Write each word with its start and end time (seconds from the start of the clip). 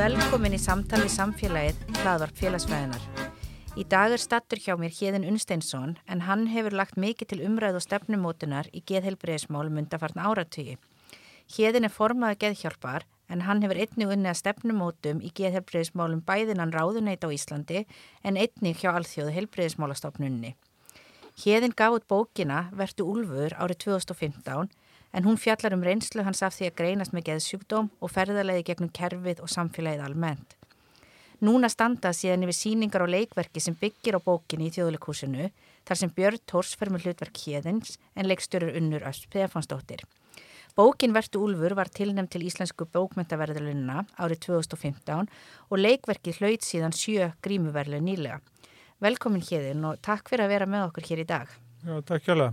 Velkomin 0.00 0.54
í 0.56 0.58
samtali 0.58 1.10
samfélagið 1.12 1.98
hlaðvarp 2.00 2.38
félagsfræðinar. 2.40 3.19
Í 3.78 3.84
dag 3.86 4.10
er 4.10 4.18
stattur 4.18 4.58
hjá 4.58 4.74
mér 4.74 4.90
Híðin 4.90 5.22
Unnsteinsson 5.30 5.92
en 6.10 6.24
hann 6.26 6.48
hefur 6.50 6.74
lagt 6.74 6.96
mikið 6.98 7.28
til 7.30 7.44
umræð 7.46 7.76
og 7.78 7.84
stefnumótunar 7.84 8.66
í 8.74 8.82
geðheilbreyðismál 8.82 9.70
mundafarn 9.70 10.18
áratögi. 10.18 10.74
Híðin 11.54 11.86
er 11.86 11.94
formaða 11.94 12.40
geðhjálpar 12.42 13.06
en 13.30 13.44
hann 13.46 13.62
hefur 13.62 13.78
einnig 13.78 14.10
unni 14.10 14.32
að 14.32 14.40
stefnumótum 14.40 15.22
í 15.22 15.30
geðheilbreyðismálum 15.38 16.24
bæðinan 16.26 16.74
ráðuneit 16.74 17.22
á 17.22 17.30
Íslandi 17.30 17.84
en 18.26 18.42
einnig 18.42 18.82
hjá 18.82 18.90
alþjóðu 18.90 19.38
heilbreyðismálastofnunni. 19.38 20.56
Híðin 21.38 21.78
gaf 21.78 22.00
út 22.00 22.10
bókina 22.10 22.64
Vertu 22.74 23.06
Úlfur 23.06 23.54
árið 23.54 23.84
2015 23.86 24.66
en 25.14 25.26
hún 25.28 25.38
fjallar 25.38 25.78
um 25.78 25.86
reynslu 25.86 26.26
hans 26.26 26.42
af 26.42 26.58
því 26.58 26.72
að 26.72 26.80
greinast 26.82 27.14
með 27.14 27.30
geðsjúkdóm 27.30 27.94
og 28.00 28.12
ferðarleiði 28.18 28.66
gegnum 28.66 28.90
kerfið 28.90 29.46
og 29.46 29.54
samfélagið 29.54 30.10
almennt. 30.10 30.59
Núna 31.40 31.70
standa 31.72 32.10
síðan 32.12 32.44
yfir 32.44 32.56
síningar 32.56 33.06
og 33.06 33.12
leikverki 33.14 33.62
sem 33.64 33.72
byggir 33.80 34.18
á 34.18 34.20
bókinni 34.20 34.68
í 34.68 34.72
þjóðleikúsinu 34.74 35.46
þar 35.88 35.96
sem 35.96 36.10
Björn 36.12 36.42
Tórs 36.44 36.74
fer 36.76 36.90
með 36.92 37.06
hlutverk 37.06 37.40
hérðins 37.46 37.94
en 38.12 38.28
leikstörur 38.28 38.76
unnur 38.76 39.06
Öst 39.08 39.24
Peðafansdóttir. 39.32 40.04
Bókin 40.76 41.14
Vertu 41.16 41.40
Úlfur 41.40 41.72
var 41.74 41.88
tilnæmt 41.88 42.30
til 42.34 42.44
Íslensku 42.44 42.84
bókmyndaverðalunna 42.92 44.04
árið 44.20 44.42
2015 44.50 45.30
og 45.70 45.80
leikverki 45.80 46.36
hlaut 46.36 46.66
síðan 46.66 46.92
sjö 46.92 47.30
grímuverlu 47.40 48.02
nýlega. 48.04 48.42
Velkomin 49.00 49.40
hérðin 49.40 49.86
og 49.88 49.96
takk 50.04 50.28
fyrir 50.28 50.44
að 50.44 50.52
vera 50.58 50.68
með 50.68 50.90
okkur 50.90 51.08
hér 51.08 51.24
í 51.24 51.30
dag. 51.32 51.56
Já, 51.86 51.94
takk 52.04 52.28
hjálpa. 52.28 52.52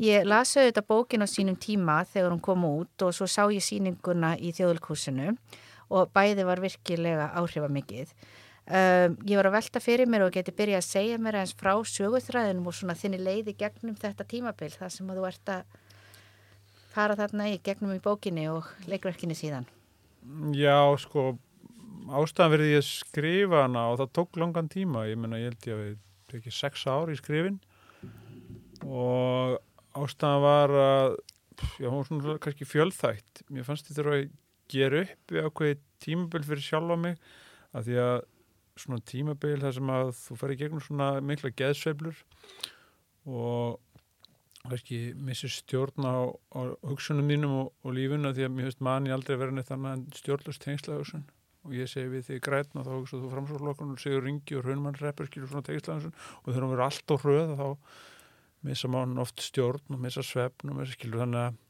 Ég 0.00 0.24
lasa 0.24 0.64
auðvitað 0.64 0.88
bókin 0.88 1.22
á 1.22 1.28
sínum 1.28 1.60
tíma 1.60 2.00
þegar 2.08 2.32
hún 2.32 2.40
kom 2.42 2.64
út 2.64 3.04
og 3.04 3.12
svo 3.12 3.28
sá 3.28 3.44
ég 3.52 3.62
síninguna 3.62 4.32
í 4.40 4.56
þjóðulkursinu 4.56 5.28
og 5.30 5.38
bæði 6.14 6.46
var 6.48 6.62
virkilega 6.62 7.30
áhrifamikið. 7.40 8.14
Um, 8.64 9.18
ég 9.28 9.36
var 9.36 9.50
að 9.50 9.58
velta 9.58 9.80
fyrir 9.84 10.08
mér 10.08 10.24
og 10.24 10.32
geti 10.32 10.54
byrjað 10.56 10.80
að 10.80 10.86
segja 10.86 11.16
mér 11.20 11.36
eins 11.42 11.52
frá 11.52 11.74
sögurþræðinum 11.84 12.70
og 12.70 12.76
svona 12.76 12.96
þinni 12.96 13.18
leiði 13.20 13.52
gegnum 13.60 13.96
þetta 14.00 14.24
tímabill 14.24 14.72
þar 14.72 14.94
sem 14.94 15.10
þú 15.12 15.26
ert 15.28 15.52
að 15.52 15.74
fara 16.94 17.16
þarna 17.18 17.50
í 17.52 17.58
gegnum 17.66 17.92
í 17.92 18.00
bókinni 18.00 18.46
og 18.48 18.70
leikverkinni 18.88 19.36
síðan. 19.36 19.68
Já, 20.56 20.80
sko, 21.02 21.34
ástæðan 22.08 22.54
verði 22.54 22.70
ég 22.72 22.88
skrifa 22.88 23.66
hana 23.66 23.90
og 23.92 24.00
það 24.00 24.14
tók 24.16 24.40
langan 24.40 24.70
tíma. 24.72 25.04
Ég 25.10 25.20
menna, 25.20 25.42
ég 25.42 25.52
held 25.52 25.68
ég 25.68 25.76
að 25.76 25.84
við 25.84 26.00
tekið 26.32 26.56
sex 26.56 26.86
ár 26.88 27.12
í 27.12 27.18
skrifin 27.20 27.60
og 28.88 29.58
ástæðan 29.92 30.44
var 30.44 30.74
að 30.78 31.18
já, 31.78 31.88
hún 31.88 32.00
var 32.00 32.08
svona 32.08 32.38
kannski 32.42 32.66
fjölþægt 32.68 33.44
mér 33.52 33.66
fannst 33.66 33.90
þetta 33.90 34.08
að 34.08 34.24
gera 34.74 35.02
upp 35.06 35.34
við 35.34 35.48
ákveði 35.48 35.80
tímabil 36.04 36.44
fyrir 36.50 36.66
sjálf 36.68 36.94
á 36.94 36.98
mig 37.00 37.18
að 37.74 37.88
því 37.88 37.98
að 38.04 38.16
svona 38.84 39.06
tímabil 39.06 39.56
þar 39.62 39.76
sem 39.76 39.90
að 39.94 40.12
þú 40.18 40.36
fer 40.40 40.54
í 40.54 40.60
gegnum 40.60 40.82
svona 40.82 41.08
mikla 41.22 41.52
geðsveiflur 41.54 42.22
og 43.24 43.80
kannski 44.64 44.98
missir 45.20 45.52
stjórn 45.52 46.06
á, 46.08 46.16
á 46.56 46.60
hugsunum 46.88 47.26
mínum 47.28 47.54
og, 47.58 47.72
og 47.84 47.94
lífun 47.96 48.28
að 48.28 48.38
því 48.38 48.46
að 48.46 48.54
mér 48.54 48.68
finnst 48.70 48.84
manni 48.84 49.12
aldrei 49.14 49.36
verið 49.36 49.58
neitt 49.58 49.72
annað 49.74 49.98
en 49.98 50.04
stjórnlust 50.16 50.64
tengsla 50.64 50.98
hugsun 50.98 51.26
og 51.64 51.76
ég 51.76 51.88
segi 51.88 52.10
við 52.12 52.26
því 52.28 52.38
grætna 52.44 52.84
þá 52.84 52.90
hugsaðu 52.94 53.26
þú 53.26 53.32
framsóklokkun 53.34 53.92
og 53.94 54.00
segur 54.00 54.24
ringi 54.24 54.56
og 54.58 54.66
raunmannreppur 54.66 55.28
skilur 55.28 55.52
svona 55.52 55.68
tengsla 55.68 55.98
hugsun 55.98 56.16
og 56.16 56.48
þegar 56.48 56.64
hún 56.64 56.74
verið 56.74 56.86
allt 56.88 57.14
á 57.14 57.16
hröð 57.20 57.54
þá 57.60 57.68
missa 58.64 58.90
mann 58.90 59.20
oft 59.20 59.44
stjórn 59.44 59.96
og 59.96 60.00
missa 60.00 60.24
svefn 60.24 60.72
og 60.72 60.80
missa 60.80 60.96
skilur 60.96 61.22
þannig 61.24 61.42
að 61.44 61.60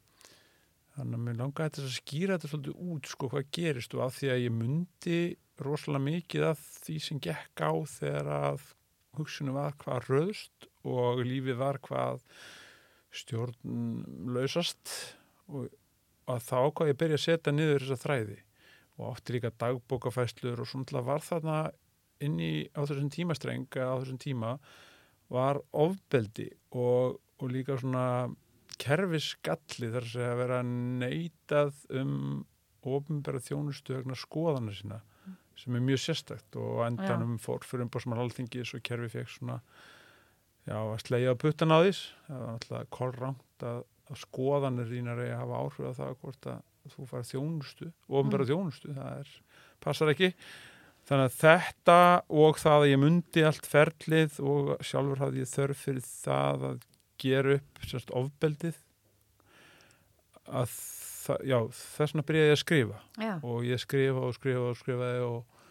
þannig 0.95 1.17
að 1.17 1.25
mér 1.25 1.39
langaði 1.41 1.75
þess 1.75 1.87
að 1.89 1.97
skýra 1.99 2.35
þetta 2.37 2.51
svolítið 2.51 2.93
út 2.93 3.11
sko 3.11 3.29
hvað 3.31 3.49
gerist 3.57 3.95
og 3.97 4.03
af 4.05 4.15
því 4.17 4.31
að 4.31 4.43
ég 4.45 4.55
myndi 4.55 5.19
rosalega 5.65 6.05
mikið 6.05 6.47
af 6.49 6.65
því 6.85 6.97
sem 7.03 7.21
gekk 7.23 7.63
á 7.63 7.71
þegar 7.89 8.31
að 8.35 8.67
hugsunum 9.15 9.57
var 9.57 9.75
hvað 9.81 10.09
röðust 10.09 10.69
og 10.85 11.23
lífið 11.25 11.59
var 11.59 11.79
hvað 11.83 12.23
stjórn 13.15 14.03
lausast 14.35 14.91
og 15.47 15.69
að 16.31 16.41
þá 16.47 16.59
hvað 16.73 16.91
ég 16.91 16.99
byrja 16.99 17.19
að 17.19 17.25
setja 17.25 17.53
niður 17.53 17.85
þessa 17.85 18.01
þræði. 18.01 18.37
Og 18.95 19.11
átti 19.11 19.35
líka 19.35 19.51
dagbókafæslur 19.59 20.61
og 20.63 20.69
svona 20.69 21.03
var 21.05 21.23
þarna 21.23 21.57
inn 22.23 22.39
í 22.39 22.53
á 22.71 22.81
þessum 22.81 23.11
tímastreng 23.11 23.67
á 23.75 23.99
þessum 23.99 24.19
tíma 24.21 24.55
var 25.31 25.59
ofbeldi 25.75 26.47
og, 26.71 27.19
og 27.41 27.51
líka 27.51 27.77
svona 27.81 28.29
kerfisgalli 28.81 29.89
þar 29.93 30.11
að 30.25 30.37
vera 30.41 30.59
neitað 30.65 31.81
um 32.01 32.13
ofinbæra 32.85 33.41
þjónustu 33.41 33.97
vegna 33.97 34.17
skoðana 34.19 34.75
sína 34.75 34.99
mm. 35.01 35.39
sem 35.61 35.77
er 35.77 35.83
mjög 35.87 36.03
sérstakt 36.03 36.59
og 36.61 36.83
endanum 36.85 37.39
fór 37.41 37.65
fyrir 37.65 37.87
umbásmann 37.87 38.21
alþingis 38.21 38.75
og 38.77 38.85
kerfi 38.85 39.11
fekk 39.15 39.33
svona 39.33 39.57
já, 40.67 40.77
að 40.77 41.01
slegja 41.05 41.35
puttan 41.41 41.73
á 41.73 41.79
þess 41.81 42.13
það 42.27 42.43
var 42.43 42.53
alltaf 42.53 42.93
korrangt 42.99 43.67
að, 43.71 43.81
að 44.11 44.21
skoðanir 44.21 44.93
þínar 44.93 45.25
er 45.25 45.33
að 45.33 45.43
hafa 45.43 45.63
áhrif 45.63 45.89
að 45.89 45.99
það 46.01 46.15
hvort 46.21 46.49
að 46.53 46.93
þú 46.93 47.09
fara 47.09 47.29
þjónustu 47.31 47.91
ofinbæra 48.05 48.45
mm. 48.45 48.49
þjónustu, 48.51 48.93
það 48.93 49.19
er, 49.23 49.35
passar 49.81 50.13
ekki 50.13 50.33
Þannig 51.05 51.27
að 51.27 51.35
þetta 51.37 51.95
og 52.41 52.55
það 52.57 52.79
að 52.79 52.87
ég 52.89 52.97
myndi 52.97 53.41
allt 53.45 53.67
ferlið 53.69 54.37
og 54.41 54.71
sjálfur 54.81 55.19
hafði 55.21 55.43
ég 55.43 55.51
þörf 55.51 55.83
fyrir 55.85 56.05
það 56.07 56.63
að 56.71 56.79
gera 57.21 57.57
upp 57.59 57.87
sérst 57.87 58.13
ofbeldið 58.15 58.77
að 60.45 60.69
það, 61.25 61.45
já, 61.49 61.57
þess 61.79 62.13
vegna 62.13 62.25
byrjaði 62.29 62.49
ég 62.49 62.55
að 62.55 62.61
skrifa 62.61 62.99
já. 63.21 63.33
og 63.39 63.65
ég 63.67 63.81
skrifa 63.81 64.25
og 64.27 64.35
skrifa 64.37 64.67
og 64.69 64.79
skrifaði 64.79 65.23
og, 65.25 65.63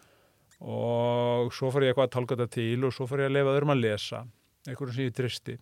og 0.75 1.53
svo 1.55 1.71
fór 1.73 1.85
ég 1.85 1.93
eitthvað 1.93 2.09
að 2.09 2.15
tálka 2.17 2.37
þetta 2.39 2.57
til 2.57 2.87
og 2.87 2.95
svo 2.95 3.07
fór 3.09 3.25
ég 3.25 3.31
að 3.31 3.37
lefa 3.37 3.55
öðrum 3.55 3.75
að 3.75 3.83
lesa 3.83 4.21
einhverjum 4.65 4.97
sem 4.97 5.09
ég 5.09 5.15
tristi 5.15 5.57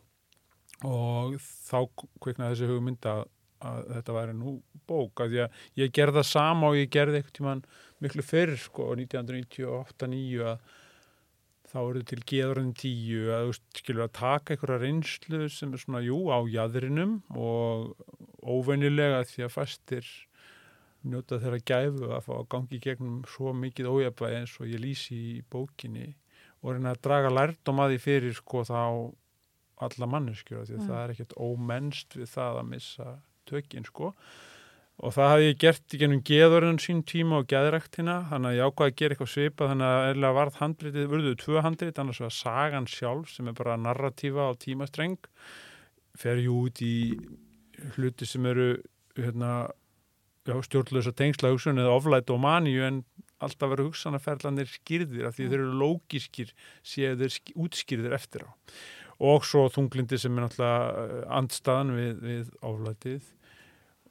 og 0.87 1.37
þá 1.39 1.79
kviknaði 2.23 2.55
þessi 2.55 2.71
hugmynda 2.71 3.15
að 3.63 3.89
þetta 3.93 4.15
væri 4.17 4.35
nú 4.35 4.57
bók 4.89 5.23
að 5.23 5.37
ég, 5.37 5.59
ég 5.79 5.91
gerða 5.95 6.23
sama 6.27 6.71
og 6.71 6.79
ég 6.79 6.91
gerði 6.91 7.19
eitthvað 7.19 7.37
tíman 7.37 7.65
miklu 8.03 8.25
fyrr 8.25 8.57
sko 8.59 8.89
1998-9 8.97 10.41
að 10.51 10.73
þá 11.73 11.79
eru 11.81 12.03
til 12.05 12.19
geðurinn 12.29 12.73
tíu 12.77 13.31
að 13.33 13.55
skilur 13.79 14.05
að 14.05 14.13
taka 14.19 14.53
einhverja 14.53 14.81
reynslu 14.83 15.47
sem 15.49 15.73
er 15.73 15.81
svona, 15.81 16.03
jú, 16.05 16.19
á 16.29 16.37
jæðrinum 16.45 17.17
og 17.33 17.95
óveinilega 18.45 19.23
því 19.29 19.47
að 19.47 19.55
fastir 19.55 20.11
njóta 21.03 21.39
þeirra 21.41 21.63
gæfu 21.67 22.11
að 22.13 22.27
fá 22.27 22.33
að 22.37 22.49
gangi 22.53 22.79
gegnum 22.83 23.23
svo 23.27 23.55
mikið 23.57 23.89
ójabæði 23.89 24.39
eins 24.39 24.53
og 24.61 24.69
ég 24.69 24.83
lýsi 24.83 25.17
í 25.33 25.41
bókinni 25.51 26.13
og 26.61 26.75
reyna 26.75 26.93
að 26.93 27.01
draga 27.07 27.33
lærdom 27.33 27.81
að 27.83 27.95
því 27.95 27.99
fyrir 28.05 28.37
sko 28.37 28.63
þá 28.69 28.79
alla 29.83 30.09
manneskjöra 30.13 30.67
því 30.67 30.77
að 30.77 30.79
mm. 30.79 30.89
það 30.91 31.01
er 31.01 31.13
ekkert 31.15 31.37
ómennst 31.41 32.17
við 32.19 32.29
það 32.31 32.59
að 32.61 32.69
missa 32.69 33.09
tökinn 33.49 33.89
sko 33.89 34.13
og 35.01 35.13
það 35.15 35.31
hafi 35.31 35.45
ég 35.47 35.59
gert 35.63 35.95
í 35.95 35.99
gennum 36.01 36.23
geðurinn 36.27 36.79
sín 36.81 37.01
tíma 37.09 37.39
og 37.41 37.47
geðræktina. 37.49 38.17
Þannig 38.29 38.51
að 38.51 38.57
ég 38.57 38.69
ákvaði 38.69 38.93
að 38.93 38.97
gera 39.01 39.15
eitthvað 39.15 39.31
svipa 39.33 39.69
þannig 39.71 39.87
að 39.89 40.09
eða 40.11 40.33
varð 40.37 40.59
handritið, 40.61 41.07
vörðuðu 41.11 41.39
tvö 41.41 41.63
handrit 41.65 42.01
annars 42.01 42.21
var 42.23 42.35
sagan 42.37 42.89
sjálf 42.89 43.33
sem 43.33 43.49
er 43.49 43.57
bara 43.57 43.79
narratífa 43.81 44.49
á 44.49 44.51
tímastreng. 44.61 45.17
Fer 46.19 46.43
ju 46.43 46.59
út 46.67 46.83
í 46.85 46.95
hluti 47.97 48.29
sem 48.29 48.45
eru 48.45 48.69
hérna, 49.17 49.53
stjórnlösa 50.45 51.13
tengsla 51.17 51.53
hugsun 51.53 51.81
eða 51.81 51.97
oflætt 51.97 52.31
og 52.33 52.41
maníu 52.43 52.85
en 52.85 53.03
alltaf 53.43 53.73
verður 53.73 53.91
hugsanarferðlanir 53.91 54.69
skýrðir 54.71 55.27
af 55.27 55.37
því 55.37 55.49
þeir 55.49 55.61
eru 55.61 55.77
lógískir 55.81 56.51
séu 56.85 57.15
þeir 57.19 57.39
útskýrðir 57.65 58.15
eftir 58.15 58.45
á. 58.47 58.51
Og 59.23 59.45
svo 59.47 59.67
þunglindi 59.71 60.19
sem 60.19 60.35
er 60.37 60.45
náttúrulega 60.45 61.03
eh, 61.03 61.23
andstaðan 61.37 61.93
við, 61.97 62.13
við 62.23 62.53
oflættið 62.65 63.31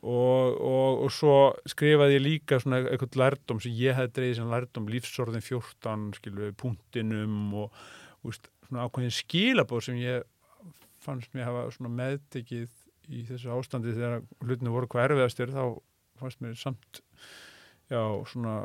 og, 0.02 0.58
og, 0.58 1.02
og 1.06 1.12
svo 1.14 1.36
skrifaði 1.70 2.16
ég 2.18 2.24
líka 2.24 2.58
svona 2.62 2.82
eitthvað 2.90 3.18
lærdom 3.20 3.60
sem 3.62 3.74
ég 3.78 3.94
hef 3.98 4.10
dreyðið 4.16 4.38
sem 4.40 4.50
lærdom 4.50 4.88
lífsorðin 4.90 5.44
14 5.46 6.08
skilu, 6.18 6.50
punktinum 6.58 7.54
og 7.62 7.82
úst, 8.26 8.50
svona 8.66 8.88
ákveðin 8.88 9.14
skilabóð 9.14 9.86
sem 9.88 10.00
ég 10.02 10.26
fannst 11.02 11.32
mér 11.34 11.48
hafa 11.50 11.88
meðtekið 11.88 12.70
í 13.12 13.24
þessu 13.26 13.50
ástandi 13.54 13.94
þegar 13.96 14.20
hlutinu 14.44 14.74
voru 14.74 14.90
hvað 14.90 15.08
erfiðastir 15.10 15.54
þá 15.54 15.64
fannst 16.20 16.42
mér 16.44 16.54
samt 16.58 17.02
já 17.90 18.02
svona 18.30 18.60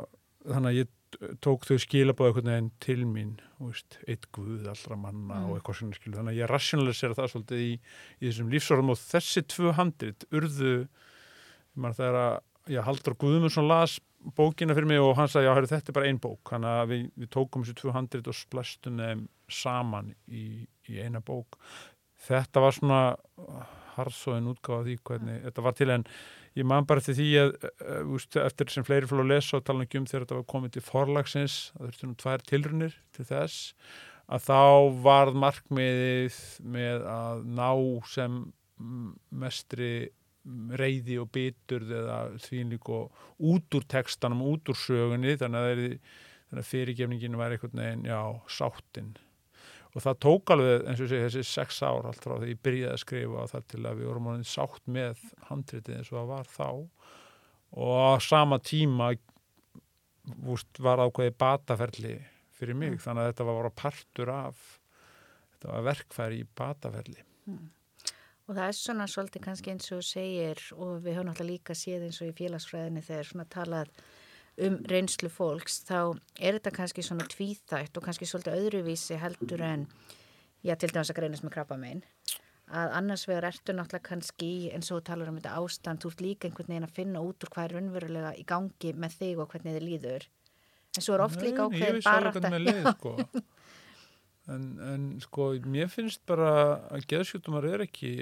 þannig 0.46 0.70
að 0.70 0.78
ég 0.78 0.94
tók 1.42 1.64
þau 1.64 1.78
skilabóð 1.80 2.28
einhvern 2.28 2.50
veginn 2.52 2.70
til 2.84 3.02
mín 3.08 3.32
veist, 3.58 3.96
eitt 4.06 4.26
guð 4.34 4.66
allra 4.68 4.96
manna 5.00 5.38
Mm. 5.38 5.48
og 5.48 5.58
eitthvað 5.58 5.78
svona 5.80 5.96
skilu, 5.96 6.16
þannig 6.18 6.34
að 6.34 6.40
ég 6.42 6.50
rationalisera 6.50 7.16
það 7.16 7.30
svolítið 7.32 7.62
í, 7.64 7.72
í 8.20 8.24
þessum 8.28 8.50
lífsorðum 8.52 8.92
og 8.92 9.00
þessi 9.00 9.42
tvö 9.54 9.72
handrit 9.78 10.26
urðu 10.30 10.74
það 11.86 12.04
er 12.08 12.20
að, 12.22 12.36
já, 12.74 12.82
Haldur 12.86 13.16
Guðmundsson 13.22 13.68
las 13.70 13.98
bókina 14.36 14.74
fyrir 14.74 14.90
mig 14.90 15.00
og 15.02 15.14
hann 15.18 15.30
sagði, 15.30 15.48
já, 15.48 15.54
heru, 15.56 15.70
þetta 15.70 15.92
er 15.92 15.98
bara 15.98 16.10
ein 16.10 16.20
bók, 16.22 16.42
þannig 16.50 16.80
að 16.82 16.92
við, 16.92 17.04
við 17.22 17.30
tókum 17.36 17.66
tvö 17.68 17.94
handrit 17.94 18.30
og 18.30 18.36
splastum 18.36 18.98
þeim 19.02 19.26
saman 19.48 20.12
í, 20.26 20.46
í 20.90 20.98
eina 21.00 21.22
bók. 21.24 21.58
Þetta 22.28 22.64
var 22.64 22.74
svona 22.74 23.02
harðsóðin 23.98 24.50
útgáfa 24.52 24.86
því 24.86 24.98
hvernig 25.06 25.40
þetta 25.46 25.64
var 25.64 25.76
til 25.78 25.88
en 25.94 26.04
ég 26.58 26.66
man 26.66 26.86
bara 26.88 27.02
til 27.04 27.14
því 27.18 27.28
að 27.42 27.54
uh, 27.62 28.12
úst, 28.16 28.36
eftir 28.40 28.72
sem 28.72 28.86
fleiri 28.86 29.08
fór 29.10 29.22
að 29.24 29.32
lesa 29.32 29.58
og 29.58 29.66
tala 29.66 29.86
um 29.86 30.06
þegar 30.10 30.26
þetta 30.26 30.38
var 30.38 30.46
komið 30.52 30.76
til 30.76 30.84
forlagsins 30.86 31.56
það 31.72 31.86
þurfti 31.86 32.10
nú 32.10 32.18
tvær 32.22 32.46
tilrunir 32.50 33.00
til 33.16 33.26
þess 33.28 33.72
að 34.28 34.44
þá 34.44 34.62
varð 35.06 35.40
markmiðið 35.40 36.38
með 36.76 37.06
að 37.08 37.44
ná 37.58 37.70
sem 38.12 38.40
mestri 39.34 39.92
reyði 40.80 41.18
og 41.22 41.30
biturð 41.34 41.94
eða 42.00 42.18
þvínlík 42.44 42.90
og 42.94 43.24
út 43.38 43.78
úr 43.78 43.86
textanum, 43.90 44.42
út 44.48 44.68
úr 44.72 44.78
sögunni 44.78 45.36
þannig 45.40 45.70
að, 45.70 45.82
að 46.56 46.68
fyrirgefningin 46.70 47.38
var 47.40 47.54
einhvern 47.54 47.82
veginn, 47.82 48.06
já, 48.08 48.20
sáttinn 48.48 49.16
og 49.96 50.04
það 50.04 50.18
tók 50.22 50.50
alveg, 50.52 50.82
eins 50.86 51.00
og 51.00 51.08
segi, 51.10 51.24
þessi 51.26 51.44
sex 51.48 51.80
ár 51.82 52.06
allt 52.06 52.22
frá 52.22 52.36
því 52.38 52.50
ég 52.52 52.60
byrjaði 52.62 52.92
að 52.94 53.02
skrifa 53.02 53.42
og 53.42 53.52
það 53.52 53.68
til 53.72 53.80
að 53.88 54.00
við 54.00 54.10
vorum 54.10 54.28
alveg 54.32 54.50
sátt 54.50 54.90
með 54.98 55.22
handritið 55.48 55.96
eins 55.96 56.10
og 56.12 56.18
það 56.18 56.28
var 56.28 56.50
þá. 56.52 56.68
Og 57.78 57.94
á 57.96 58.12
sama 58.22 58.58
tíma 58.62 59.08
úst, 60.52 60.68
var 60.84 61.00
ákveði 61.02 61.34
bataferli 61.40 62.18
fyrir 62.58 62.76
mig, 62.76 62.92
Mm. 62.98 63.02
þannig 63.04 63.22
að 63.24 63.30
þetta 63.32 63.48
var 63.48 63.58
bara 63.62 63.74
partur 63.82 64.30
af 64.34 64.62
þetta 65.54 65.72
var 65.72 65.86
verkfæri 65.88 66.40
í 66.42 66.46
bataferli 66.58 67.22
Og 68.48 68.56
það 68.56 68.64
er 68.64 68.76
svona 68.78 69.06
svolítið 69.10 69.44
kannski 69.44 69.72
eins 69.74 69.90
og 69.92 70.04
segir 70.08 70.62
og 70.76 71.02
við 71.04 71.18
höfum 71.18 71.28
náttúrulega 71.28 71.52
líka 71.52 71.76
séð 71.76 72.06
eins 72.06 72.20
og 72.24 72.30
í 72.30 72.36
félagsfræðinni 72.38 73.04
þegar 73.04 73.28
svona 73.28 73.48
talað 73.52 73.90
um 74.64 74.78
reynslu 74.90 75.30
fólks 75.30 75.82
þá 75.86 76.00
er 76.40 76.56
þetta 76.56 76.74
kannski 76.80 77.04
svona 77.06 77.28
tvíþætt 77.28 78.00
og 78.00 78.06
kannski 78.08 78.26
svolítið 78.26 78.56
öðruvísi 78.62 79.18
heldur 79.20 79.62
en 79.62 79.84
já 80.64 80.74
til 80.74 80.90
dæmis 80.90 81.12
að 81.12 81.20
greinast 81.20 81.44
með 81.46 81.54
krabba 81.58 81.78
megin 81.78 82.02
að 82.68 82.94
annars 82.98 83.24
vegar 83.28 83.48
ertu 83.48 83.74
náttúrulega 83.74 84.08
kannski 84.10 84.50
eins 84.74 84.90
og 84.92 85.04
talar 85.06 85.30
um 85.30 85.38
þetta 85.38 85.54
ástand 85.60 86.02
þú 86.02 86.12
ert 86.12 86.24
líka 86.24 86.48
einhvern 86.48 86.72
veginn 86.72 86.88
að 86.88 86.96
finna 86.96 87.22
út 87.24 87.44
úr 87.44 87.52
hvað 87.54 87.68
er 87.68 87.76
raunverulega 87.76 88.32
í 88.36 88.44
gangi 88.48 88.92
með 88.94 89.16
þig 89.20 89.42
og 89.42 89.52
hvernig 89.52 89.78
þið 89.78 89.86
líður. 89.86 90.26
En 90.96 91.04
svo 91.04 91.14
er 91.14 91.24
oft 91.24 91.44
líka 91.44 91.64
alveg 91.64 92.02
bara 92.04 92.92
sko. 92.92 93.14
en, 94.48 94.66
en 94.80 95.08
sko 95.20 95.50
mér 95.68 95.88
finnst 95.92 96.22
bara 96.26 96.50
að 96.90 97.06
geðsjútumar 97.10 97.66
er 97.68 97.84
ekki 97.86 98.12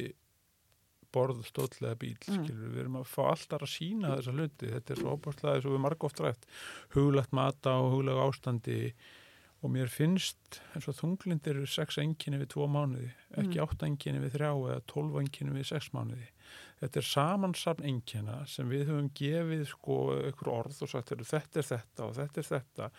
borð, 1.17 1.45
stóðlega 1.49 1.97
bíl 1.97 2.17
Mm. 2.27 2.43
skilur, 2.45 2.73
við 2.75 2.81
erum 2.83 2.97
að 3.01 3.07
fá 3.09 3.23
alltaf 3.31 3.63
að 3.65 3.71
sína 3.73 4.17
þessa 4.19 4.35
hluti, 4.37 4.67
þetta 4.75 4.91
er 4.93 4.99
svo 5.01 5.15
óbúrslega 5.17 5.55
eins 5.57 5.65
og 5.69 5.73
við 5.77 5.81
marg 5.87 6.05
oft 6.05 6.21
rætt, 6.21 6.49
huglegt 6.97 7.33
mata 7.33 7.77
og 7.81 7.93
huglega 7.95 8.27
ástandi. 8.27 8.81
Og 9.65 9.71
mér 9.73 9.89
finnst 9.89 10.59
eins 10.77 10.85
og 10.91 10.95
þunglindir 10.99 11.57
eru 11.57 11.67
sex 11.67 11.97
enginni 11.99 12.39
við 12.43 12.51
tvo 12.53 12.67
mánuði, 12.69 13.09
ekki 13.39 13.57
Mm. 13.57 13.63
átta 13.65 13.87
enginni 13.89 14.21
við 14.21 14.35
þrjá 14.37 14.51
eða 14.53 14.83
tólf 14.87 15.17
enginni 15.23 15.55
við 15.57 15.65
sex 15.71 15.89
mánuði. 15.97 16.29
Þetta 16.83 16.97
er 17.01 17.07
samansafn 17.09 17.85
engina 17.89 18.47
sem 18.47 18.69
við 18.69 18.85
höfum 18.91 19.09
gefið 19.17 19.65
sko 19.71 19.97
ykkur 20.29 20.53
orð 20.53 20.83
og 20.83 20.89
sagt 20.93 21.09
þetta 21.09 21.57
er 21.57 21.71
þetta 21.71 22.05
og 22.05 22.15
þetta 22.15 22.39
er 22.43 22.49
þetta 22.53 22.91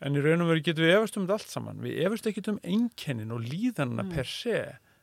en 0.00 0.16
í 0.16 0.22
raun 0.24 0.40
og 0.44 0.48
veru 0.52 0.62
getum 0.64 0.84
við 0.86 0.96
efast 0.98 1.16
um 1.20 1.26
þetta 1.26 1.38
allt 1.38 1.50
saman 1.56 1.82
við 1.84 1.98
efast 2.06 2.26
ekki 2.30 2.46
um 2.52 2.60
enginin 2.64 3.32
og 3.36 3.42
líðanna 3.44 4.02
Mm. 4.06 4.14
per 4.14 4.24
se 4.24 4.60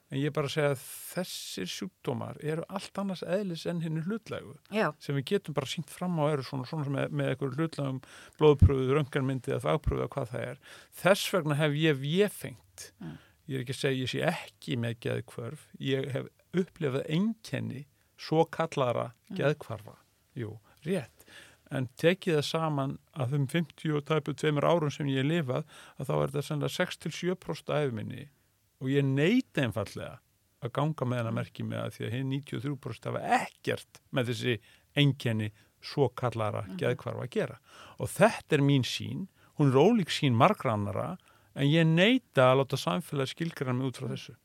en 0.09 0.17
ég 0.21 0.31
bara 0.31 0.47
segja 0.47 0.71
að 0.71 0.83
þessir 1.13 1.67
sjúkdómar 1.67 2.37
eru 2.41 2.63
allt 2.69 2.97
annars 2.97 3.23
eðlis 3.27 3.65
enn 3.67 3.81
hinn 3.83 4.01
hlutlegu 4.05 4.53
já, 4.71 4.93
sem 5.03 5.15
við 5.19 5.25
getum 5.33 5.53
bara 5.57 5.67
sínt 5.67 5.89
fram 5.91 6.15
á 6.23 6.31
eru 6.31 6.43
svona, 6.47 6.63
svona 6.65 6.87
með, 6.87 7.09
með 7.11 7.31
eitthvað 7.33 7.57
hlutlegum 7.59 7.99
blóðpröfuð, 8.39 8.93
röngarmyndi 8.95 9.51
eða 9.51 9.65
fagpröfuð 9.65 10.03
eða 10.05 10.13
hvað 10.15 10.31
það 10.31 10.45
er. 10.47 10.57
Þess 11.01 11.33
vegna 11.33 11.55
hef 11.59 11.75
ég 11.75 11.99
véfengt. 11.99 12.85
Mm. 13.03 13.17
Ég 13.47 13.55
er 13.59 13.63
ekki 13.65 13.75
að 13.75 13.81
segja 13.81 13.99
ég 14.05 14.09
sé 14.13 14.23
ekki 14.31 14.77
með 14.79 14.95
geðkvörf. 15.03 15.67
Ég 15.79 16.09
hef 16.15 16.25
upplifað 16.53 17.05
einkenni 17.11 17.85
svo 18.17 18.45
kallara 18.49 19.11
Mm. 19.29 19.37
geðkvarfa. 19.41 19.95
Jú, 20.39 20.53
rétt. 20.85 21.16
En 21.71 21.87
tekið 21.99 22.37
það 22.37 22.45
saman 22.47 22.97
að 23.19 23.33
um 23.35 23.47
50 23.51 23.91
og 23.97 24.05
tæpu 24.07 24.33
tveimur 24.39 24.63
árum 24.63 24.91
sem 24.93 25.07
ég 25.11 25.25
lifað 25.27 25.65
að 25.99 26.07
þá 26.07 26.13
er 26.23 26.31
þetta 26.31 26.43
sannlega 26.47 26.75
6-7% 26.77 27.73
æfuminni 27.75 28.27
og 28.81 28.87
ég 28.93 29.03
neyti 29.03 29.63
einfallega 29.65 30.19
að 30.63 30.71
ganga 30.77 31.05
með 31.05 31.17
hana 31.23 31.31
merki 31.35 31.63
með 31.67 31.81
að 31.83 31.91
því 31.97 32.05
að 32.07 32.13
hinn 32.15 32.29
93% 32.33 33.09
hafa 33.11 33.23
ekkert 33.41 33.99
með 34.15 34.29
þessi 34.31 34.55
einkenni 34.97 35.49
svo 35.83 36.07
kallara 36.09 36.63
Mhm. 36.67 36.77
geðkvarfa 36.81 37.23
að 37.27 37.29
gera. 37.35 37.57
Og 37.99 38.07
þetta 38.09 38.53
er 38.57 38.61
mín 38.65 38.83
sín, 38.87 39.27
hún 39.59 39.69
er 39.71 39.77
ólík 39.77 40.09
sín 40.09 40.33
margrannara 40.33 41.17
en 41.55 41.67
ég 41.67 41.85
neita 41.85 42.51
að 42.53 42.63
láta 42.63 42.77
samfélagi 42.77 43.33
skilgjara 43.35 43.73
mig 43.75 43.87
út 43.91 43.97
frá 43.97 44.07
þessu. 44.13 44.35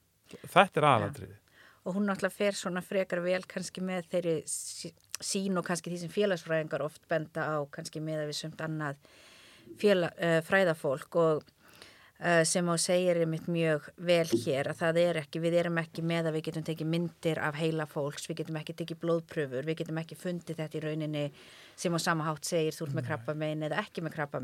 Þetta 0.49 0.77
er 0.77 0.89
aðaldriði. 0.91 1.37
og 1.85 1.95
hún 1.97 2.07
náttúrulega 2.07 2.33
fer 2.33 2.53
svona 2.53 2.81
frekar 2.81 3.21
vel 3.25 3.43
kannski 3.43 3.81
með 3.83 4.05
þeirri 4.07 4.43
sín 5.27 5.59
og 5.59 5.67
kannski 5.67 5.93
því 5.93 6.03
sem 6.03 6.13
félagsfræðingar 6.13 6.85
oft 6.85 7.03
benda 7.11 7.49
á 7.55 7.59
kannski 7.73 8.03
með 8.05 8.25
að 8.25 8.31
við 8.33 8.39
sumt 8.41 8.63
annað 8.65 9.03
félag, 9.81 10.15
uh, 10.19 10.39
fræðafólk 10.47 11.19
og 11.23 11.43
uh, 12.23 12.43
sem 12.49 12.69
á 12.69 12.75
segir 12.81 13.23
einmitt 13.23 13.49
mjög 13.51 13.89
vel 13.97 14.27
hér 14.31 14.73
að 14.73 14.81
það 14.83 15.01
er 15.03 15.21
ekki, 15.23 15.43
við 15.43 15.59
erum 15.63 15.81
ekki 15.83 16.05
með 16.07 16.31
að 16.31 16.39
við 16.39 16.47
getum 16.49 16.67
tekið 16.69 16.91
myndir 16.95 17.43
af 17.43 17.59
heila 17.61 17.87
fólks, 17.91 18.29
við 18.31 18.43
getum 18.43 18.59
ekki 18.63 18.77
tekið 18.79 19.03
blóðpröfur, 19.05 19.69
við 19.69 19.81
getum 19.83 20.01
ekki 20.03 20.19
fundið 20.19 20.63
þetta 20.63 20.79
í 20.79 20.85
rauninni 20.87 21.27
sem 21.77 21.95
á 21.95 22.01
sama 22.03 22.27
hátt 22.29 22.49
segir 22.49 22.77
þú 22.77 22.89
ert 22.89 22.99
með 22.99 23.09
krabba 23.11 23.37
eða 23.53 23.81
ekki 23.83 24.05
með 24.05 24.17
krabba 24.19 24.43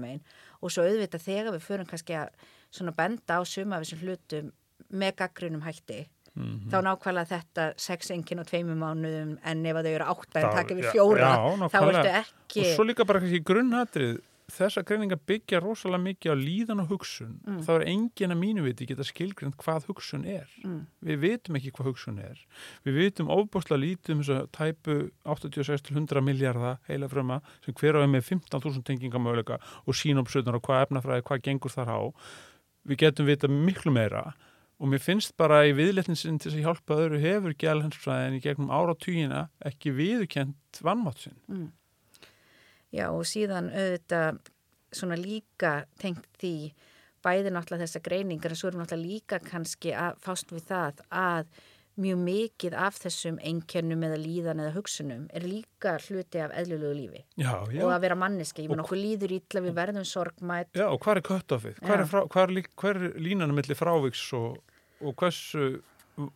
og 0.61 0.73
svo 0.73 0.87
auðvitað 0.87 1.27
þegar 1.27 1.53
við 1.55 1.67
förum 1.67 1.91
kannski 1.91 2.17
að 2.19 2.95
benda 2.97 3.39
á 3.39 3.43
suma 3.45 3.77
af 3.77 3.85
þessum 3.85 4.05
hlutum 4.07 4.53
með 4.89 5.19
gaggrunum 5.21 5.67
hætti 5.67 6.07
Mm 6.39 6.71
þá 6.71 6.79
nákvæmlega 6.85 7.31
þetta 7.35 7.67
sex 7.81 8.11
enginn 8.15 8.43
á 8.43 8.45
tveimum 8.47 8.79
mánuðum 8.83 9.37
en 9.43 9.67
ef 9.67 9.77
að 9.77 9.87
þau 9.89 9.95
eru 9.99 10.09
átta 10.13 10.41
en 10.41 10.49
Það- 10.49 10.57
taka 10.59 10.75
við 10.79 10.85
já, 10.85 10.91
fjóra 10.93 11.29
já, 11.35 11.69
þá 11.69 11.79
ertu 11.89 12.11
ekki 12.23 12.61
Og 12.65 12.75
svo 12.77 12.85
líka 12.89 13.07
bara 13.09 13.21
kannski 13.21 13.41
grunnatrið, 13.45 14.19
þessa 14.49 14.81
greininga 14.83 15.19
byggja 15.29 15.61
rosalega 15.61 16.01
mikið 16.01 16.33
á 16.33 16.37
líðan 16.41 16.81
og 16.81 16.89
hugsun. 16.89 17.35
Mm. 17.45 17.59
Þá 17.67 17.71
er 17.75 17.85
engin 17.93 18.33
að 18.33 18.39
mínu 18.41 18.63
viti 18.65 18.87
geta 18.89 19.05
skilgrind 19.05 19.57
hvað 19.61 19.89
hugsun 19.91 20.25
er. 20.25 20.47
Mm. 20.65 20.87
Við 21.05 21.19
vitum 21.21 21.59
ekki 21.59 21.73
hvað 21.77 21.91
hugsun 21.91 22.19
er. 22.25 22.39
Við 22.87 22.97
vitum 22.97 23.29
ofbúrslega 23.29 23.83
lítið 23.83 24.15
um 24.15 24.23
þess 24.23 24.37
að 24.39 24.49
tæpu 24.57 24.97
86-100 25.29 26.25
miljardar 26.25 26.79
heila 26.89 27.09
fröma 27.13 27.41
sem 27.65 27.75
hver 27.77 28.01
á 28.01 28.01
er 28.01 28.09
með 28.09 28.25
15.000 28.31 28.85
tengingamöguleika 28.89 29.61
og 29.85 29.95
sínopsutnar 29.95 30.57
og 30.57 30.65
hvað 30.65 30.87
efnafræði, 30.87 31.27
hvað 31.29 31.43
gengur 31.45 31.75
þar 31.77 31.93
á. 31.93 32.01
Við 32.89 33.03
getum 33.05 33.27
vita 33.29 33.49
miklu 33.53 33.93
meira 33.93 34.33
og 34.79 34.93
mér 34.93 35.03
finnst 35.03 35.35
bara 35.41 35.65
í 35.67 35.73
viðletninsinn 35.77 36.39
til 36.39 36.51
þess 36.53 36.59
að 36.61 36.67
hjálpa 36.67 36.99
öðru 37.03 37.23
hefur 37.23 37.57
gælhensfræðin 37.59 38.39
í 38.39 38.43
gegnum 38.45 38.71
áratugina 38.71 39.49
ekki 39.67 39.95
viðurkent 39.97 40.83
vannmátt 40.85 41.25
sinn. 41.27 41.41
mm. 41.49 41.73
Já 42.95 43.11
og 43.11 43.27
síðan 43.29 43.69
auðvitað 43.69 44.39
svona 44.97 45.19
líka 45.21 45.73
tengt 46.01 46.29
því 46.41 46.73
bæði 47.25 47.51
náttúrulega 47.53 47.85
þessa 47.85 48.05
greiningar 48.05 48.55
en 48.55 48.61
svo 48.61 48.71
erum 48.71 48.85
náttúrulega 48.85 49.11
líka 49.11 49.41
kannski 49.45 49.93
að 49.93 50.21
fást 50.25 50.55
við 50.55 50.65
það 50.71 51.03
að 51.11 51.51
mjög 52.01 52.23
mikið 52.23 52.77
af 52.79 52.99
þessum 53.03 53.39
einkennum 53.43 54.07
eða 54.09 54.19
líðan 54.23 54.63
eða 54.65 54.75
hugsunum 54.77 55.27
er 55.35 55.47
líka 55.49 55.97
hluti 56.07 56.43
af 56.45 56.55
eðlulegu 56.63 56.95
lífi 56.97 57.23
Já, 57.41 57.53
já. 57.73 57.83
og 57.85 57.93
að 57.95 58.07
vera 58.07 58.19
manneski, 58.19 58.65
ég 58.65 58.73
menn 58.73 58.85
okkur 58.85 59.01
líður 59.01 59.37
ítla 59.39 59.65
við 59.67 59.77
verðum 59.79 60.09
sorgmætt 60.09 60.79
Já, 60.79 60.87
og 60.89 60.99
hvað 61.05 61.21
er 61.21 61.27
köttofið? 61.29 61.79
Hvað 61.85 62.03
er, 62.07 62.65
er, 62.65 63.05
er 63.13 63.23
línan 63.29 63.55
milli 63.57 63.79
frávíks 63.79 64.25
og, 64.39 64.59
og 65.03 65.17
hversu 65.19 65.71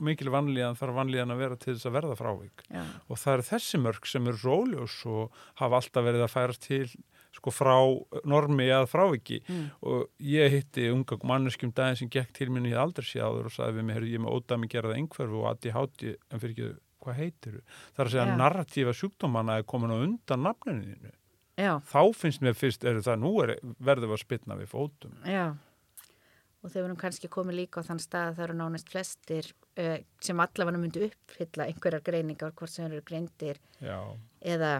mikil 0.02 0.30
vanlíðan 0.30 0.76
þarf 0.78 0.98
vanlíðan 1.00 1.34
að 1.34 1.40
vera 1.42 1.58
til 1.58 1.74
þess 1.74 1.88
að 1.88 1.96
verða 1.96 2.18
frávik? 2.18 2.62
Já, 2.70 2.82
Og 3.08 3.18
það 3.18 3.32
eru 3.38 3.46
þessi 3.48 3.80
mörg 3.82 4.06
sem 4.10 4.28
eru 4.30 4.42
róljós 4.44 4.98
og 5.10 5.42
hafa 5.58 5.80
alltaf 5.80 6.06
verið 6.06 6.26
að 6.26 6.34
færast 6.36 6.66
til 6.68 6.86
sko 7.32 7.52
frá 7.54 7.74
normi 8.28 8.68
að 8.74 8.88
fráviki 8.92 9.40
mm. 9.46 9.64
og 9.88 10.06
ég 10.28 10.52
hitti 10.52 10.88
unga 10.92 11.18
manneskjum 11.24 11.72
daginn 11.76 11.98
sem 12.02 12.12
gekk 12.12 12.32
til 12.36 12.50
minni 12.52 12.74
í 12.74 12.78
aldrei 12.78 13.08
áður 13.22 13.48
og 13.48 13.56
sagði 13.56 13.78
við 13.78 13.88
mig, 13.88 13.98
heyrðu, 13.98 14.12
ég 14.12 14.24
með 14.24 14.36
ódæmi 14.38 14.70
gerða 14.72 14.98
einhverfu 14.98 15.40
og 15.40 15.48
aði 15.52 15.74
hátti, 15.76 16.14
en 16.30 16.42
fyrir 16.44 16.54
ekki, 16.56 16.70
hvað 17.02 17.18
heitir 17.18 17.58
þú? 17.58 17.64
Það 17.96 18.04
er 18.04 18.06
að 18.06 18.14
segja 18.14 18.22
Já. 18.22 18.30
að 18.30 18.40
narratífa 18.44 18.96
sjúkdómana 19.00 19.58
er 19.58 19.68
komin 19.72 19.94
á 19.94 19.98
undan 19.98 20.46
nafninu 20.46 20.86
þínu. 20.92 21.12
já, 21.58 21.72
Þá 21.92 22.02
finnst 22.14 22.44
mér 22.44 22.56
fyrst, 22.58 22.84
er 22.84 23.02
það 23.02 23.20
nú 23.24 23.34
er, 23.42 23.56
verðum 23.82 24.12
við 24.12 24.18
að 24.20 24.24
spilna 24.26 24.58
við 24.60 24.72
fótum. 24.72 25.18
já 25.26 25.46
og 26.62 26.70
þau 26.70 26.78
verðum 26.84 26.98
kannski 27.00 27.30
komið 27.32 27.58
líka 27.58 27.82
á 27.82 27.86
þann 27.88 28.00
stað 28.02 28.28
að 28.28 28.36
það 28.36 28.44
eru 28.46 28.56
nánast 28.60 28.90
flestir 28.92 29.48
uh, 29.82 29.96
sem 30.22 30.42
allavega 30.44 30.78
myndu 30.78 31.06
uppfylla 31.08 31.66
einhverjar 31.68 32.04
greiningar 32.06 32.54
hvort 32.58 32.70
sem 32.70 32.86
eru 32.86 33.02
greindir 33.06 33.58
Já. 33.82 33.98
eða, 34.40 34.72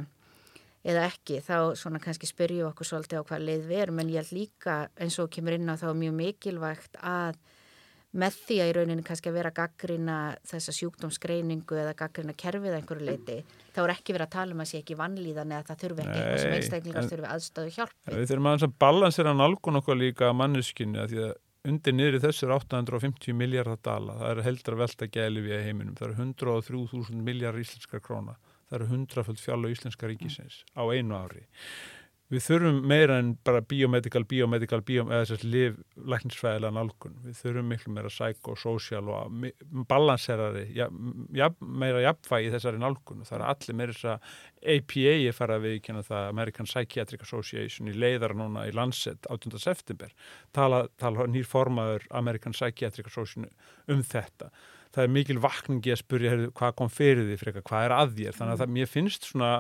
eða 0.83 1.07
ekki, 1.09 1.41
þá 1.45 1.79
svona 1.79 2.03
kannski 2.03 2.27
spyrju 2.27 2.67
okkur 2.73 2.89
svolítið 2.89 3.23
á 3.23 3.27
hvað 3.29 3.49
leið 3.49 3.67
við 3.71 3.83
erum 3.85 4.03
en 4.03 4.13
ég 4.13 4.23
held 4.23 4.37
líka 4.37 4.77
eins 4.99 5.19
og 5.23 5.31
kemur 5.33 5.57
inn 5.57 5.71
á 5.71 5.79
þá 5.79 5.91
mjög 5.95 6.17
mikilvægt 6.19 6.99
að 7.01 7.39
með 8.13 8.35
því 8.45 8.57
að 8.61 8.71
í 8.71 8.73
rauninni 8.77 9.05
kannski 9.07 9.31
að 9.31 9.37
vera 9.39 9.53
gaggrina 9.57 10.17
þessa 10.45 10.75
sjúkdómsgreiningu 10.77 11.79
eða 11.81 11.95
gaggrina 11.97 12.35
kerfið 12.37 12.75
einhverju 12.77 13.07
leiti, 13.09 13.39
þá 13.73 13.81
er 13.87 13.93
ekki 13.95 14.17
verið 14.17 14.27
að 14.27 14.35
tala 14.35 14.57
um 14.57 14.61
að 14.65 14.69
sé 14.69 14.81
ekki 14.83 14.99
vannlíðan 15.01 15.55
eða 15.55 15.69
það 15.71 15.81
þurfi 15.85 16.05
ekki 16.05 16.19
eitthvað 16.19 16.43
sem 16.43 16.57
einstaklingar 16.59 17.09
þurfi 17.09 17.31
aðstöðu 17.31 17.73
hjálpi. 17.79 18.11
Við. 18.11 18.27
Þurfum 18.29 18.51
aðeins 18.51 18.67
að 18.69 18.77
balansera 18.85 19.35
nálgun 19.39 19.81
okkur 19.81 19.99
líka 20.03 20.29
að 20.29 20.39
manneskynni 20.43 21.01
að 21.01 21.15
því 21.15 21.25
að 21.25 21.33
undir 21.73 21.97
niður 21.97 22.19
í 22.19 22.23
þessu 22.27 22.47
er 22.49 22.55
850 22.59 23.39
miljardar 23.39 23.81
dala, 23.87 24.19
það 24.21 24.33
er 24.35 24.47
heldur 24.49 24.77
að 24.77 24.83
velta 24.83 25.09
gæli 25.17 25.45
við 25.47 25.65
heiminum, 25.69 25.97
það 25.97 26.09
eru 26.09 26.17
103.000 26.27 27.23
miljardar 27.31 27.63
íslenskar 27.63 28.03
króna, 28.05 28.35
það 28.73 28.79
eru 28.81 28.93
100 28.97 29.43
fjallu 29.45 29.73
íslenska 29.73 30.09
ríkisins 30.09 30.63
á 30.73 30.83
einu 30.89 31.19
ári. 31.19 31.45
Við 32.33 32.41
þurfum 32.47 32.77
meira 32.89 33.19
en 33.21 33.35
bara 33.45 33.61
biomedical, 33.69 34.23
biomedical, 34.25 34.79
biomedical 34.89 35.19
eða 35.19 35.27
þess 35.27 35.43
að 35.45 35.51
liv 35.53 35.75
læknisfæðilega 36.09 36.73
nálgun. 36.79 37.19
Við 37.27 37.41
þurfum 37.43 37.69
miklu 37.69 37.93
meira 37.93 38.13
psychosocial 38.13 39.11
og 39.13 39.45
balanserari 39.91 40.63
ja, 40.73 40.87
ja, 41.37 41.51
meira 41.61 42.01
jafnvægi 42.07 42.55
þessari 42.55 42.81
nálgun. 42.81 43.27
Það 43.29 43.37
er 43.37 43.47
allir 43.51 43.79
meira 43.83 43.97
þess 43.99 44.09
að 44.15 44.33
APA 44.77 45.17
er 45.19 45.37
farað 45.37 45.67
við 45.67 45.79
kynna 45.85 46.07
það 46.09 46.29
American 46.31 46.71
Psychiatric 46.71 47.27
Association 47.29 47.93
í 47.93 47.97
leiðara 47.99 48.39
núna 48.41 48.65
í 48.71 48.73
Lancet 48.79 49.29
18. 49.29 49.61
september. 49.61 50.17
Tala, 50.57 50.87
tala 50.97 51.29
nýr 51.29 51.45
formaður 51.45 52.09
American 52.17 52.57
Psychiatric 52.57 53.13
Association 53.13 53.51
um 53.93 54.01
þetta 54.01 54.49
það 54.93 55.05
er 55.05 55.13
mikil 55.17 55.39
vakningi 55.43 55.95
að 55.95 56.03
spurja 56.03 56.33
hvað 56.53 56.75
kom 56.79 56.93
fyrir 56.93 57.27
því 57.29 57.39
fyrir 57.41 57.67
hvað 57.67 57.87
er 57.87 57.97
að 57.97 58.17
þér? 58.19 58.39
Þannig 58.39 58.55
að 58.55 58.63
það, 58.63 58.75
mér 58.79 58.91
finnst 58.91 59.29
svona 59.29 59.53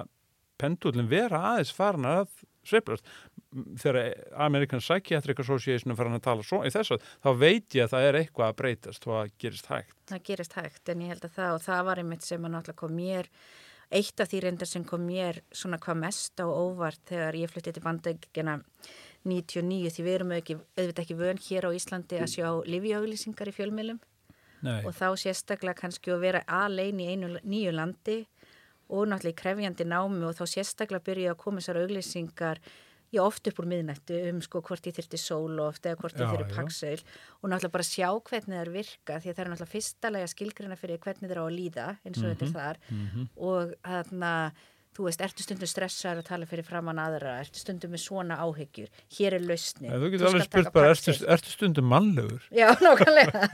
pendulin 0.62 1.10
vera 1.10 1.42
aðeins 1.52 1.72
farin 1.74 2.08
að 2.08 2.28
sveiflast. 2.68 3.08
Þegar 3.52 3.98
American 4.46 4.80
Psychiatric 4.80 5.42
Association 5.42 5.96
farin 5.98 6.16
að 6.16 6.24
tala 6.28 6.46
svo 6.46 6.62
í 6.64 6.70
þess 6.72 6.94
að 6.94 7.08
þá 7.24 7.30
veit 7.40 7.76
ég 7.76 7.86
að 7.86 7.92
það 7.94 8.06
er 8.06 8.18
eitthvað 8.20 8.52
að 8.52 8.58
breytast 8.60 9.08
og 9.08 9.18
að 9.18 9.34
gerist 9.42 9.68
hægt. 9.72 9.98
Það 10.12 10.24
gerist 10.30 10.56
hægt 10.56 10.92
en 10.92 11.04
ég 11.04 11.12
held 11.12 11.26
að 11.26 11.36
það 11.36 11.56
og 11.56 11.66
það 11.66 11.84
var 11.88 12.02
einmitt 12.02 12.26
sem 12.26 12.46
að 12.46 12.54
náttúrulega 12.54 12.82
kom 12.84 12.96
mér 12.96 13.30
eitt 13.92 14.22
af 14.24 14.30
því 14.30 14.42
reyndar 14.46 14.70
sem 14.70 14.84
kom 14.88 15.02
mér 15.04 15.42
svona 15.52 15.80
hvað 15.82 16.00
mest 16.06 16.40
á 16.40 16.46
óvart 16.48 17.02
þegar 17.10 17.36
ég 17.42 17.52
flytti 17.52 17.74
til 17.76 17.84
bandegina 17.84 18.54
99 19.28 19.92
því 19.92 20.06
við 20.06 20.14
erum 20.16 20.32
auðvitað 20.32 21.02
ekki 21.04 21.18
vön 21.18 21.42
hér 21.44 21.68
á 21.68 21.70
Íslandi 21.76 22.22
að 22.22 22.32
sjá 22.32 22.48
livjöflýsingar 22.66 23.52
í 23.52 23.56
fjölmjölum 23.58 24.00
og 24.62 24.94
þá 24.94 25.08
sérstaklega 25.18 25.80
kannski 25.82 26.12
að 26.14 26.24
vera 26.26 26.44
alein 26.46 27.00
í 27.00 27.10
einu 27.12 27.34
nýju 27.42 27.74
landi 27.74 28.22
og 28.92 29.08
náttúrulega 29.08 29.34
í 29.34 29.40
krefjandi 29.42 29.88
námi 29.88 30.24
og 30.28 30.36
þá 30.38 30.44
sérstaklega 30.46 31.06
byrja 31.06 31.34
að 31.34 31.42
koma 31.42 31.60
þessar 31.60 31.82
auglýsingar 31.82 32.60
já, 33.12 33.22
oft 33.22 33.46
upp 33.48 33.60
úr 33.60 33.68
miðnættu 33.68 34.18
um 34.30 34.42
sko 34.44 34.62
hvort 34.64 34.86
ég 34.88 34.96
þurfti 34.96 35.20
sóloft 35.20 35.86
eða 35.86 36.00
hvort 36.00 36.20
ég 36.20 36.32
þurfti 36.32 36.56
paksaul 36.56 37.00
og 37.00 37.50
náttúrulega 37.52 37.76
bara 37.76 37.88
sjá 37.88 38.08
hvernig 38.08 38.56
það 38.56 38.62
er 38.62 38.72
virka 38.76 39.18
því 39.18 39.32
að 39.32 39.36
það 39.36 39.44
er 39.44 39.50
náttúrulega 39.52 39.74
fyrstalega 39.74 40.32
skilgrina 40.32 40.78
fyrir 40.80 41.02
hvernig 41.02 41.28
það 41.28 41.34
er 41.36 41.42
á 41.42 41.46
að 41.46 41.56
líða 41.58 41.88
eins 42.02 42.18
og 42.18 42.22
mm 42.22 42.28
-hmm. 42.28 42.32
þetta 42.32 42.44
er 42.44 42.50
mhm, 42.50 42.58
þar 42.58 42.76
mm 42.88 43.08
-hmm. 43.08 43.26
og 43.48 43.74
þarna 43.82 44.32
þú 44.96 45.06
veist, 45.06 45.22
ertu 45.24 45.44
stundum 45.44 45.70
stressaður 45.70 46.22
að 46.22 46.28
tala 46.28 46.48
fyrir 46.50 46.66
framann 46.66 47.00
aðra, 47.02 47.38
ertu 47.42 47.62
stundum 47.62 47.94
með 47.94 48.02
svona 48.04 48.38
áhyggjur? 48.44 48.90
Hér 49.16 49.38
er 49.38 49.46
lausni 49.46 49.92
Þú 49.92 50.10
getur 50.14 50.28
alveg 50.30 50.48
spurt 50.48 50.72
bara, 50.74 50.90
ertu, 50.92 51.14
ertu 51.36 51.54
stundum 51.54 51.88
mannlegur? 51.92 52.48
Já, 52.52 52.68
nákvæmlega. 52.84 53.46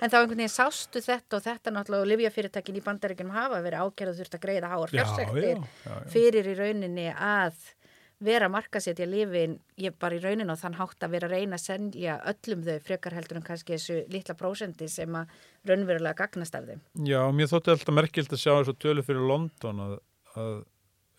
En 0.00 0.12
þá 0.12 0.18
einhvern 0.20 0.42
veginn 0.42 0.52
sástu 0.52 1.04
þetta 1.04 1.38
og 1.38 1.46
þetta 1.46 1.74
náttúrulega 1.74 2.04
og 2.04 2.12
livjafyrirtækin 2.12 2.80
í 2.80 2.84
bandaríkunum 2.84 3.36
hafa 3.36 3.62
verið 3.64 3.86
ákjörðu 3.86 4.18
þurft 4.20 4.36
að 4.38 4.44
greiða 4.44 4.74
háar 4.74 4.92
fjársektir 4.92 5.64
fyrir 6.12 6.52
í 6.52 6.58
rauninni 6.58 7.08
að 7.14 7.56
vera 8.24 8.48
markasetja 8.48 9.06
lifin, 9.08 9.56
ég 9.80 9.96
bara 10.00 10.16
í 10.16 10.20
rauninni 10.22 10.52
og 10.52 10.60
þann 10.60 10.76
hátt 10.78 11.04
að 11.04 11.16
vera 11.16 11.28
að 11.28 11.34
reyna 11.34 11.58
að 11.58 11.64
sendja 11.64 12.18
öllum 12.30 12.62
þau 12.64 12.76
frekar 12.86 13.16
heldur 13.16 13.40
en 13.40 13.46
kannski 13.46 13.74
þessu 13.74 13.98
litla 14.12 14.36
prósendi 14.38 14.88
sem 14.88 15.18
að 15.18 15.34
raunverulega 15.68 16.16
gagnast 16.22 16.56
af 16.56 16.68
þeim. 16.68 16.84
Já, 17.08 17.20
mér 17.34 17.50
þótti 17.50 17.74
alltaf 17.74 17.96
merkilt 17.98 18.32
að 18.32 18.42
sjá 18.44 18.52
þessu 18.52 18.76
tölu 18.80 19.04
fyrir 19.04 19.26
London 19.28 19.82
að, 19.88 19.96
að 20.38 20.54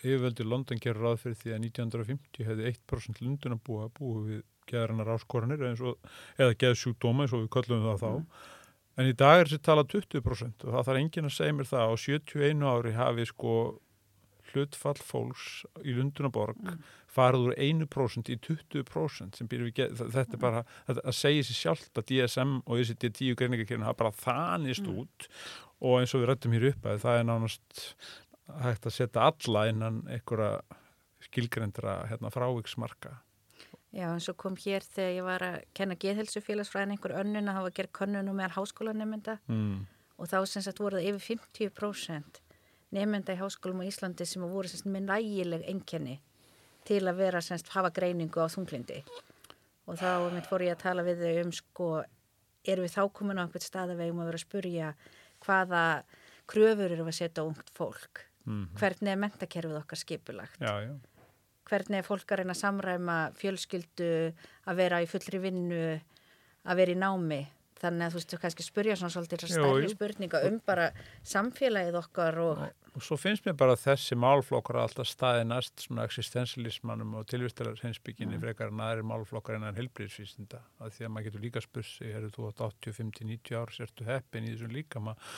yfirvöldi 0.03 0.45
London 0.47 0.81
gerur 0.81 1.09
ráð 1.09 1.21
fyrir 1.23 1.39
því 1.39 1.53
að 1.53 1.63
1950 1.69 2.49
hefði 2.49 2.67
1% 2.73 3.23
lundun 3.23 3.55
að 3.55 3.63
búa 3.67 3.87
búið 3.95 4.27
við 4.31 4.43
geðarinnar 4.69 5.13
áskoranir 5.15 5.63
eða 5.65 6.57
geðsjúkdóma 6.61 7.25
eins 7.25 7.33
og 7.35 7.45
við 7.45 7.49
köllum 7.55 7.85
það 7.85 8.03
þá 8.03 8.11
mm. 8.11 8.27
en 9.01 9.09
í 9.11 9.15
dag 9.21 9.39
er 9.39 9.49
þessi 9.49 9.65
tala 9.69 9.87
20% 9.93 10.65
og 10.65 10.75
það 10.75 10.85
þarf 10.89 11.01
engin 11.01 11.29
að 11.29 11.35
segja 11.37 11.57
mér 11.57 11.71
það 11.71 11.89
á 11.89 11.93
71 12.05 12.69
ári 12.73 12.95
hafi 12.97 13.27
sko 13.29 13.55
hlutfall 14.51 14.99
fólks 15.01 15.49
í 15.83 15.95
Lundunaborg 15.95 16.59
mm. 16.61 16.81
farið 17.11 17.49
úr 17.49 17.59
1% 17.67 18.31
í 18.31 18.39
20% 18.47 19.39
sem 19.39 19.49
býr 19.51 19.67
við 19.67 19.77
geð, 19.81 20.01
þetta 20.01 20.25
er 20.25 20.39
mm. 20.39 20.45
bara 20.45 20.65
að 20.95 21.13
segja 21.17 21.45
sér 21.47 21.61
sjálft 21.61 22.01
að 22.01 22.09
DSM 22.11 22.57
og 22.63 22.81
þessi 22.81 22.97
D10 23.03 23.39
greiningakirna 23.39 23.89
hafa 23.89 24.03
bara 24.05 24.17
þanist 24.23 24.85
mm. 24.85 24.99
út 25.03 25.29
og 25.85 25.99
eins 25.99 26.13
og 26.15 26.23
við 26.23 26.29
rættum 26.29 26.55
hér 26.55 26.69
upp 26.71 26.87
að 26.87 27.01
það 27.03 27.19
er 27.19 27.25
nánast 27.27 27.81
hægt 28.65 28.85
að 28.85 28.97
setja 28.97 29.29
alla 29.29 29.65
innan 29.69 30.01
einhverja 30.07 30.59
skilgrendra 31.25 32.03
hérna, 32.09 32.31
fráviksmarka. 32.33 33.17
Já, 33.95 34.09
eins 34.11 34.27
og 34.27 34.35
kom 34.37 34.57
hér 34.59 34.83
þegar 34.83 35.13
ég 35.15 35.25
var 35.25 35.43
að 35.45 35.57
kenna 35.77 35.95
geðhelsufélagsfræðin 35.95 36.97
einhver 36.97 37.13
önnun 37.21 37.47
að 37.47 37.59
hafa 37.61 37.75
gert 37.77 37.93
könnunum 37.95 38.35
meðan 38.35 38.55
háskólanemynda 38.57 39.37
mm. 39.47 39.85
og 40.19 40.27
þá 40.31 40.37
sem 40.51 40.65
sagt 40.65 40.81
voruð 40.83 41.05
yfir 41.07 41.39
50% 41.39 42.41
nemynda 42.95 43.37
í 43.37 43.39
háskólum 43.39 43.85
á 43.87 43.87
Íslandi 43.87 44.27
sem 44.27 44.43
voru 44.43 44.67
semst 44.67 44.89
með 44.91 45.07
nægileg 45.07 45.63
enkenni 45.71 46.17
til 46.85 47.01
að 47.07 47.23
vera 47.23 47.41
semst 47.41 47.71
hafa 47.71 47.93
greiningu 47.95 48.43
á 48.43 48.51
þunglindi 48.51 48.99
og 49.87 49.95
þá 50.01 50.27
mitt 50.35 50.51
fór 50.51 50.67
ég 50.67 50.75
að 50.75 50.83
tala 50.83 51.07
við 51.07 51.23
þau 51.23 51.41
um 51.45 51.55
sko, 51.55 51.89
erum 52.67 52.87
við 52.89 52.95
þá 52.97 53.03
komin 53.15 53.39
á 53.39 53.43
einhvert 53.45 53.69
stað 53.69 53.95
að 53.95 54.01
við 54.01 54.09
eigum 54.09 54.23
að 54.25 54.31
vera 54.33 54.41
að 54.41 54.45
spurja 54.45 54.93
hvaða 55.45 55.83
kröfur 56.51 56.91
eru 56.91 57.07
að 57.07 57.19
setja 57.23 57.47
ungt 57.47 57.71
fólk 57.79 58.25
mm 58.45 58.53
-hmm. 58.53 58.79
hvernig 58.79 59.11
er 59.11 59.21
mentakerfið 59.25 59.77
okkar 59.81 59.97
skipulagt 59.97 60.61
já, 60.61 60.73
já. 60.87 60.93
hvernig 61.69 61.97
er 61.97 62.07
fólk 62.07 62.31
að 62.31 62.37
reyna 62.37 62.53
að 62.53 62.63
samræma 62.63 63.17
fjölskyldu 63.35 64.33
að 64.65 64.75
vera 64.75 65.01
í 65.01 65.07
fullri 65.07 65.39
vinnu 65.39 66.01
að 66.65 66.75
vera 66.75 66.91
í 66.91 66.95
námi 66.95 67.45
þannig 67.81 68.05
að 68.07 68.13
þú 68.13 68.19
veist, 68.19 68.31
þú 68.31 68.39
kannski 68.41 68.65
spurja 68.65 68.95
svona 68.99 69.13
svolítið 69.13 69.45
stærri 69.51 69.91
spurninga 69.91 70.41
um 70.47 70.59
bara 70.65 70.89
samfélagið 71.27 71.97
okkar 71.99 72.37
og... 72.39 72.61
og 72.95 73.03
svo 73.03 73.17
finnst 73.19 73.47
mér 73.47 73.57
bara 73.59 73.75
þessi 73.79 74.15
málflokkar 74.19 74.79
alltaf 74.79 75.09
staði 75.09 75.43
næst 75.49 75.83
svona 75.83 76.05
existentialismannum 76.07 77.17
og 77.19 77.27
tilvistalar 77.31 77.79
hensbygginni 77.83 78.37
mm. 78.37 78.45
frekar 78.45 78.71
en 78.71 78.83
aðri 78.87 79.03
málflokkar 79.11 79.59
en 79.59 79.67
helbriðsvísinda 79.75 80.61
að 80.79 80.95
því 80.95 81.07
að 81.07 81.13
maður 81.15 81.27
getur 81.29 81.45
líka 81.47 81.65
spursi, 81.65 82.07
er 82.07 82.29
þú 82.31 82.49
átt 82.49 82.63
80, 82.69 82.97
50, 83.01 83.29
90 83.33 83.59
ár, 83.59 83.75
sérstu 83.75 84.07
heppin 84.07 84.47
í 84.47 84.55
þessum 84.55 84.75
líka 84.75 85.03
maður 85.03 85.35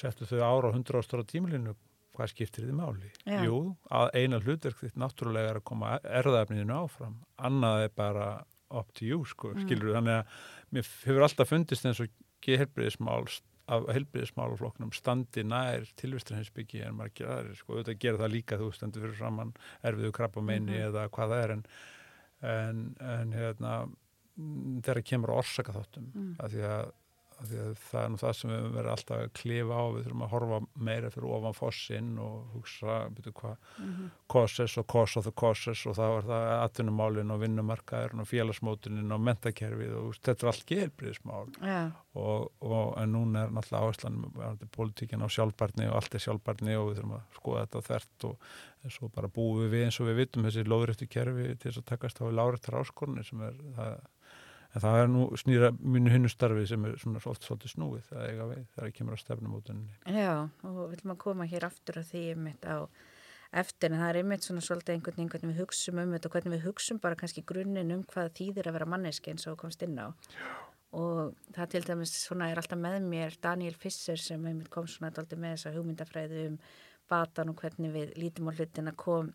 settu 0.00 0.26
þau 0.26 0.42
ára 0.42 0.74
á 0.74 0.76
100 0.76 1.00
ástóra 1.00 1.26
tímlinu 1.26 1.76
hvað 2.16 2.32
skiptir 2.32 2.66
þið 2.68 2.78
máli? 2.78 3.10
Já. 3.24 3.42
Jú, 3.46 3.60
að 3.90 4.14
eina 4.20 4.40
hlutverk 4.42 4.80
þitt 4.80 4.98
náttúrulega 5.00 5.52
er 5.52 5.60
að 5.60 5.68
koma 5.70 5.92
erðafniðinu 6.22 6.80
áfram, 6.80 7.20
annað 7.36 7.84
er 7.86 7.94
bara 8.00 8.30
up 8.70 8.90
to 8.94 9.06
you, 9.06 9.22
sko, 9.26 9.54
mm. 9.54 9.62
skilur 9.66 9.94
þannig 9.98 10.18
að 10.20 10.42
mér 10.70 10.90
hefur 11.04 11.26
alltaf 11.26 11.50
fundist 11.50 11.86
eins 11.88 12.02
og 12.02 12.10
geðhelbriðismál 12.44 13.24
af 13.70 13.86
helbriðismálafloknum 13.94 14.90
standi 14.96 15.44
nær 15.46 15.84
tilvistarheinsbyggi 16.00 16.80
en 16.82 16.96
margir 16.98 17.28
aðri, 17.30 17.54
sko, 17.58 17.76
auðvitað 17.76 18.00
gera 18.02 18.22
það 18.24 18.32
líka 18.34 18.58
þú 18.58 18.70
stendur 18.74 19.04
fyrir 19.04 19.18
framann 19.20 19.52
erfiðu 19.86 20.10
krabba 20.16 20.42
meini 20.42 20.74
mm 20.74 20.86
eða 20.90 21.04
hvað 21.14 21.34
það 21.34 21.42
er 21.44 21.52
en 21.54 21.64
en, 22.40 22.84
en 23.04 23.34
hérna 23.36 23.74
þegar 24.80 25.02
kemur 25.06 25.34
orsaka 25.36 25.74
þáttum 25.74 26.08
mm. 26.14 26.32
að 26.40 26.54
því 26.54 26.66
að 26.70 26.92
það 27.40 28.02
er 28.02 28.10
nú 28.12 28.18
það 28.20 28.34
sem 28.36 28.50
við 28.52 28.66
verðum 28.74 28.92
alltaf 28.92 29.16
að 29.16 29.32
klifa 29.38 29.78
á, 29.80 29.84
við 29.94 30.04
þurfum 30.04 30.24
að 30.24 30.32
horfa 30.34 30.58
meira 30.88 31.10
fyrir 31.14 31.34
ofan 31.36 31.56
fossinn 31.56 32.10
og 32.20 32.54
hugsa 32.54 32.96
hvað, 33.10 33.56
mm 33.78 33.90
-hmm. 33.90 34.10
causes 34.28 34.76
og 34.78 34.86
cause 34.86 35.18
of 35.18 35.24
the 35.24 35.32
causes 35.32 35.86
og 35.86 35.96
það 35.96 36.14
var 36.14 36.28
það 36.30 36.46
atvinnumálinn 36.64 37.30
og 37.30 37.40
vinnumarkaðurinn 37.40 38.20
og 38.20 38.28
félagsmótunin 38.28 39.12
og 39.12 39.20
mentakerfið 39.20 39.94
og 39.96 40.14
þetta 40.20 40.46
er 40.46 40.52
allt 40.52 40.66
geilbriðismál 40.66 41.48
yeah. 41.62 41.90
og, 42.14 42.52
og 42.60 42.98
en 42.98 43.12
núna 43.12 43.44
er 43.44 43.50
náttúrulega 43.50 43.84
áherslan 43.86 44.68
politíkin 44.70 45.24
á 45.24 45.28
sjálfbarni 45.28 45.88
og 45.88 45.96
allt 45.96 46.14
er 46.14 46.20
sjálfbarni 46.20 46.76
og 46.76 46.90
við 46.90 46.96
þurfum 47.00 47.16
að 47.16 47.22
skoða 47.34 47.66
þetta 47.66 47.86
þert 47.88 48.24
og 48.24 48.36
eins 48.84 49.02
og 49.02 49.12
bara 49.12 49.28
búið 49.28 49.70
við 49.70 49.84
eins 49.84 50.00
og 50.00 50.06
við 50.08 50.16
vitum 50.24 50.44
þessi 50.44 50.64
lóðrættu 50.64 51.06
kerfi 51.06 51.56
til 51.56 51.70
þess 51.70 51.82
að 51.82 51.90
takast 51.90 52.20
á 52.20 52.24
lárættar 52.28 52.80
áskorni 52.80 53.24
sem 53.24 53.40
er 53.40 53.56
það 53.76 54.00
en 54.70 54.84
það 54.84 54.98
er 55.02 55.08
nú 55.10 55.26
snýra 55.40 55.70
mínu 55.78 56.12
hinnustarfi 56.14 56.66
sem 56.70 56.84
er 56.86 56.98
svona 57.00 57.22
svolítið, 57.22 57.46
svolítið 57.48 57.72
snúið 57.74 58.10
það 58.10 58.26
eiga 58.26 58.48
veið 58.50 58.66
þegar 58.66 58.84
það 58.84 58.96
kemur 58.98 59.18
á 59.18 59.22
stefnumótunni 59.24 60.18
Já, 60.20 60.34
og 60.66 60.76
við 60.80 60.92
viljum 60.94 61.14
að 61.14 61.22
koma 61.24 61.48
hér 61.50 61.66
aftur 61.66 62.00
að 62.00 62.10
því 62.12 62.24
einmitt 62.34 62.68
á 62.68 62.78
eftir 63.60 63.90
en 63.90 63.98
það 63.98 64.10
er 64.12 64.18
einmitt 64.20 64.46
svona 64.46 64.62
svolítið 64.62 64.94
einhvern 64.94 65.16
veginn 65.16 65.32
hvernig 65.32 65.54
við 65.54 65.62
hugsum 65.64 66.02
um 66.02 66.12
þetta 66.14 66.28
og 66.28 66.34
hvernig 66.36 66.54
við 66.54 66.66
hugsum 66.68 67.00
bara 67.02 67.18
kannski 67.18 67.46
grunninn 67.46 67.94
um 67.96 68.04
hvað 68.12 68.34
þýðir 68.38 68.70
að 68.70 68.76
vera 68.78 68.90
manneski 68.92 69.32
eins 69.32 69.48
og 69.50 69.58
komst 69.58 69.82
inn 69.86 69.98
á 69.98 70.06
Já. 70.06 70.52
og 71.00 71.34
það 71.56 71.72
til 71.74 71.82
dæmis 71.88 72.14
svona 72.20 72.50
er 72.52 72.60
alltaf 72.62 72.78
með 72.78 73.00
mér 73.10 73.34
Daniel 73.42 73.74
Fisser 73.74 74.22
sem 74.22 74.46
einmitt 74.46 74.70
kom 74.70 74.86
svona 74.86 75.10
alltaf 75.10 75.38
með 75.38 75.56
þessa 75.56 75.74
hugmyndafræðu 75.74 76.46
um 76.52 76.60
batan 77.10 77.50
og 77.50 77.58
hvernig 77.58 77.90
við 77.96 78.14
lítum 78.22 78.50
á 78.50 78.54
hlutin 78.54 78.92
að 78.92 79.00
kom 79.02 79.32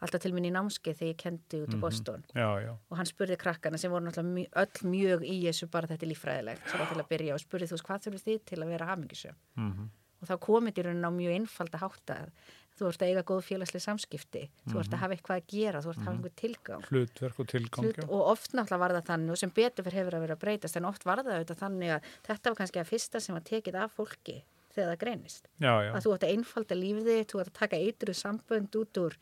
alltaf 0.00 0.20
til 0.22 0.32
minn 0.36 0.46
í 0.46 0.52
námskeið 0.54 0.98
þegar 1.00 1.12
ég 1.12 1.16
kendi 1.22 1.62
út 1.64 1.68
í 1.72 1.76
Mhm. 1.76 1.80
Boston. 1.80 2.24
Já, 2.34 2.48
já, 2.62 2.72
og 2.90 2.96
hann 2.96 3.06
spurði 3.06 3.36
krakkana 3.36 3.78
sem 3.78 3.90
voru 3.90 4.04
náttúrulega 4.06 4.48
öll 4.62 4.90
mjög 4.90 5.20
í 5.26 5.38
þessu 5.48 5.70
bara 5.70 5.86
þetta 5.86 6.02
er 6.06 6.12
líffræðilegt 6.14 6.68
svona 6.70 6.88
til 6.92 7.00
að 7.02 7.08
byrja 7.08 7.34
og 7.34 7.40
spurði 7.40 7.66
þú 7.68 7.74
veist 7.78 7.86
hvað 7.88 8.04
þurfið 8.06 8.24
þið 8.28 8.44
til 8.44 8.58
að 8.62 8.68
vera 8.68 8.86
hamingisum 8.92 9.34
mm 9.56 9.88
og 10.18 10.26
þá 10.26 10.34
komið 10.42 10.78
raunin 10.82 11.06
á 11.06 11.10
mjög 11.14 11.30
einfalda 11.38 11.78
hátta 11.78 12.14
þú 12.78 12.88
ert 12.90 13.02
að 13.02 13.08
eiga 13.10 13.22
góð 13.22 13.42
félagslega 13.46 13.84
samskipti 13.86 14.40
þú 14.66 14.80
ert 14.80 14.90
að 14.94 14.98
hafa 14.98 15.14
eitthvað 15.14 15.36
að 15.38 15.46
gera, 15.46 15.78
þú 15.82 15.88
ert 15.92 15.98
að 15.98 16.04
hafa 16.08 16.16
einhver 16.18 16.34
tilgang. 16.34 16.82
Hlutverk 16.90 17.38
og 17.38 17.46
tilgang 17.46 17.84
Hlut, 17.86 17.98
og 18.10 18.22
oft 18.26 18.50
náttúrulega 18.52 18.78
var 18.82 18.90
það 18.98 19.06
þannig 19.12 19.30
og 19.30 19.38
sem 19.38 19.50
betur 19.54 19.84
fyrir 19.86 19.98
hefur 20.00 20.14
að 20.18 20.20
vera 20.26 20.34
að 20.34 20.42
breytast 20.42 20.76
en 20.76 20.84
oft 20.90 21.04
var 21.06 21.22
það 21.22 21.38
auðvitað 21.38 21.62
þannig 21.62 21.90
að 21.94 22.02
þetta 22.26 22.50
var 22.50 22.56
kannski 22.58 22.80
að 22.82 22.90
fyrsta 22.90 23.20
sem 23.20 23.34
var 23.38 23.42
tekið 23.46 23.74
af 23.78 23.94
fólki 23.94 24.42
þegar 24.78 24.94
það 24.94 25.02
greinist. 25.02 25.46
Já, 25.58 25.72
já, 25.84 25.92
að 25.92 26.06
þú 26.06 26.14
ætti 26.16 26.28
að 26.28 26.34
einfalda 26.36 26.78
lífið 26.78 27.12
þitt, 27.12 27.30
þú 27.32 27.42
ætti 27.42 27.52
að 27.52 27.60
taka 27.60 27.84
eitruð 27.84 28.18
sambönd 28.22 28.80
út 28.80 29.00
úr 29.04 29.20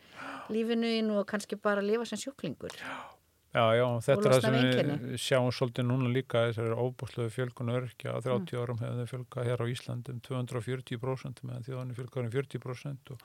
lífinu 0.55 0.95
þínu 0.95 1.21
og 1.21 1.29
kannski 1.33 1.61
bara 1.61 1.85
lifa 1.85 2.09
sem 2.09 2.23
sjúklingur. 2.23 2.81
Já, 3.57 3.73
já, 3.73 3.87
þetta 4.05 4.27
er 4.29 4.35
það 4.35 4.43
sem 4.45 4.55
við 4.55 4.65
við 4.67 4.81
einkenni. 4.83 5.19
sjáum 5.23 5.53
svolítið 5.55 5.87
núna 5.89 6.11
líka 6.13 6.43
þessari 6.51 6.75
óbústlegu 6.77 7.33
fjölgun 7.33 7.73
örkja 7.73 8.13
á 8.13 8.19
30 8.21 8.59
árum 8.61 8.83
hefur 8.83 8.99
þau 8.99 9.13
fjölgað 9.13 9.49
hér 9.49 9.63
á 9.65 9.67
Íslandi 9.73 10.13
um 10.13 10.19
240% 10.27 11.41
meðan 11.47 11.65
þjóðanir 11.65 11.97
fjölgaður 11.97 12.29
um 12.29 12.35
40% 12.35 13.15
og 13.15 13.25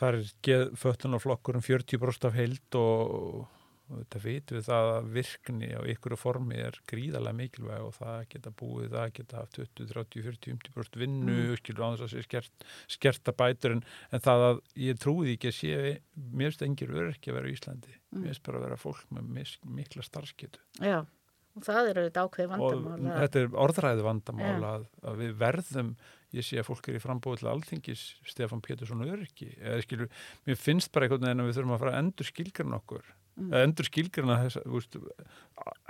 þar 0.00 0.18
er 0.18 0.72
föttunarflokkur 0.80 1.60
um 1.60 1.62
40% 1.62 2.26
af 2.26 2.34
heild 2.34 2.80
og, 2.80 3.46
og 3.90 3.98
þetta 4.00 4.20
vitum 4.24 4.56
við 4.56 4.64
það 4.64 4.90
að 4.90 5.08
virkni 5.12 5.68
á 5.76 5.80
ykkur 5.92 6.14
formi 6.16 6.60
er 6.64 6.78
gríðarlega 6.88 7.36
mikilvæg 7.36 7.82
og 7.84 7.96
það 7.98 8.20
geta 8.32 8.52
búið, 8.60 8.86
það 8.94 9.10
geta 9.18 9.40
haft 9.42 9.58
20, 9.58 9.88
30, 9.90 10.22
40, 10.24 10.54
50% 10.72 11.00
vinnu 11.02 11.34
mm. 11.34 11.58
skilur 11.60 11.84
á 11.84 11.88
þess 11.92 12.06
að 12.06 12.12
sé 12.14 12.22
skert, 12.24 12.68
skerta 12.96 13.34
bætur 13.36 13.76
en, 13.76 13.82
en 14.08 14.24
það 14.24 14.46
að 14.48 14.62
ég 14.86 15.02
því 15.04 15.34
ekki 15.34 15.50
að 15.50 15.58
sé 15.58 15.74
mér 16.14 16.48
finnst 16.48 16.64
engir 16.64 16.94
örkja 17.04 17.34
að 17.34 17.38
vera 17.40 17.50
í 17.50 17.58
Íslandi 17.58 17.98
mér 18.14 18.30
finnst 18.30 18.46
bara 18.46 18.60
að 18.60 18.66
vera 18.68 18.80
fólk 18.80 19.12
með 19.12 19.58
mikla 19.76 20.06
starfsketu 20.06 20.64
Já, 20.80 21.02
og 21.04 21.66
það 21.66 21.90
eru 21.90 22.04
auðvitað 22.04 22.28
ákveði 22.28 22.48
og 22.48 22.54
vandamál 22.54 23.12
að- 23.12 23.24
þetta 23.24 23.42
er 23.42 23.58
orðræði 23.66 24.06
vandamál 24.08 24.54
Já. 24.54 24.68
að, 24.70 24.86
að 25.04 25.20
við 25.20 25.34
verðum 25.42 25.96
ég 26.34 26.46
sé 26.46 26.58
að 26.58 26.70
fólk 26.70 26.88
er 26.88 26.96
í 26.98 27.02
frambóð 27.02 27.42
til 27.42 27.50
alþingis 27.52 28.06
Stefán 28.26 28.62
Pétursson 28.64 29.04
öryggi 29.04 29.52
eða 29.60 29.84
skilur, 29.84 30.08
mér 30.48 30.58
finnst 30.58 30.90
bara 30.94 31.06
einhvern 31.06 31.28
veginn 31.28 31.44
að 31.44 31.50
við 31.50 31.58
þurfum 31.60 31.76
að 31.76 31.84
fara 31.84 31.92
að 31.94 32.00
endur 32.02 32.30
skilgrana 32.30 32.80
okkur 32.80 33.12
Mm. 33.34 33.50
endur 33.64 33.88
veist, 33.90 34.96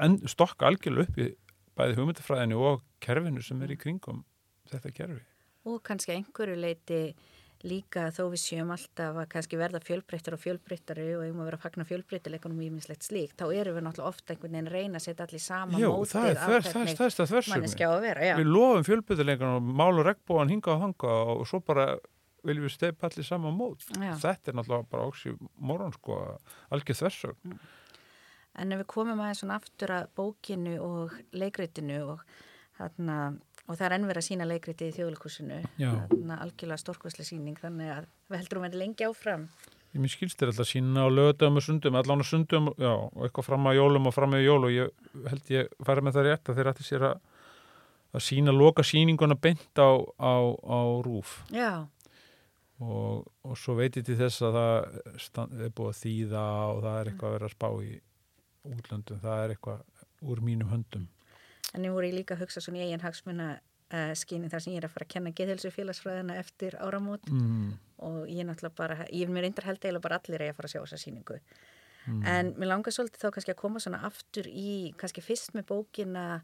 en, 0.00 0.18
stokka 0.28 0.70
algjörlega 0.70 1.10
upp 1.10 1.18
í 1.20 1.30
bæði 1.76 1.98
hugmyndafræðinu 1.98 2.60
og 2.70 2.82
kerfinu 3.04 3.42
sem 3.44 3.60
er 3.62 3.74
í 3.74 3.76
kringum 3.76 4.22
þetta 4.70 4.92
kerfi 4.96 5.22
og 5.68 5.82
kannski 5.84 6.14
einhverju 6.14 6.56
leiti 6.60 7.00
líka 7.64 8.10
þó 8.12 8.26
við 8.34 8.40
séum 8.42 8.72
alltaf 8.74 9.18
að 9.22 9.28
kannski 9.32 9.58
verða 9.58 9.80
fjölbreyttar 9.84 10.36
og 10.36 10.42
fjölbreyttari 10.42 11.06
og 11.16 11.22
eigum 11.24 11.40
að 11.40 11.48
vera 11.48 11.58
að 11.58 11.64
fagna 11.64 11.86
fjölbreytileikunum 11.88 12.60
og 12.60 12.66
ímislegt 12.66 13.06
slíkt, 13.06 13.36
þá 13.40 13.46
erum 13.56 13.78
við 13.78 13.86
náttúrulega 13.86 14.10
ofta 14.10 14.34
einhvern 14.34 14.58
veginn 14.58 14.72
reyna 14.74 15.00
að 15.00 15.06
setja 15.06 15.26
allir 15.26 15.44
sama 15.44 15.80
Jú, 15.80 15.92
mótið 15.94 16.12
það 16.12 16.28
er 16.28 16.34
af 16.34 16.44
þvers, 16.44 16.66
það 16.66 16.74
er 16.74 16.76
hvernig 16.76 16.98
stærsta 16.98 17.26
þversum 17.30 17.54
manneskja 17.54 17.88
á 17.88 17.92
að 17.94 18.04
vera, 18.04 18.26
já. 18.28 18.34
við 18.40 18.50
lofum 18.52 18.86
fjölbyrðuleikan 18.90 19.54
og 19.54 19.70
málu 19.80 20.04
regnbóðan 20.04 20.52
hinga 20.52 20.74
og 20.74 20.84
hanga 20.84 21.16
og 21.34 21.48
svo 21.48 21.62
bara 21.64 21.86
viljum 22.44 22.66
við 22.66 22.74
steipa 22.74 23.08
allir 23.08 23.26
saman 23.26 23.56
mót? 23.56 23.86
Já. 23.94 24.12
þetta 24.22 24.52
er 24.52 24.58
náttúrulega 24.58 24.90
bara 24.92 25.08
óksi 25.08 25.34
morgun 25.56 25.94
sko, 25.96 26.20
algjör 26.74 27.00
þversögn. 27.00 27.58
En 28.54 28.74
ef 28.74 28.84
við 28.84 28.90
komum 28.92 29.22
aðeins 29.22 29.42
svona 29.42 29.58
aftur 29.58 29.90
að 29.96 30.10
bókinu 30.14 30.74
og 30.82 31.14
leikritinu 31.34 32.00
og, 32.12 32.20
þarna, 32.78 33.16
og 33.66 33.78
það 33.78 33.86
er 33.88 33.96
ennverð 33.98 34.22
að 34.22 34.28
sína 34.28 34.46
leikriti 34.46 34.90
í 34.90 34.94
þarna 34.94 36.38
algjörlega 36.44 36.82
stórkvæslega 36.84 37.30
síning, 37.32 37.58
þannig 37.58 37.96
að 37.96 38.10
við 38.30 38.38
heldur 38.38 38.60
um 38.60 38.68
að 38.68 38.78
lengi 38.78 39.08
áfram. 39.08 39.48
Ég 39.94 40.02
minn 40.02 40.10
skilst 40.10 40.40
þér 40.40 40.50
alltaf 40.50 40.66
sína 40.66 41.04
á 41.06 41.08
lögadöfum 41.10 41.60
og 41.60 41.62
sundum, 41.62 41.96
allan 41.98 42.22
á 42.22 42.26
sundum, 42.26 42.72
já, 42.82 42.90
og 42.90 43.26
eitthvað 43.26 43.46
fram 43.46 43.68
að 43.70 43.76
jólum 43.78 44.08
og 44.10 44.14
fram 44.16 44.32
með 44.34 44.42
jól 44.42 44.64
og 44.66 44.72
ég 44.74 44.88
held 45.30 45.52
ég 45.54 45.76
færi 45.86 46.02
með 46.02 46.16
það 46.16 46.26
rétt 46.26 46.50
að 46.50 46.58
þeir 46.58 46.70
ætti 46.72 46.86
sér 46.88 47.04
að, 47.10 47.20
að 48.10 48.24
sína 48.26 48.54
loka 48.54 48.82
síninguna 48.86 49.36
beint 49.38 49.78
á, 49.78 49.90
á, 50.18 50.34
á 50.50 50.78
rúf 51.06 51.36
Já, 51.54 51.86
og, 52.80 53.26
og 53.44 53.58
svo 53.58 53.74
veit 53.78 53.96
ég 53.96 54.04
til 54.06 54.16
þess 54.18 54.42
að 54.42 54.56
það 54.58 55.18
stand, 55.22 55.52
er 55.60 55.70
búið 55.76 55.92
að 55.92 56.00
þýða 56.00 56.44
og 56.72 56.80
það 56.82 56.96
er 57.00 57.10
eitthvað 57.12 57.28
að 57.28 57.36
vera 57.38 57.50
að 57.50 57.54
spá 57.54 57.68
í 57.84 57.92
útlöndum, 58.64 59.20
það 59.22 59.44
er 59.44 59.54
eitthvað 59.54 59.84
úr 60.24 60.40
mínum 60.40 60.70
höndum. 60.72 61.06
en 61.74 61.84
ég 61.84 61.92
voru 61.92 62.06
ég 62.08 62.14
líka 62.18 62.34
að 62.34 62.44
hugsa 62.46 62.60
svona 62.64 62.80
í 62.80 62.86
eigin 62.88 63.02
hagsmuna 63.04 63.48
uh, 63.58 64.12
skyni 64.16 64.48
þar 64.50 64.64
sem 64.64 64.72
ég 64.74 64.82
er 64.82 64.88
að 64.88 64.94
fara 64.96 65.06
að 65.06 65.12
kenna 65.14 65.32
geðhelsu 65.36 65.70
félagsfræðina 65.74 66.38
eftir 66.40 66.76
áramót 66.80 67.28
Mm, 67.30 67.74
og 68.04 68.26
ég 68.28 68.44
náttúrulega 68.44 68.76
bara, 68.76 68.96
ég 69.12 69.22
er 69.28 69.32
mér 69.32 69.46
reyndar 69.46 69.64
held 69.68 69.78
eiginlega 69.80 70.02
bara 70.02 70.18
allir 70.18 70.40
að 70.42 70.48
ég 70.48 70.54
að 70.54 70.56
fara 70.58 70.68
að 70.68 70.74
sjá 70.74 70.80
þessa 70.82 71.02
síningu. 71.04 71.38
mm, 72.06 72.22
En 72.26 72.52
mér 72.58 72.68
langar 72.72 72.92
svolítið 72.92 73.22
þá 73.22 73.30
kannski 73.32 73.52
að 73.54 73.60
koma 73.62 73.80
svona 73.80 74.02
aftur 74.04 74.46
í, 74.50 74.92
kannski 74.98 75.22
fyrst 75.22 75.54
með 75.54 75.66
bókina 75.70 76.42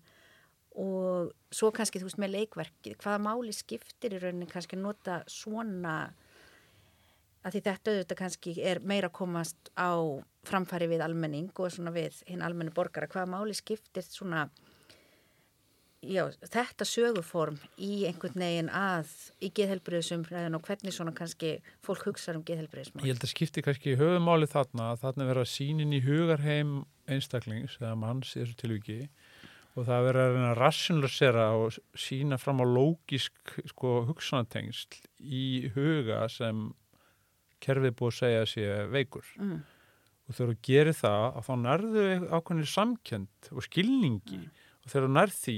og 0.78 1.30
svo 1.50 1.70
kannski 1.74 2.00
þú 2.00 2.08
veist 2.08 2.20
með 2.22 2.34
leikverkið, 2.36 2.98
hvaða 3.02 3.22
máli 3.26 3.54
skiptir 3.54 4.14
í 4.14 4.20
rauninni 4.22 4.50
kannski 4.50 4.78
nota 4.78 5.20
svona 5.30 6.12
að 7.40 7.54
því 7.54 7.62
þetta 7.66 7.92
auðvitað 7.94 8.20
kannski 8.20 8.56
er 8.70 8.82
meira 8.84 9.08
komast 9.08 9.70
á 9.74 9.96
framfæri 10.46 10.90
við 10.90 11.04
almenning 11.04 11.50
og 11.56 11.72
svona 11.72 11.92
við 11.94 12.20
hinn 12.28 12.44
almennu 12.44 12.74
borgara, 12.76 13.08
hvaða 13.10 13.32
máli 13.32 13.56
skiptir 13.56 14.04
svona 14.04 14.46
já, 16.00 16.22
þetta 16.52 16.86
söguform 16.88 17.58
í 17.80 18.04
einhvern 18.08 18.40
veginn 18.40 18.70
að 18.72 19.10
í 19.44 19.50
geðhelbriðsumræðin 19.56 20.56
og 20.56 20.64
hvernig 20.68 20.96
svona 20.96 21.14
kannski 21.16 21.56
fólk 21.84 22.06
hugsa 22.08 22.34
um 22.36 22.44
geðhelbriðsmál. 22.46 23.04
Ég 23.04 23.14
held 23.14 23.26
að 23.26 23.34
skipti 23.34 23.64
kannski 23.64 23.96
höfumáli 24.00 24.48
þarna 24.50 24.92
að 24.94 25.04
þarna 25.04 25.28
vera 25.32 25.48
sínin 25.48 25.96
í 25.96 26.02
hugarheim 26.04 26.80
einstaklings 27.10 27.76
eða 27.80 27.96
manns 28.00 28.32
í 28.36 28.42
þessu 28.42 28.56
tilviki 28.60 29.00
og 29.80 29.86
það 29.88 30.06
vera 30.06 30.24
að 30.26 30.34
reyna 30.34 30.48
að 30.50 30.58
rationalisera 30.60 31.44
og 31.56 31.76
sína 31.96 32.38
fram 32.40 32.60
á 32.60 32.66
lógisk 32.68 33.54
sko, 33.70 34.00
hugsanatengst 34.10 34.98
í 35.20 35.70
huga 35.74 36.26
sem 36.32 36.68
kerfið 37.64 37.94
búið 37.96 38.10
að 38.10 38.18
segja 38.18 38.48
sé 38.48 38.66
veikur. 38.92 39.30
Mm. 39.40 39.60
og 40.28 40.36
þegar 40.36 40.50
þú 40.50 40.58
gerir 40.68 40.94
það 40.94 41.24
að 41.28 41.46
þá 41.46 41.54
nærðu 41.64 42.02
ákveðinir 42.30 42.68
samkjönd 42.70 43.48
og 43.50 43.64
skilningi. 43.66 44.42
Og 44.84 44.92
þegar 44.92 45.06
þú 45.06 45.14
nærð 45.16 45.38
því 45.40 45.56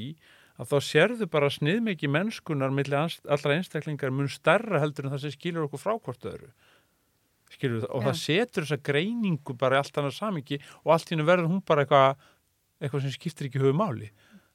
að 0.63 0.71
þá 0.71 0.77
sérðu 0.87 1.29
bara 1.33 1.51
sniðmikið 1.53 2.13
mennskunar 2.15 2.73
millir 2.75 2.99
allra 3.03 3.57
einstaklingar 3.57 4.15
mun 4.15 4.31
stærra 4.33 4.81
heldur 4.83 5.09
en 5.09 5.15
það 5.15 5.27
sem 5.27 5.35
skilur 5.35 5.67
okkur 5.67 5.83
frá 5.83 5.93
hvort 5.99 6.29
öðru. 6.29 6.49
Skilur 7.53 7.85
og 7.91 8.01
Já. 8.01 8.07
það 8.09 8.21
setur 8.23 8.67
þessa 8.67 8.85
greiningu 8.89 9.57
bara 9.61 9.83
allt 9.83 9.99
annað 10.01 10.17
samingi 10.17 10.61
og 10.85 10.95
allt 10.95 11.11
í 11.11 11.15
hennu 11.15 11.29
verður 11.29 11.51
hún 11.53 11.65
bara 11.69 11.85
eitthvað 11.85 12.23
eitthvað 12.83 13.07
sem 13.07 13.15
skiptir 13.15 13.49
ekki 13.49 13.63
höfu 13.63 13.77
máli. 13.79 14.11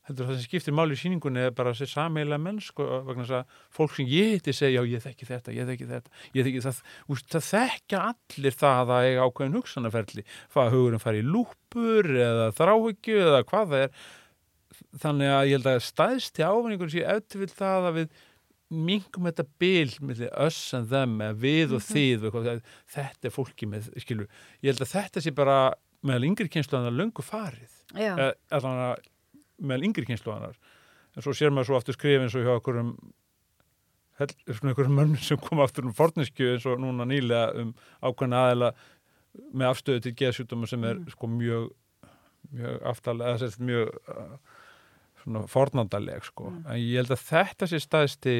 Heldur 0.08 0.30
það 0.30 0.38
sem 0.38 0.48
skiptir 0.48 0.76
máli 0.76 0.96
í 0.96 1.00
síningunni 1.02 1.42
er 1.44 1.56
bara 1.56 1.74
þessi 1.76 1.98
sameiginlega 1.98 2.40
mennsku 2.40 2.86
vegna 3.10 3.26
þess 3.26 3.36
að 3.42 3.56
fólk 3.76 3.96
sem 3.98 4.08
ég 4.08 4.30
heiti 4.36 4.54
segja 4.56 4.80
já 4.80 4.94
ég 4.94 5.04
þekki 5.04 5.28
þetta, 5.28 5.56
ég 5.56 5.68
þekki 5.68 5.88
þetta 5.90 6.14
ég 6.38 6.48
þekki 6.48 6.62
það, 6.64 6.78
úst, 7.12 7.26
það 7.34 7.48
þekkja 7.48 8.04
allir 8.14 8.56
það 8.62 8.94
að 8.96 9.08
eiga 9.10 9.26
ákveðin 9.28 9.58
hugsanarferli 9.58 10.24
hvað 10.54 10.72
hugurinn 10.78 11.04
fari 11.04 11.20
í 11.20 11.28
lúpur 11.28 12.08
eða 12.14 12.46
þráhyggju 12.56 13.20
eða 13.26 13.42
hvað 13.52 13.74
það 13.74 13.84
er. 13.84 14.00
Þannig 15.04 15.34
að 15.34 15.50
ég 15.50 15.58
held 15.58 15.70
að 15.74 15.84
stæðsti 15.90 16.48
ávinningur 16.48 16.94
sé 16.94 17.04
eftir 17.04 17.44
vil 17.44 17.52
það 17.52 17.90
að 17.90 18.00
við 18.00 18.22
mingum 18.88 19.28
þetta 19.28 19.48
bil 19.60 19.92
millir 20.08 20.32
us 20.44 20.62
and 20.76 20.88
them 20.92 21.20
eða 21.24 21.36
við 21.44 21.76
og 21.76 21.84
þið 21.88 22.30
og 22.30 22.40
eitthvað, 22.40 22.72
þetta 22.96 23.28
er 23.28 23.36
fólki 23.36 23.68
með 23.68 23.92
skilur, 24.04 24.32
ég 24.64 24.72
held 24.72 24.84
að 24.84 24.94
þetta 24.96 25.24
sé 25.24 25.36
bara 25.36 25.58
meðal 26.08 26.28
yngri 26.28 26.52
kynslu 26.52 26.80
að 26.80 26.90
það 26.90 27.00
löngu 27.02 27.28
farið 27.28 27.77
allan 28.52 28.82
að 28.92 29.06
meðal 29.60 29.84
yngri 29.88 30.06
kynslu 30.06 30.34
en 30.38 31.22
svo 31.24 31.34
sér 31.34 31.50
maður 31.54 31.66
svo 31.72 31.78
aftur 31.80 31.94
skrif 31.98 32.22
eins 32.22 32.36
og 32.36 32.44
hjá 32.46 32.56
okkur 32.60 32.80
um 32.84 32.92
mönnum 34.20 35.18
sem 35.22 35.38
kom 35.38 35.60
aftur 35.62 35.86
um 35.86 35.94
forniskju 35.94 36.54
eins 36.56 36.66
og 36.66 36.80
núna 36.82 37.06
nýlega 37.06 37.54
um 37.62 37.74
ákveðna 38.02 38.44
aðeila 38.48 38.72
með 39.54 39.70
afstöðu 39.72 40.02
til 40.02 40.16
geðsjúdóma 40.18 40.68
sem 40.68 40.84
er 40.84 40.96
Mm. 40.98 41.10
sko 41.12 41.28
mjög 41.28 41.68
mjög 42.54 42.82
aftalega, 42.88 43.30
eða 43.34 43.40
sérst 43.44 43.60
mjög 43.60 43.90
uh, 44.10 44.38
svona 45.24 45.48
fornandaleg 45.48 46.24
sko, 46.24 46.50
Mm. 46.50 46.66
en 46.66 46.78
ég 46.80 46.96
held 46.96 47.12
að 47.12 47.26
þetta 47.30 47.68
sé 47.68 47.80
staðsti 47.80 48.36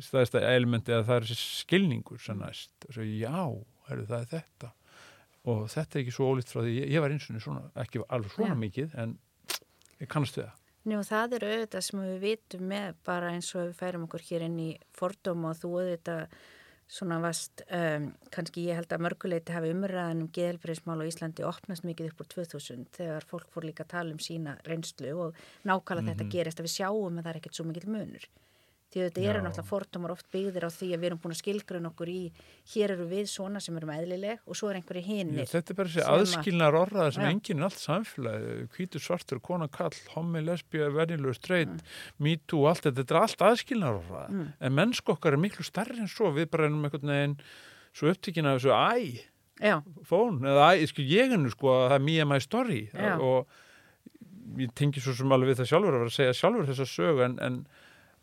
staðista 0.00 0.40
elementi 0.40 0.92
að 0.92 1.06
það 1.08 1.16
er 1.16 1.22
þessi 1.30 1.64
skilningur 1.64 2.20
sem 2.20 2.38
næst, 2.38 2.70
og 2.88 2.94
svo 2.94 3.02
já 3.02 3.64
heru, 3.88 4.06
það 4.06 4.20
er 4.20 4.26
þetta 4.36 4.72
og 5.48 5.66
þetta 5.72 5.96
er 5.98 6.02
ekki 6.04 6.12
svo 6.16 6.30
ólíkt 6.34 6.50
frá 6.52 6.60
því, 6.64 6.74
ég, 6.82 6.90
ég 6.92 7.00
var 7.00 7.10
eins 7.14 7.30
og 7.30 7.40
svona 7.40 7.70
ekki 7.80 8.02
alveg 8.08 8.30
svona 8.34 8.54
Já. 8.54 8.60
mikið, 8.66 8.94
en 9.00 9.18
ég 10.00 10.08
kannast 10.08 10.36
við 10.40 10.46
það 10.50 10.56
Njú, 10.90 11.02
það 11.04 11.34
er 11.36 11.44
auðvitað 11.44 11.82
sem 11.84 12.00
við 12.00 12.20
vitum 12.24 12.62
með 12.70 12.94
bara 13.04 13.34
eins 13.34 13.50
og 13.54 13.66
við 13.68 13.74
færum 13.76 14.06
okkur 14.08 14.22
hér 14.30 14.46
inn 14.46 14.58
í 14.64 14.70
fordóm 14.96 15.44
og 15.44 15.58
þú 15.60 15.70
auðvitað 15.76 16.22
svona 16.90 17.20
vast, 17.22 17.60
um, 17.70 18.06
kannski 18.34 18.64
ég 18.66 18.74
held 18.80 18.90
að 18.96 19.02
mörguleiti 19.04 19.52
hafi 19.54 19.68
umræðan 19.70 20.24
um 20.24 20.30
geðelbriðsmál 20.34 21.04
á 21.04 21.06
Íslandi 21.06 21.44
opnast 21.46 21.84
mikið 21.86 22.08
upp 22.10 22.24
úr 22.24 22.30
2000 22.32 22.88
þegar 22.96 23.26
fólk 23.30 23.46
fór 23.52 23.68
líka 23.68 23.84
að 23.84 23.92
tala 23.92 24.10
um 24.16 24.18
sína 24.24 24.56
reynslu 24.66 25.12
og 25.28 25.36
nákvæmlega 25.68 26.14
þetta 26.16 26.24
Mhm. 26.24 26.32
gerist 26.32 26.58
að 26.58 26.66
við 26.66 26.74
sjáum 26.80 27.18
að 27.20 27.22
það 27.22 27.30
er 27.30 27.38
ekkert 27.40 27.54
svo 27.60 27.64
mikil 27.68 27.86
munur 27.92 28.24
því 28.90 29.02
þetta 29.04 29.24
eru 29.30 29.42
náttúrulega 29.44 29.68
fordómar 29.68 30.12
oft 30.14 30.26
byggðir 30.34 30.66
á 30.66 30.70
því 30.74 30.88
að 30.90 31.00
við 31.00 31.08
erum 31.08 31.20
búin 31.22 31.34
að 31.34 31.40
skilgrun 31.40 31.88
okkur 31.90 32.10
í 32.10 32.20
hér 32.72 32.94
eru 32.96 33.06
við 33.10 33.30
svona 33.30 33.62
sem 33.62 33.78
erum 33.78 33.92
eðlileg 33.94 34.42
og 34.44 34.58
svo 34.58 34.70
er 34.70 34.80
einhverju 34.80 35.04
hinnir 35.06 35.50
þetta 35.50 35.74
er 35.74 35.78
bara 35.78 35.92
þessi 35.94 36.06
aðskilnar 36.14 36.78
orðaða 36.80 37.14
sem 37.16 37.24
Já. 37.26 37.30
enginn 37.30 37.62
er 37.62 37.68
allt 37.68 37.80
samfélagi, 37.84 38.58
hvítur, 38.74 39.04
svartur, 39.04 39.42
kona, 39.46 39.70
kall, 39.70 39.94
hommi, 40.16 40.42
lesbíu, 40.46 40.90
venjulegu, 40.96 41.36
streit, 41.38 41.88
me 42.18 42.36
too, 42.50 42.66
allt 42.70 42.86
þetta, 42.88 43.04
þetta 43.04 43.16
er 43.16 43.22
allt 43.22 43.48
aðskilnar 43.50 43.98
orðaða. 44.02 44.28
Mm. 44.34 44.52
En 44.66 44.78
mennsk 44.78 45.14
okkar 45.14 45.36
er 45.36 45.44
miklu 45.46 45.66
starri 45.66 45.98
en 46.02 46.10
svo, 46.10 46.34
við 46.34 46.50
bara 46.50 46.66
erum 46.66 46.86
einhvern 46.88 47.14
veginn 47.14 47.40
svo 47.94 48.10
upptíkin 48.10 48.48
af 48.50 48.60
þessu 48.60 48.74
æ, 48.74 49.26
Já, 49.60 49.74
fón, 50.08 50.38
eða 50.48 50.70
æ, 50.72 50.86
sko, 50.88 51.04
ég 51.04 51.34
nú 51.36 51.50
sko 51.52 51.74
að 51.74 51.90
það 51.92 52.14
er 52.14 52.28
my 52.30 52.38
story 52.40 52.82
Já. 52.94 53.18
og 53.20 53.58
ég 54.58 54.72
tengi 54.76 55.02
svo 55.02 55.12
sem 55.16 55.32
alveg 55.34 55.58
það 55.58 55.68
sjálfur 55.70 55.94
að 55.94 56.00
vera 56.00 56.10
að 56.10 56.16
segja 56.16 56.36
sjálfur 56.38 56.70
þessa 56.70 56.86
sögu 56.88 57.24
en, 57.26 57.36
en, 57.44 57.58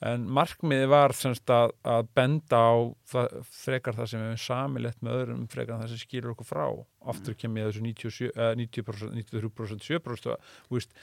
en 0.05 0.25
markmiði 0.29 0.87
var 0.91 1.13
semst 1.17 1.49
að, 1.49 1.73
að 1.87 2.09
benda 2.17 2.59
á 2.61 2.75
það, 3.09 3.37
frekar 3.49 3.97
það 3.97 4.09
sem 4.11 4.21
við 4.21 4.27
hefum 4.27 4.43
samilegt 4.43 5.05
með 5.05 5.21
öðrum 5.21 5.45
frekar 5.49 5.75
en 5.75 5.85
það 5.85 5.93
sem 5.93 6.03
skilur 6.03 6.33
okkur 6.35 6.49
frá. 6.51 6.65
Aftur 7.13 7.37
kem 7.39 7.57
ég 7.57 7.65
að 7.65 7.71
þessu 7.71 7.85
97, 7.87 8.31
eh, 8.35 8.51
90%, 8.61 9.13
93%, 9.17 9.87
7% 9.87 10.33
að, 10.33 10.51
þú 10.67 10.77
veist, 10.77 10.97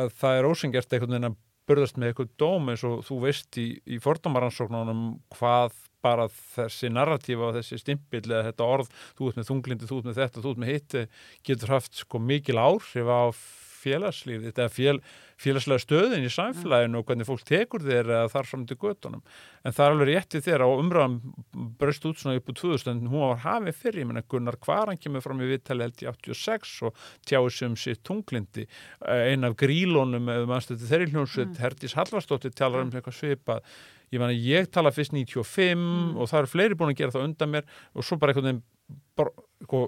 að 0.00 0.14
það 0.18 0.38
er 0.38 0.48
ósengjart 0.50 0.96
einhvern 0.96 1.14
veginn 1.14 1.30
að 1.30 1.42
burðast 1.66 1.98
með 1.98 2.12
eitthvað 2.12 2.32
dóm 2.38 2.70
eins 2.70 2.84
og 2.86 3.02
þú 3.06 3.18
veist 3.24 3.58
í, 3.58 3.66
í 3.90 3.98
fordómaransóknunum 4.02 5.04
hvað 5.34 5.74
bara 6.04 6.26
þessi 6.30 6.90
narratífa 6.92 7.48
og 7.48 7.56
þessi 7.58 7.80
stimpill 7.82 8.24
eða 8.28 8.48
þetta 8.50 8.68
orð, 8.76 8.90
þú 9.18 9.30
ert 9.30 9.40
með 9.40 9.48
þunglindi, 9.50 9.88
þú 9.90 10.00
ert 10.00 10.08
með 10.10 10.20
þetta, 10.20 10.42
þú 10.44 10.52
ert 10.52 10.62
með 10.62 10.72
hitt 10.72 10.98
getur 11.48 11.72
haft 11.74 12.02
sko 12.02 12.20
mikil 12.22 12.60
áhrif 12.62 13.10
á 13.10 13.22
félagslíf, 13.86 14.44
þetta 14.50 14.68
fél, 14.74 15.00
félagslega 15.40 15.84
stöðin 15.84 16.26
í 16.26 16.32
samfélaginu 16.32 17.00
og 17.00 17.08
hvernig 17.08 17.28
fólk 17.28 17.46
tekur 17.46 17.86
eða 17.86 18.26
þar 18.32 18.50
fram 18.50 18.66
til 18.68 18.78
göttunum 18.82 19.22
en 19.66 19.74
það 19.74 19.86
er 19.86 19.94
alveg 19.94 20.10
rétti 20.10 20.42
þér 20.44 20.64
og 20.66 20.82
umræðan 20.82 21.16
bröst 21.80 22.06
út 22.08 22.20
svona 22.20 22.40
upp 22.40 22.50
úr 22.52 22.58
2000 22.60 22.92
en 22.92 23.10
hún 23.10 23.24
var 23.24 23.42
hafið 23.44 23.80
fyrir, 23.80 24.02
ég 24.02 24.10
menna 24.10 24.24
Gunnar 24.28 24.58
Kvaran 24.62 25.00
kemur 25.00 25.24
fram 25.24 25.42
í 25.42 25.50
viðtali 25.50 25.86
held 25.86 26.04
í 26.04 26.08
86 26.10 26.74
og 26.88 27.02
tjáði 27.26 27.52
sig 27.56 27.70
um 27.70 27.76
sitt 27.80 28.02
tunglindi 28.06 28.66
ein 29.00 29.46
af 29.46 29.56
grílónum 29.60 30.30
eða 30.32 30.48
mannstöndi 30.50 30.88
þeirri 30.88 31.12
hljónsveit, 31.12 31.52
mm. 31.52 31.60
Herdís 31.62 31.96
Hallvarsdóttir 31.98 32.54
talar 32.56 32.84
um 32.84 32.92
eitthvað 32.92 33.18
svipað. 33.18 33.66
Ég 34.14 34.22
menna 34.22 34.36
ég 34.36 34.68
tala 34.70 34.92
fyrst 34.94 35.14
95 35.14 36.14
og 36.14 36.30
það 36.30 36.40
eru 36.42 36.52
fleiri 36.52 36.78
búin 36.78 36.92
að 36.92 37.00
gera 37.00 37.16
það 37.16 37.26
undan 37.26 37.52
mér 37.56 37.70
og 37.94 38.06
svo 38.06 38.18
bara 38.20 38.36
sko, 38.36 39.80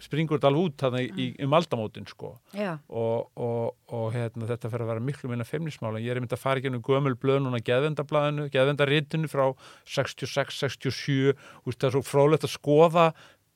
springur 0.00 0.38
þetta 0.38 0.50
alveg 0.50 0.68
út 0.68 0.78
þarna 0.80 1.02
í, 1.04 1.26
um 1.44 1.56
aldamótin 1.58 2.08
sko. 2.08 2.34
Já, 2.56 2.72
og, 2.88 3.30
og, 3.36 3.74
og 3.92 4.06
hérna, 4.14 4.48
þetta 4.50 4.70
fer 4.72 4.84
að 4.84 4.92
vera 4.94 5.04
miklu 5.04 5.32
minna 5.32 5.46
femnismála. 5.48 6.00
Ég 6.02 6.14
er 6.14 6.22
myndið 6.22 6.38
að 6.38 6.44
fara 6.44 6.62
ekki 6.62 6.72
um 6.72 6.84
gömul 6.86 7.16
blöð 7.20 7.42
núna 7.44 7.60
geðvendablaðinu, 7.64 8.48
geðvendaritinu 8.54 9.30
frá 9.30 9.50
66-67 9.88 11.36
það 11.70 11.86
er 11.90 11.94
svo 11.94 12.02
frólægt 12.06 12.48
að 12.48 12.56
skoða 12.56 13.10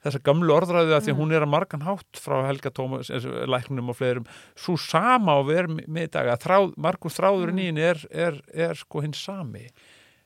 þessa 0.04 0.20
gamlu 0.24 0.52
orðræðu 0.54 0.94
að 0.94 1.06
því 1.06 1.12
að 1.14 1.20
hún 1.20 1.34
er 1.34 1.44
að 1.46 1.52
margan 1.54 1.84
hátt 1.86 2.20
frá 2.20 2.36
Helga 2.44 2.72
Tómas, 2.74 3.10
læknum 3.48 3.92
og 3.92 3.98
fleirum, 3.98 4.28
svo 4.58 4.76
sama 4.80 5.38
við 5.48 5.60
erum 5.62 5.82
með 5.86 6.10
dag 6.18 6.30
að 6.34 6.42
þráð, 6.44 6.72
margur 6.86 7.14
þráðurinn 7.14 7.62
í 7.62 7.68
henni 7.70 7.86
er, 7.88 8.02
er, 8.12 8.40
er 8.68 8.76
sko 8.78 9.04
hinn 9.04 9.16
sami. 9.16 9.70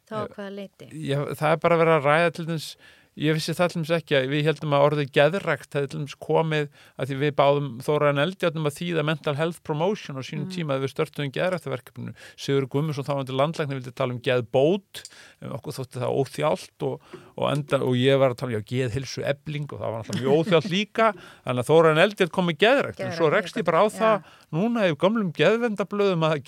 þá 0.09 0.25
hvaða 0.35 0.51
leiti 0.57 0.89
Já, 0.91 1.21
það 1.37 1.53
er 1.53 1.63
bara 1.63 1.77
að 1.77 1.83
vera 1.85 1.99
að 1.99 2.09
ræða 2.09 2.35
til 2.39 2.47
þess 2.49 2.95
ég 3.19 3.35
vissi 3.35 3.55
það 3.57 3.73
til 3.73 3.79
dæmis 3.81 3.91
ekki 3.99 4.15
að 4.19 4.29
við 4.31 4.47
heldum 4.47 4.75
að 4.77 4.85
orðið 4.87 5.09
geðrækt 5.17 5.75
hefði 5.75 5.89
til 5.91 5.99
dæmis 5.99 6.15
komið 6.23 6.69
að 6.99 7.09
því 7.11 7.17
við 7.23 7.33
báðum 7.39 7.69
þóraðan 7.83 8.23
eldjáttum 8.25 8.69
að 8.71 8.77
þýða 8.79 9.05
mental 9.09 9.35
health 9.39 9.61
promotion 9.67 10.19
á 10.19 10.23
sínum 10.23 10.47
Mm. 10.49 10.55
tíma 10.55 10.75
að 10.77 10.83
við 10.85 10.93
störtum 10.93 11.33
geðræktaverkefninu 11.35 12.13
Sigur 12.39 12.67
Gummarsson 12.71 13.05
þá 13.05 13.15
vandir 13.19 13.37
landlækni 13.39 13.75
vildi 13.79 13.93
tala 13.95 14.15
um 14.15 14.21
geðbót. 14.23 15.03
Um 15.43 15.53
okkur 15.59 15.73
þótti 15.79 15.99
það 15.99 16.15
óþjált 16.19 16.79
og, 16.87 17.01
og, 17.37 17.47
enda, 17.53 17.83
og 17.83 17.95
ég 17.99 18.19
var 18.19 18.31
að 18.33 18.41
tala 18.43 18.57
um 18.59 18.65
geðhilsu 18.69 19.25
ebling 19.27 19.67
og 19.73 19.79
það 19.83 19.91
var 19.93 19.99
alltaf 19.99 20.21
mjög 20.21 20.35
óþjált 20.39 20.71
líka. 20.71 21.13
Þannig 21.45 21.63
að 21.65 21.71
þóraðan 21.71 22.03
eldjátt 22.05 22.35
komið 22.35 22.57
geðrækt 22.63 23.01
en 23.03 23.13
svo 23.19 23.31
rekst 23.35 23.57
ég 23.59 23.67
bara 23.67 23.83
á 23.83 23.87
það 23.91 24.17
núna 24.55 24.87
ef 24.89 24.99
gamlum 24.99 25.33
geðvendablöðum 25.37 26.25
að 26.25 26.43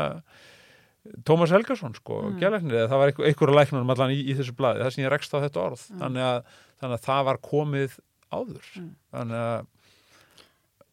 Tómas 1.27 1.51
Helgason 1.51 1.95
sko, 1.97 2.21
mm. 2.29 2.35
gælæknir 2.39 2.77
eða 2.79 2.89
það 2.91 3.01
var 3.01 3.09
einhver, 3.11 3.25
einhverja 3.27 3.55
læknum 3.57 3.89
allan 3.91 4.13
í, 4.13 4.21
í 4.23 4.35
þessu 4.37 4.53
blaði, 4.55 4.85
það 4.85 4.93
sem 4.95 5.03
ég 5.03 5.11
rekst 5.11 5.33
á 5.35 5.43
þetta 5.43 5.59
orð. 5.59 5.81
Þannig, 5.99 6.23
að, 6.23 6.53
þannig 6.79 6.95
að 6.95 7.07
það 7.09 7.25
var 7.27 7.39
komið 7.43 7.97
áður. 8.31 8.69
Þannig 9.11 9.41
að 9.41 9.65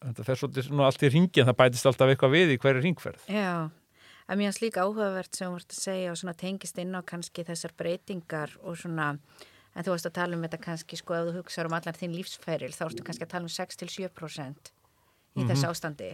þetta 0.01 0.25
fer 0.25 0.41
svolítið 0.41 0.81
allt 0.87 1.05
í 1.05 1.11
ringin 1.13 1.47
það 1.47 1.59
bætist 1.61 1.87
alltaf 1.89 2.11
eitthvað 2.11 2.35
við 2.35 2.55
í 2.55 2.57
hverju 2.61 2.83
ringferð 2.83 3.29
Já, 3.29 3.69
að 4.25 4.39
mér 4.39 4.49
hans 4.49 4.61
líka 4.63 4.85
áhugavert 4.85 5.37
sem 5.37 5.53
vart 5.53 5.75
að 5.75 5.81
segja 5.83 6.15
og 6.15 6.37
tengist 6.41 6.81
inn 6.81 6.97
á 6.97 7.01
kannski 7.05 7.45
þessar 7.45 7.75
breytingar 7.77 8.55
og 8.65 8.79
svona, 8.81 9.11
en 9.75 9.85
þú 9.85 9.93
varst 9.93 10.09
að 10.09 10.17
tala 10.17 10.37
um 10.37 10.45
þetta 10.47 10.61
kannski 10.65 10.99
sko 10.99 11.17
ef 11.19 11.29
þú 11.29 11.35
hugsaður 11.37 11.69
um 11.69 11.77
allar 11.77 11.99
þín 11.99 12.17
lífsfæril 12.17 12.73
þá 12.73 12.85
ertu 12.87 13.05
kannski 13.05 13.27
að 13.27 13.33
tala 13.35 13.45
um 13.45 13.53
6-7% 13.53 14.73
í 15.37 15.45
þessu 15.49 15.69
ástandi. 15.71 16.11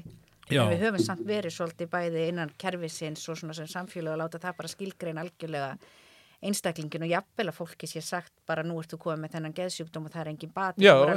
Já. 0.47 0.62
En 0.63 0.71
við 0.71 0.84
höfum 0.86 1.03
samt 1.03 1.25
verið 1.27 1.51
svolítið 1.58 1.89
bæði 1.91 2.27
innan 2.32 2.51
kerfisins 2.58 3.25
og 3.30 3.36
svona 3.39 3.53
sem 3.58 3.67
samfélag 3.67 4.13
að 4.15 4.21
láta 4.21 4.39
það 4.39 4.58
bara 4.62 4.71
skilgrein 4.71 5.17
algjörlega 5.19 5.71
einstaklingin 6.47 7.01
og 7.08 7.10
jafnvel 7.10 7.47
að 7.49 7.56
fólki 7.58 7.88
sé 7.89 8.01
sagt 8.06 8.32
bara 8.47 8.63
nú 8.63 8.77
ert 8.80 8.91
þú 8.93 8.99
komið 9.01 9.23
með 9.23 9.32
þennan 9.36 9.56
geðsjúkdóm 9.58 10.06
og 10.06 10.13
það 10.13 10.21
er 10.21 10.30
engin 10.32 10.51
bat, 10.53 10.75
já, 10.77 10.93
já, 10.93 11.15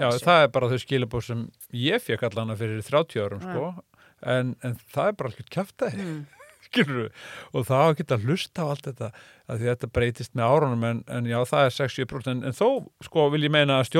já, 0.00 0.08
það 0.24 0.42
er 0.46 0.48
bara 0.56 0.70
þau 0.72 0.78
skilabóð 0.80 1.26
sem 1.26 1.42
ég 1.84 2.00
fekk 2.02 2.24
allana 2.30 2.56
fyrir 2.56 2.80
30 2.86 3.20
árum 3.26 3.42
sko, 3.44 3.66
en, 4.24 4.54
en 4.64 4.78
það 4.94 5.10
er 5.10 5.18
bara 5.20 5.32
alveg 5.34 5.50
kæftæði 5.52 6.00
Mm. 6.00 6.22
Skilur 6.74 7.08
og 7.54 7.66
það 7.70 7.86
að 7.86 7.96
geta 8.02 8.20
hlusta 8.24 8.66
á 8.66 8.70
allt 8.74 8.88
þetta 8.90 9.10
að 9.44 9.60
því 9.60 9.68
þetta 9.68 9.88
breytist 9.92 10.36
með 10.38 10.52
árunum 10.54 10.84
en, 10.88 11.00
en 11.12 11.26
já, 11.28 11.36
það 11.48 11.66
er 11.68 11.74
60% 11.76 12.30
en, 12.32 12.38
en 12.48 12.56
þó, 12.56 12.68
sko, 13.04 13.26
vil 13.34 13.42
ég 13.44 13.52
meina 13.52 13.80
að 13.82 13.90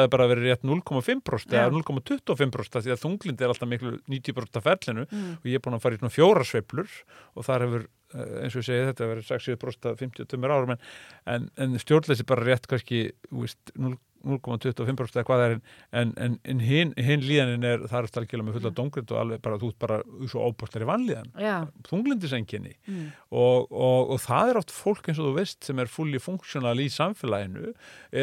er 0.00 0.12
bara 0.12 0.28
verið 0.30 0.48
rétt 0.48 0.64
0,5% 0.64 1.52
Já. 1.52 1.66
eða 1.66 1.74
0,25% 1.76 2.78
af 2.80 2.86
því 2.86 2.94
að 2.94 3.02
þunglind 3.02 3.44
er 3.44 3.52
alltaf 3.52 3.70
miklu 3.70 3.98
90% 4.08 4.60
af 4.60 4.64
ferlinu 4.64 5.04
Mm. 5.14 5.36
og 5.36 5.44
ég 5.46 5.58
er 5.58 5.62
búin 5.62 5.76
að 5.76 5.82
fara 5.84 5.96
í 5.96 6.00
svona 6.00 6.14
fjóra 6.14 6.44
sveiflur 6.48 6.88
og 7.36 7.44
þar 7.46 7.64
hefur, 7.66 7.82
eh, 8.14 8.32
eins 8.42 8.56
og 8.56 8.62
ég 8.62 8.66
segi 8.70 8.86
þetta 8.88 9.10
verið 9.10 9.28
60% 9.28 9.90
af 9.90 10.00
52 10.00 10.50
árum 10.56 10.72
en, 10.74 10.80
en, 11.26 11.50
stjórnleysi 11.78 12.26
bara 12.26 12.46
rétt 12.48 12.66
kannski 12.70 13.04
þú 13.28 13.44
veist, 13.44 13.74
0 13.76 13.98
0,25% 14.24 15.18
eða 15.18 15.26
hvað 15.28 15.44
er 15.44 15.56
en, 16.00 16.12
en, 16.16 16.38
en 16.42 16.62
hinn 16.64 16.94
hin 16.96 17.24
líðanin 17.24 17.66
er 17.68 17.84
það 17.90 18.00
er 18.00 18.10
stalkjöla 18.12 18.46
með 18.46 18.58
fulla 18.58 18.74
dóngrind 18.78 19.14
og 19.14 19.20
alveg 19.20 19.44
bara 19.44 19.60
þú 19.62 19.70
ert 19.72 19.80
bara 19.84 20.00
svo 20.30 20.48
óbústari 20.48 20.88
vanlíðan 20.88 21.30
Já, 21.40 21.56
þunglindisenginni 21.88 22.74
mm. 22.88 23.06
og, 23.30 23.70
og, 23.70 24.14
og 24.16 24.22
það 24.24 24.52
er 24.52 24.60
oft 24.62 24.74
fólk 24.74 25.10
eins 25.10 25.20
og 25.20 25.30
þú 25.30 25.36
veist 25.38 25.68
sem 25.68 25.82
er 25.82 25.92
fulli 25.92 26.22
funksjónal 26.22 26.76
í 26.82 26.90
samfélaginu 26.92 27.74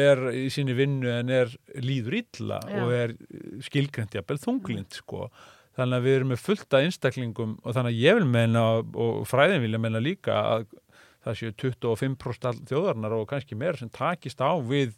er 0.02 0.26
í 0.36 0.46
sinni 0.52 0.76
vinnu 0.76 1.10
en 1.12 1.32
er 1.32 1.56
líður 1.80 2.20
illa 2.22 2.60
Já. 2.66 2.82
og 2.82 2.94
er 2.96 3.16
skilgrendi 3.64 4.18
jafnvel 4.18 4.40
þunglind 4.42 4.96
sko. 4.96 5.28
Þannig 5.78 5.98
að 5.98 6.06
við 6.06 6.16
erum 6.18 6.32
með 6.34 6.42
fullta 6.44 6.80
einstaklingum 6.84 7.52
og 7.62 7.76
þannig 7.76 7.94
að 7.94 8.02
ég 8.02 8.16
vil 8.18 8.28
menna 8.28 8.64
og 8.82 9.22
fræðin 9.28 9.62
vilja 9.64 9.80
menna 9.80 10.02
líka 10.04 10.36
að 10.56 10.66
það 11.22 11.38
séu 11.40 11.52
25% 11.62 12.48
all- 12.50 12.62
þjóðarinnar 12.70 13.16
og 13.18 13.28
kannski 13.30 13.58
meira 13.58 13.78
sem 13.78 13.90
takist 13.94 14.42
á 14.42 14.52
við 14.58 14.92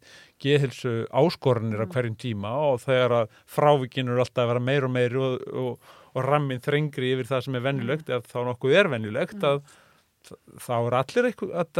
geðhilsu 0.45 0.95
áskorunir 1.13 1.85
á 1.85 1.87
hverjum 1.93 2.17
tíma 2.21 2.53
og 2.73 2.81
þegar 2.85 3.17
að 3.23 3.39
frávíkin 3.57 4.09
eru 4.11 4.25
alltaf 4.25 4.45
að 4.47 4.53
vera 4.55 4.65
meir 4.71 4.89
og 4.89 4.95
meir 4.97 5.17
og, 5.21 5.39
og, 5.53 5.95
og 6.15 6.25
rammin 6.29 6.63
þrengri 6.65 7.15
yfir 7.15 7.29
það 7.33 7.47
sem 7.49 7.59
er 7.61 7.67
venjulegt 7.69 8.13
ef 8.17 8.29
þá 8.33 8.39
nokkuð 8.51 8.77
er 8.81 8.93
venjulegt 8.97 9.45
að 9.45 9.63
þá 10.65 10.73
er 10.89 10.95
allir, 10.97 11.27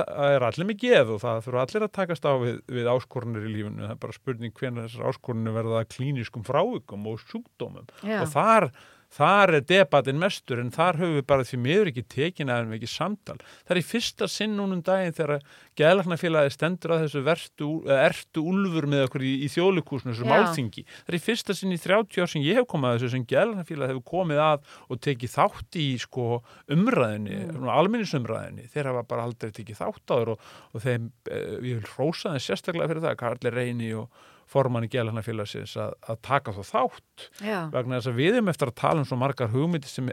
er 0.05 0.45
allir 0.45 0.67
með 0.69 0.81
geð 0.83 1.13
og 1.15 1.21
það 1.23 1.39
þurfa 1.47 1.63
allir 1.65 1.85
að 1.87 1.93
takast 1.97 2.27
á 2.29 2.33
við, 2.43 2.59
við 2.77 2.91
áskorunir 2.93 3.47
í 3.49 3.53
lífunu. 3.55 3.87
Það 3.87 3.95
er 3.95 4.01
bara 4.03 4.17
spurning 4.19 4.53
hvernig 4.59 4.85
þessar 4.91 5.09
áskorunir 5.09 5.55
verða 5.57 5.81
klíniskum 5.89 6.45
frávikum 6.45 7.07
og 7.09 7.23
sjúkdómum 7.25 7.87
já. 8.05 8.19
og 8.21 8.29
þar, 8.35 8.67
þar 9.15 9.59
er 9.59 9.67
debatinn 9.69 10.19
mestur 10.21 10.61
en 10.63 10.73
þar 10.75 10.99
höfum 11.01 11.19
við 11.19 11.27
bara 11.31 11.47
því 11.47 11.59
miður 11.63 11.91
ekki 11.93 12.05
tekin 12.11 12.51
aðeins 12.51 12.79
ekki 12.79 12.91
samtal. 12.91 13.37
Það 13.63 13.75
er 13.75 13.81
í 13.81 13.85
fyrsta 13.87 14.29
sinn 14.31 14.57
núnum 14.59 14.83
daginn 14.85 15.15
þegar 15.15 15.45
geðlarnafélagi 15.79 16.55
stendur 16.55 16.95
að 16.95 17.05
þessu 17.05 17.23
verstu, 17.27 17.69
eða 17.87 18.01
ertu 18.09 18.45
úlfur 18.51 18.89
með 18.91 19.07
okkur 19.09 19.27
í, 19.27 19.33
í 19.47 19.51
þjóðlikúsinu, 19.55 20.15
þessu 20.15 20.27
Já. 20.27 20.31
málþingi. 20.33 20.85
Það 20.91 21.13
er 21.13 21.19
í 21.19 21.23
fyrsta 21.25 21.57
sinn 21.59 21.75
í 21.75 21.81
30 21.83 22.25
ár 22.25 22.33
sem 22.35 22.45
ég 22.47 22.61
hef 22.61 22.69
komið 22.71 22.91
að 22.91 22.99
þessu 22.99 23.13
sem 23.15 23.27
geðlarnafélagi 23.33 23.95
hefur 23.95 24.07
komið 24.13 24.43
að 24.45 24.77
og 24.89 25.03
tekið 25.07 25.35
þátt 25.35 25.81
í 25.81 25.89
sko 26.03 26.29
umræðinni, 26.75 27.41
mm. 27.49 27.73
alminnisumræðinni. 27.79 28.69
Þeir 28.75 28.93
hafa 28.93 29.07
bara 29.15 29.27
aldrei 29.29 29.55
tekið 29.55 29.83
þátt 29.83 30.15
á 30.15 30.15
þér 30.15 30.35
og, 30.35 30.47
og 30.75 30.87
þeim, 30.87 31.11
eh, 31.31 31.51
ég 31.71 31.83
vil 31.83 31.91
rósa 31.97 32.35
þeim 32.35 32.47
sérstaklega 32.47 32.93
fyrir 32.93 33.07
það, 33.09 33.19
Karli 33.23 33.55
Reyni 33.55 33.93
og 33.99 34.23
formanni 34.51 34.91
geðlarnafélagsins 34.93 35.77
að, 35.81 35.95
að 36.09 36.21
taka 36.27 36.55
þá 36.57 36.63
þátt. 36.71 37.29
Já, 37.41 37.59
vegna 37.75 37.99
þess 37.99 38.13
að 38.13 38.19
við 38.21 38.39
erum 38.39 38.53
eftir 38.53 38.73
að 38.73 38.79
tala 38.83 39.03
um 39.03 39.09
svo 39.09 39.21
margar 39.21 39.53
hugmyndir 39.55 39.91
sem 39.91 40.11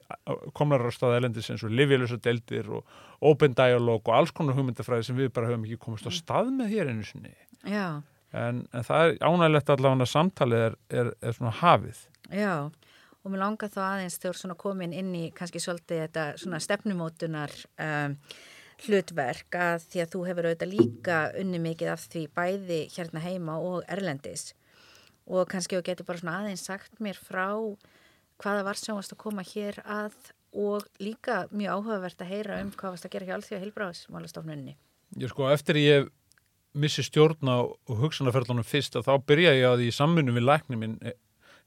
komnar 0.57 0.85
á 0.87 0.91
staða 0.93 1.19
elendis 1.21 1.51
eins 1.53 1.65
og 1.67 1.73
livjölösa 1.75 2.19
deldir 2.23 2.69
og 2.71 2.95
open 3.31 3.57
dialog 3.57 4.01
og 4.05 4.15
alls 4.17 4.35
konar 4.35 4.57
hugmyndafræði 4.57 5.09
sem 5.09 5.19
við 5.19 5.33
bara 5.35 5.51
höfum 5.51 5.67
ekki 5.67 5.81
komist 5.81 6.07
á 6.07 6.11
stað 6.15 6.53
með 6.55 6.75
hér 6.75 6.93
einu 6.93 7.05
sinni. 7.07 7.35
en, 8.31 8.63
en 8.71 8.85
það 8.87 9.07
er 9.07 9.17
ánægilegt 9.25 9.73
allavega 9.73 10.05
að 10.05 10.13
samtalið 10.13 10.63
er, 10.67 10.77
er, 11.01 11.11
er 11.21 11.35
svona 11.37 11.53
hafið. 11.59 11.99
Já, 12.31 12.55
og 13.21 13.33
mér 13.33 13.43
langar 13.43 13.71
þá 13.73 13.81
aðeins 13.87 14.17
þegar 14.21 14.39
svona 14.39 14.57
komin 14.59 14.95
inn 14.95 15.11
í 15.17 15.25
kannski 15.35 15.61
svolítið 15.61 16.05
þetta 16.05 16.25
svona 16.41 16.61
stefnumótunar 16.63 17.55
um, 17.75 18.15
hlutverk 18.85 19.57
að 19.57 19.85
því 19.91 20.03
að 20.03 20.11
þú 20.13 20.23
hefur 20.27 20.49
auðvitað 20.49 20.73
líka 20.73 21.21
unni 21.39 21.61
mikið 21.61 21.93
af 21.93 22.05
því 22.11 22.25
bæði 22.37 22.81
hérna 22.95 23.23
heima 23.23 23.57
og 23.61 23.83
erlendis 23.91 24.51
og 25.29 25.47
kannski 25.51 25.77
þú 25.77 25.85
getur 25.87 26.07
bara 26.07 26.21
svona 26.21 26.37
aðeins 26.41 26.65
sagt 26.65 27.01
mér 27.03 27.19
frá 27.19 27.47
hvaða 28.41 28.65
var 28.65 28.79
sjónast 28.79 29.13
að 29.13 29.21
koma 29.21 29.45
hér 29.45 29.81
að 29.85 30.15
og 30.51 30.87
líka 30.99 31.45
mjög 31.51 31.77
áhugavert 31.77 32.23
að 32.23 32.33
heyra 32.33 32.57
um 32.63 32.71
hvað 32.75 32.95
varst 32.95 33.07
að 33.07 33.13
gera 33.13 33.27
hjá 33.27 33.35
allþjóða 33.37 33.61
heilbráðsmálastofnunni. 33.63 34.73
Ég 35.21 35.31
sko, 35.31 35.47
eftir 35.51 35.79
ég 35.79 36.09
missi 36.75 37.03
stjórna 37.03 37.61
og 37.63 38.01
hugsanarferðlunum 38.01 38.67
fyrst 38.67 38.97
að 38.99 39.07
þá 39.07 39.13
byrja 39.27 39.53
ég 39.55 39.67
að 39.69 39.85
í 39.85 39.91
samfunum 39.95 40.35
við 40.35 40.47
lækni 40.47 40.79
minn 40.79 40.97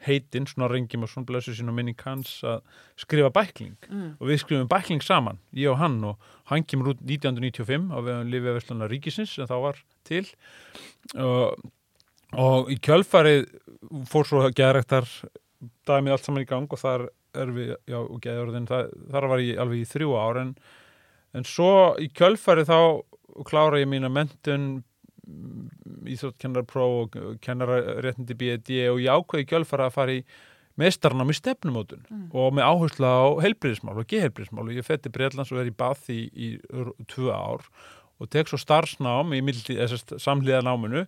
heitinn, 0.06 0.46
svona 0.48 0.68
rengjum 0.70 1.06
og 1.06 1.10
svona 1.10 1.28
blössu 1.28 1.54
sín 1.56 1.70
og 1.72 1.76
minni 1.76 1.94
kanns 1.98 2.36
að 2.46 2.60
skrifa 3.00 3.30
bækling 3.34 3.76
mm. 3.88 4.10
og 4.18 4.30
við 4.30 4.40
skrifum 4.42 4.70
bækling 4.70 5.04
saman, 5.04 5.40
ég 5.56 5.72
og 5.72 5.80
hann 5.80 5.98
og 6.06 6.30
hann 6.50 6.66
kemur 6.68 6.92
út 6.94 7.02
1995 7.02 7.90
á 7.92 7.98
við 8.04 8.20
lifið 8.32 8.52
að 8.52 8.58
Vestlana 8.58 8.90
Ríkisins 8.90 9.34
sem 9.36 9.48
þá 9.50 9.56
var 9.64 9.80
til 10.08 10.24
og, 11.16 11.58
og 12.32 12.72
í 12.72 12.78
kjölfarið 12.84 13.46
fór 14.10 14.28
svo 14.28 14.44
geðræktar 14.50 15.08
dæmið 15.88 16.16
allt 16.16 16.28
saman 16.28 16.44
í 16.44 16.48
gang 16.48 16.70
og 16.70 16.80
þar 16.80 17.08
er 17.34 17.50
við, 17.50 17.74
já, 17.90 17.98
og 17.98 18.18
geðjörðin, 18.22 18.68
þar 18.70 19.28
var 19.32 19.42
ég 19.42 19.60
alveg 19.60 19.82
í 19.82 19.90
þrjú 19.90 20.14
ár 20.20 20.40
en, 20.44 20.54
en 21.34 21.46
svo 21.48 21.94
í 21.98 22.10
kjölfarið 22.14 22.70
þá 22.70 22.78
klára 23.48 23.80
ég 23.82 23.90
mína 23.90 24.10
mentun 24.12 24.84
íþróttkennarpróf 26.12 26.96
og 27.02 27.38
kennararéttindi 27.44 28.36
BED 28.40 28.74
og 28.90 29.00
ég 29.02 29.10
ákveði 29.14 29.48
kjölfara 29.50 29.88
að 29.88 29.96
fara 29.98 30.18
í 30.18 30.24
mestarnám 30.80 31.30
í 31.30 31.36
stefnumótun 31.38 32.02
mm. 32.08 32.24
og 32.34 32.56
með 32.56 32.68
áherslu 32.70 33.06
á 33.06 33.26
heilbriðismál 33.44 34.00
og 34.00 34.08
geheilbriðismál 34.10 34.66
og 34.66 34.74
ég 34.74 34.86
fetti 34.86 35.12
Breitlands 35.14 35.52
og 35.54 35.62
er 35.62 35.70
í 35.70 35.76
bath 35.76 36.10
í, 36.10 36.24
í 36.34 36.48
tvö 37.10 37.30
ár 37.30 37.66
og 38.18 38.30
tek 38.30 38.50
svo 38.50 38.58
starfsnám 38.58 39.34
í 39.36 39.42
samliða 40.18 40.62
náminu 40.66 41.04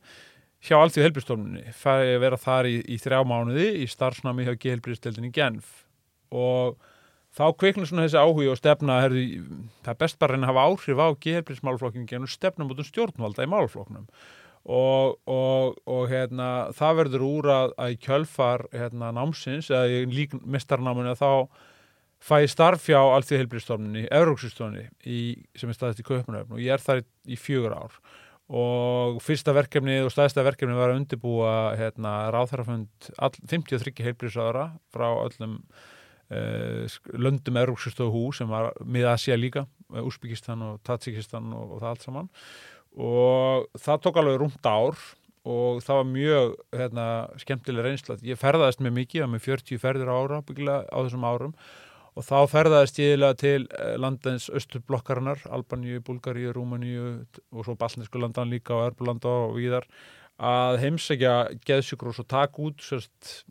hjá 0.67 0.79
allt 0.79 0.99
í 0.99 1.05
heilbriðstofnunni 1.05 1.73
fæði 1.77 2.17
að 2.17 2.23
vera 2.25 2.41
þar 2.41 2.69
í, 2.71 2.77
í 2.95 2.99
þrjá 3.03 3.21
mánuði 3.29 3.67
í 3.83 3.89
starfsnámi 3.91 4.47
hjá 4.47 4.55
geheilbriðsdeldin 4.55 5.29
í 5.29 5.33
Genf. 5.35 5.83
Og 6.35 6.79
þá 7.37 7.45
kveiknir 7.61 7.89
svona 7.89 8.07
þessi 8.07 8.23
áhuga 8.23 8.55
og 8.55 8.59
stefna 8.61 9.01
herri, 9.05 9.27
það 9.85 9.93
er 9.93 10.01
best 10.01 10.19
bara 10.23 10.39
að 10.39 10.49
hafa 10.51 10.67
áhrif 10.71 11.03
á 11.03 11.09
geðhelbriðsmálflokkinu 11.27 12.11
genið 12.11 12.33
stefnum 12.33 12.73
út 12.73 12.83
um 12.83 12.89
stjórnvalda 12.89 13.47
í 13.47 13.53
málflokknum 13.53 14.09
og, 14.67 15.17
og, 15.31 15.79
og 15.87 16.03
hérna, 16.11 16.51
það 16.75 17.01
verður 17.01 17.25
úr 17.29 17.49
að, 17.55 17.73
að 17.79 17.95
í 17.95 17.97
kjölfar 18.03 18.67
hérna, 18.75 19.13
námsins 19.15 19.71
eða 19.71 20.05
lík 20.11 20.35
mistarnáminu 20.43 21.15
þá 21.19 21.31
fæ 22.27 22.37
ég 22.43 22.51
starf 22.51 22.87
hjá 22.91 22.99
allþjóð 22.99 23.43
helbriðstofnunni, 23.45 24.07
Euróksustofnunni 24.11 24.87
sem 25.59 25.71
er 25.71 25.79
staðist 25.79 26.03
í 26.03 26.07
Kaupanöfn 26.07 26.57
og 26.57 26.63
ég 26.63 26.75
er 26.75 26.83
þar 26.83 27.05
í, 27.05 27.09
í 27.37 27.39
fjögur 27.39 27.77
ár. 27.77 27.99
Og 28.47 29.19
fyrsta 29.27 29.51
verkefni 29.55 29.99
og 30.05 30.13
staðista 30.15 30.45
verkefni 30.47 30.75
var 30.79 30.93
að 30.93 31.01
undirbúa 31.01 31.53
hérna, 31.79 32.17
ráþarafönd 32.35 33.11
53 33.19 34.07
helbriðsáðara 34.07 34.69
frá 34.95 35.09
öllum 35.25 35.61
Eh, 36.27 36.87
löndum 37.15 37.55
Európsistöðu 37.55 38.11
hú 38.11 38.23
sem 38.35 38.49
var 38.51 38.73
með 38.83 39.05
Asia 39.13 39.37
líka, 39.39 39.63
Úsbyggistan 39.87 40.65
og 40.67 40.81
Tatsikistan 40.83 41.53
og, 41.55 41.77
og 41.77 41.85
það 41.85 41.91
allt 41.93 42.03
saman 42.03 42.31
og 42.97 43.67
það 43.81 44.03
tók 44.05 44.21
alveg 44.21 44.39
rúmt 44.41 44.69
ár 44.69 45.01
og 45.47 45.83
það 45.85 45.99
var 46.01 46.07
mjög 46.11 46.55
hérna, 46.75 47.09
skemmtileg 47.39 47.87
reynsla. 47.87 48.17
Ég 48.27 48.41
ferðaðist 48.41 48.81
með 48.83 48.97
mikið, 48.97 49.27
með 49.31 49.45
40 49.45 49.83
ferðir 49.83 50.11
ára 50.11 50.41
bygglega 50.47 50.89
á 50.91 50.99
þessum 51.05 51.27
árum. 51.29 51.53
Og 52.17 52.25
þá 52.25 52.39
ferðaðist 52.49 52.99
ég 52.99 53.25
til 53.39 53.67
eh, 53.77 53.95
landins 54.01 54.49
östublokkarinnar, 54.49 55.45
Albaníu, 55.53 56.01
Bulgaríu, 56.03 56.55
Rúmaníu 56.57 57.27
og 57.53 57.67
svo 57.67 57.77
balninsku 57.79 58.19
landan 58.19 58.51
líka 58.51 58.75
og 58.75 58.87
Erbulanda 58.89 59.29
og 59.45 59.59
víðar 59.61 59.85
að 60.37 60.81
heimsækja 60.83 61.35
geðsjúkur 61.69 62.13
og 62.13 62.29
taka 62.29 62.65
út 62.65 62.83
sérst, 62.85 63.45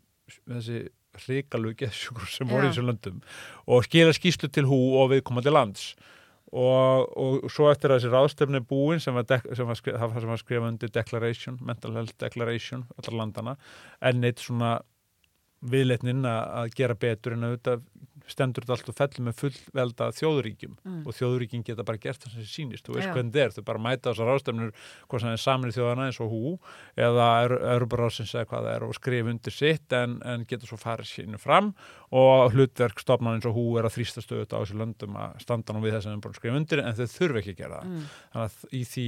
þessi 0.46 0.84
hrikalög 1.24 1.78
geðsjúkur 1.80 2.28
sem 2.30 2.50
voru 2.50 2.66
í 2.66 2.70
þessum 2.70 2.90
löndum 2.90 3.22
og 3.66 3.86
skila 3.86 4.14
skýslu 4.14 4.50
til 4.52 4.66
hú 4.68 4.78
og 5.00 5.10
viðkomandi 5.14 5.52
lands 5.52 5.88
og, 6.56 7.12
og 7.20 7.46
svo 7.52 7.68
eftir 7.70 7.92
að 7.92 8.00
þessi 8.00 8.12
ráðstöfni 8.14 8.62
búin 8.64 9.02
sem 9.02 9.16
var, 9.16 9.28
sem 9.52 9.68
var, 9.68 9.78
skrif, 9.78 9.96
var 10.00 10.40
skrifað 10.40 10.68
undir 10.72 10.92
Declaration, 10.94 11.58
Mental 11.60 11.96
Health 11.98 12.16
Declaration 12.22 12.86
allar 12.96 13.18
landana, 13.20 13.56
en 14.00 14.24
eitt 14.26 14.42
svona 14.44 14.78
viðleitnin 15.66 16.26
að 16.28 16.72
gera 16.76 16.96
betur 17.00 17.36
en 17.36 17.48
auðvitað 17.48 17.84
stendur 18.30 18.64
þetta 18.66 18.76
allt 18.76 18.90
og 18.90 18.96
fellur 18.98 19.26
með 19.26 19.38
fullvelda 19.40 20.08
þjóðuríkjum 20.16 20.74
mm. 20.76 21.02
og 21.06 21.16
þjóðuríkjum 21.16 21.62
geta 21.66 21.86
bara 21.86 22.00
gert 22.02 22.22
það 22.22 22.32
sem 22.32 22.42
það 22.42 22.50
sýnist, 22.52 22.86
þú 22.86 22.96
veist 22.96 23.10
hvernig 23.12 23.32
þetta 23.36 23.44
er 23.46 23.54
þau 23.54 23.66
bara 23.70 23.82
mæta 23.86 24.12
þessar 24.12 24.32
ástöfnur, 24.34 24.72
hvað 25.06 25.22
sem 25.22 25.32
er 25.32 25.42
saminni 25.42 25.76
þjóðana 25.76 26.08
eins 26.08 26.20
og 26.24 26.32
hú, 26.32 26.54
eða 27.06 27.28
Örubarásins 27.76 28.34
eða 28.34 28.48
hvað 28.50 28.66
það 28.66 28.74
er 28.74 28.86
og 28.86 28.96
skrif 28.96 29.30
undir 29.32 29.54
sitt 29.54 29.96
en, 29.96 30.18
en 30.26 30.46
geta 30.48 30.68
svo 30.68 30.78
farið 30.80 31.10
sínu 31.12 31.40
fram. 31.40 31.72
Og 32.16 32.54
hlutverk 32.54 33.00
stofnan 33.02 33.36
eins 33.36 33.48
og 33.48 33.56
hú 33.56 33.64
er 33.80 33.88
að 33.88 33.96
þrýsta 33.96 34.22
stöðut 34.22 34.54
á 34.54 34.58
þessu 34.60 34.76
löndum 34.78 35.16
að 35.18 35.40
standa 35.42 35.74
nú 35.74 35.80
við 35.84 35.96
þess 35.96 36.06
að 36.06 36.14
þau 36.14 36.24
bara 36.26 36.38
skrif 36.38 36.58
undir 36.60 36.82
en 36.82 36.98
þau 36.98 37.08
þurfi 37.16 37.42
ekki 37.42 37.54
að 37.56 37.60
gera 37.62 37.80
það. 37.80 37.86
Mm. 37.90 38.04
þannig 38.32 38.46
að 38.46 38.54
í 38.70 38.82
því 38.92 39.06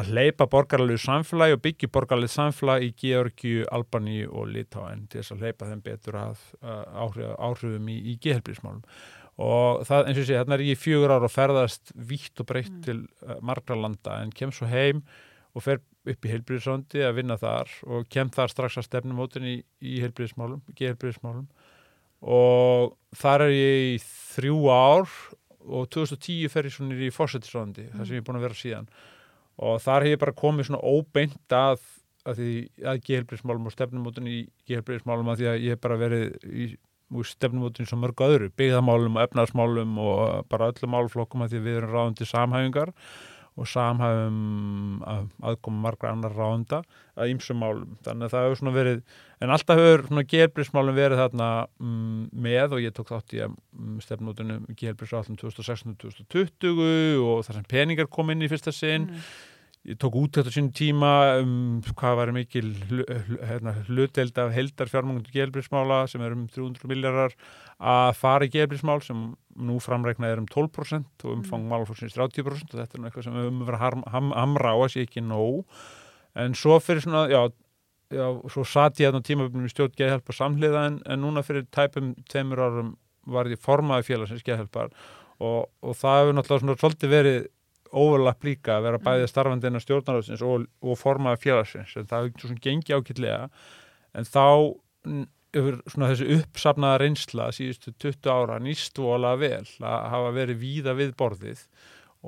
að 0.00 0.08
eh, 0.08 0.10
hleypa 0.10 0.48
borgarlegu 0.50 1.00
samfélagi 1.04 1.56
og 1.56 1.62
byggja 1.64 1.92
borgarlegu 1.92 2.32
samfélagi 2.32 2.90
í 2.90 2.96
Georgiu, 3.04 3.64
Albaníu 3.70 4.32
og 4.32 4.50
Litáen 4.50 5.06
til 5.10 5.20
þess 5.20 5.36
að 5.36 5.46
hleypa 5.46 5.70
þeim 5.70 5.86
betur 5.86 6.20
að 6.20 6.44
áhrif, 6.64 7.32
áhrifum 7.36 7.90
í, 7.92 7.98
í 8.12 8.18
gehelbrísmálum 8.24 8.84
og 9.40 9.84
það 9.88 10.10
eins 10.10 10.20
og 10.20 10.28
sé, 10.28 10.36
hérna 10.36 10.56
er 10.56 10.66
ég 10.66 10.80
fjögur 10.80 11.14
ára 11.14 11.28
og 11.28 11.32
ferðast 11.32 11.92
vítt 11.96 12.42
og 12.42 12.48
breytt 12.50 12.72
mm. 12.74 12.82
til 12.84 12.98
uh, 13.24 13.38
margra 13.46 13.78
landa 13.78 14.18
en 14.20 14.32
kem 14.36 14.52
svo 14.52 14.68
heim 14.68 15.02
og 15.56 15.64
fer 15.64 15.80
upp 15.80 16.26
í 16.26 16.32
heilbríðsröndi 16.32 17.04
að 17.04 17.16
vinna 17.20 17.36
þar 17.40 17.72
og 17.88 18.08
kem 18.12 18.30
þar 18.32 18.52
strax 18.52 18.78
að 18.80 18.88
stefnumótin 18.88 19.46
í, 19.48 19.56
í 19.80 20.00
heilbríðsmálum, 20.04 20.62
gehelbríðsmálum 20.76 21.48
og 22.20 22.96
þar 23.16 23.46
er 23.46 23.54
ég 23.54 23.86
í 23.94 23.96
þrjú 24.02 24.58
ár 24.68 25.08
og 25.60 25.88
2010 25.92 26.52
fer 26.52 26.68
ég 26.68 26.76
svona 26.76 27.00
í 27.00 27.10
fórsetisröndi 27.14 27.86
mm. 27.88 27.96
þar 27.96 28.08
sem 28.08 28.18
ég 28.18 28.22
er 28.22 28.28
búin 28.28 28.40
að 28.40 28.46
vera 28.48 28.60
síðan 28.60 28.92
og 29.60 29.80
þar 29.84 30.06
hef 30.06 30.14
ég 30.14 30.22
bara 30.22 30.36
komið 30.36 30.70
svona 30.70 30.82
óbeint 30.84 31.56
að, 31.56 31.82
að 32.28 32.44
að 32.84 33.02
gehelbriðsmálum 33.06 33.68
og 33.68 33.74
stefnumótun 33.74 34.30
í 34.30 34.38
gehelbriðsmálum 34.68 35.32
að 35.32 35.42
því 35.42 35.50
að 35.50 35.66
ég 35.66 35.76
hef 35.76 35.82
bara 35.84 35.98
verið 36.00 36.46
í 36.48 36.70
stefnumótun 37.26 37.88
svo 37.88 37.98
mörgu 37.98 38.28
öðru, 38.28 38.52
byggðamálum 38.58 39.18
og 39.18 39.26
efnarsmálum 39.26 39.98
og 39.98 40.46
bara 40.50 40.70
öllum 40.70 40.94
málflokkum 40.94 41.44
að 41.44 41.56
því 41.56 41.66
við 41.66 41.78
erum 41.80 41.94
ráðandi 41.96 42.28
samhæfingar 42.28 42.94
og 43.58 43.66
samhæfum 43.66 45.00
að, 45.10 45.24
aðkoma 45.50 45.82
margra 45.88 46.12
annar 46.14 46.36
ráðanda 46.36 46.80
að 47.18 47.32
ýmsum 47.34 47.58
málum, 47.60 47.96
þannig 48.06 48.28
að 48.28 48.34
það 48.36 48.46
hefur 48.46 48.60
svona 48.60 48.74
verið 48.76 49.00
en 49.42 49.52
alltaf 49.56 49.80
hefur 49.80 50.06
svona 50.06 50.24
gehelbriðsmálum 50.30 50.96
verið 50.96 51.22
þarna 51.24 51.50
mm, 51.82 52.22
með 52.46 52.76
og 52.76 52.84
ég 52.84 52.94
tók 52.96 53.10
þátt 53.10 53.36
í 53.36 53.42
mm, 53.44 53.98
stefnumótunum 54.06 54.64
gehelbriðsmálum 54.70 55.40
2016-2020 55.42 57.26
og 57.26 57.42
þar 57.48 57.58
sem 57.58 57.70
peningar 57.74 58.08
kom 58.12 58.30
inn 58.32 58.46
í 58.46 58.52
fyrsta 58.52 58.72
sinn. 58.74 59.10
Mm 59.10 59.48
ég 59.88 59.96
tók 59.96 60.16
út 60.20 60.36
þetta 60.36 60.52
sínum 60.52 60.72
tíma 60.76 61.10
um 61.40 61.52
hvað 61.96 62.16
var 62.18 62.32
mikil 62.36 62.66
hérna, 62.90 63.72
hluteld 63.86 64.36
af 64.42 64.52
heldarfjármungun 64.52 65.24
til 65.24 65.38
gelbrísmála 65.38 66.02
sem 66.10 66.20
er 66.24 66.34
um 66.36 66.42
300 66.52 66.90
miljardar 66.90 67.32
að 67.80 68.10
fara 68.18 68.44
í 68.44 68.52
gelbrísmál 68.52 69.00
sem 69.04 69.30
nú 69.56 69.78
framreiknað 69.80 70.34
er 70.34 70.42
um 70.42 70.50
12% 70.50 71.24
og 71.24 71.32
umfang 71.32 71.64
mm. 71.64 71.72
málfólksins 71.72 72.16
30% 72.18 72.74
og 72.74 72.82
þetta 72.82 72.98
er 72.98 73.06
eitthvað 73.08 73.26
sem 73.26 73.38
við 73.38 73.48
höfum 73.48 73.62
verið 73.64 73.86
að 73.88 74.04
ham, 74.12 74.32
hamra 74.36 74.74
á 74.74 74.76
að 74.76 74.92
sé 74.92 75.04
ekki 75.06 75.24
nóg 75.24 75.62
en 76.40 76.56
svo 76.58 76.76
fyrir 76.84 77.06
svona, 77.06 77.24
já, 77.32 77.40
já 78.12 78.26
svo 78.52 78.66
satt 78.68 79.00
ég 79.00 79.14
að 79.14 79.24
tímafjöfnum 79.30 79.70
í 79.70 79.72
stjórn 79.72 79.96
geðhjálpa 79.96 80.36
samhliða 80.36 80.82
en, 80.90 81.00
en 81.08 81.24
núna 81.24 81.44
fyrir 81.46 81.64
tæpum 81.72 82.12
tveimur 82.28 82.60
árum 82.66 82.92
var 83.30 83.48
ég 83.48 83.60
formaði 83.64 84.10
félagsins 84.10 84.44
geðhjálpar 84.44 84.92
og, 85.40 85.72
og 85.80 85.96
það 85.96 86.20
hefur 86.20 86.36
náttúrulega 86.36 86.64
svona 86.66 86.78
svolítið 86.82 87.16
verið 87.16 87.40
overlapp 87.90 88.46
líka 88.46 88.76
að 88.76 88.86
vera 88.86 89.02
bæðið 89.02 89.30
starfandi 89.32 89.70
innan 89.70 89.84
stjórnarhausins 89.84 90.42
og, 90.46 90.66
og 90.84 90.98
formaða 90.98 91.40
félagsins 91.42 91.96
en 91.98 92.08
það 92.10 92.28
er 92.28 92.42
svona 92.44 92.64
gengi 92.66 92.96
ákveldlega 92.96 93.44
en 94.14 94.28
þá 94.28 94.46
yfir 95.50 95.78
svona 95.90 96.10
þessi 96.12 96.36
uppsafnaða 96.38 97.00
reynsla 97.02 97.48
síðustu 97.54 97.94
20 97.98 98.30
ára 98.30 98.58
nýstvola 98.62 99.32
vel 99.40 99.64
að 99.64 100.04
hafa 100.12 100.34
verið 100.36 100.60
víða 100.62 100.94
við 100.98 101.16
borðið 101.18 101.64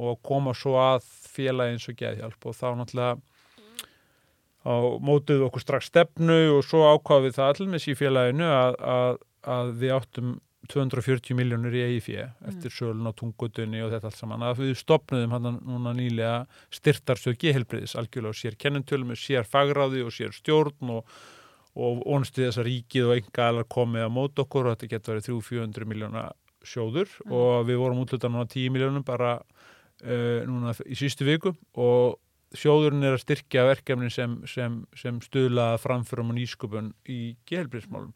og 0.03 0.19
koma 0.27 0.55
svo 0.57 0.79
að 0.81 1.05
félagins 1.05 1.87
og 1.91 1.99
geðhjálp 2.01 2.49
og 2.49 2.57
þá 2.57 2.67
náttúrulega 2.79 3.21
á 4.63 4.75
mótuð 5.03 5.47
okkur 5.49 5.65
strax 5.65 5.91
stefnu 5.91 6.39
og 6.57 6.65
svo 6.67 6.85
ákvaðið 6.95 7.37
það 7.39 7.53
allir 7.53 7.71
með 7.73 7.85
sífélaginu 7.87 8.49
að, 8.49 8.77
að, 8.95 9.21
að 9.55 9.73
við 9.83 9.95
áttum 9.97 10.35
240 10.71 11.35
miljónur 11.35 11.75
í 11.75 11.83
EIF 11.83 12.09
eftir 12.47 12.71
sölun 12.71 13.11
á 13.11 13.13
tungutunni 13.19 13.83
og 13.83 13.91
þetta 13.91 14.11
allt 14.11 14.19
saman. 14.21 14.45
Að 14.47 14.63
við 14.63 14.77
stopnuðum 14.79 15.35
hann 15.35 15.49
núna 15.59 15.95
nýlega 15.97 16.35
styrtarstöð 16.75 17.39
gehelbriðis 17.43 17.97
algjörlega 17.99 18.31
og 18.31 18.39
sér 18.39 18.59
kennentölum, 18.61 19.15
sér 19.19 19.49
fagráði 19.49 20.05
og 20.07 20.15
sér 20.15 20.35
stjórn 20.37 20.95
og, 20.99 21.17
og 21.75 22.05
onstu 22.15 22.47
þess 22.47 22.63
að 22.63 22.69
ríkið 22.71 23.09
og 23.09 23.17
enga 23.19 23.49
allar 23.49 23.69
komið 23.75 24.07
að 24.07 24.15
móta 24.15 24.45
okkur 24.45 24.69
og 24.69 24.77
þetta 24.77 24.93
getur 24.95 25.17
verið 25.17 25.31
300-400 25.33 25.91
miljóna 25.91 26.27
sjóður. 26.63 27.11
Mm. 27.25 27.33
og 27.35 27.65
við 27.67 27.81
vorum 27.83 28.05
útluta 28.05 28.31
núna 28.31 28.47
10 28.47 28.71
miljónum 28.71 29.07
bara 29.07 29.41
uh, 29.41 30.45
núna 30.47 30.77
í 30.87 30.99
sístu 30.99 31.27
viku. 31.27 31.57
Og 31.75 32.21
sjóðurinn 32.55 33.03
er 33.03 33.17
að 33.17 33.25
styrkja 33.25 33.65
verkefnin 33.67 34.13
sem, 34.13 34.39
sem, 34.47 34.83
sem 34.95 35.19
stuðla 35.25 35.73
framförum 35.83 36.31
og 36.31 36.39
nýsköpun 36.39 36.93
í 37.11 37.35
gehelbriðismálum 37.49 38.13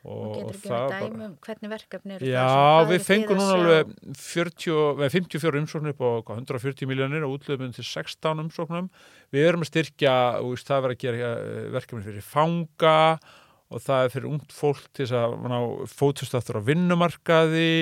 og 0.00 0.30
getur 0.32 0.54
ekki 0.56 0.70
að 0.72 0.92
dæma 0.94 1.26
um 1.26 1.32
hvernig 1.44 1.70
verkefni 1.74 2.14
eru 2.16 2.28
já, 2.30 2.44
við 2.88 3.02
fengum 3.04 3.36
núna 3.36 3.56
alveg 3.58 3.90
40, 4.16 5.02
54 5.12 5.60
umsóknir 5.60 5.92
upp 5.92 6.30
á 6.32 6.32
140 6.38 6.88
miljónir 6.88 7.26
og 7.26 7.36
útlöfum 7.36 7.74
til 7.76 7.84
16 7.84 8.40
umsóknum. 8.46 8.88
Við 9.34 9.50
erum 9.50 9.66
að 9.66 9.72
styrkja 9.74 10.14
og 10.40 10.56
það 10.56 10.86
verður 10.86 10.96
að 10.96 11.04
gera 11.04 11.34
eh, 11.34 11.68
verkefni 11.76 12.06
fyrir 12.06 12.24
fanga 12.24 12.96
og 13.70 13.84
það 13.84 14.06
er 14.06 14.14
fyrir 14.14 14.30
ungt 14.32 14.56
fólk 14.56 14.88
til 14.88 15.04
þess 15.04 15.18
að 15.20 15.92
fótustaftur 15.92 16.58
á 16.64 16.68
vinnumarkaði. 16.70 17.72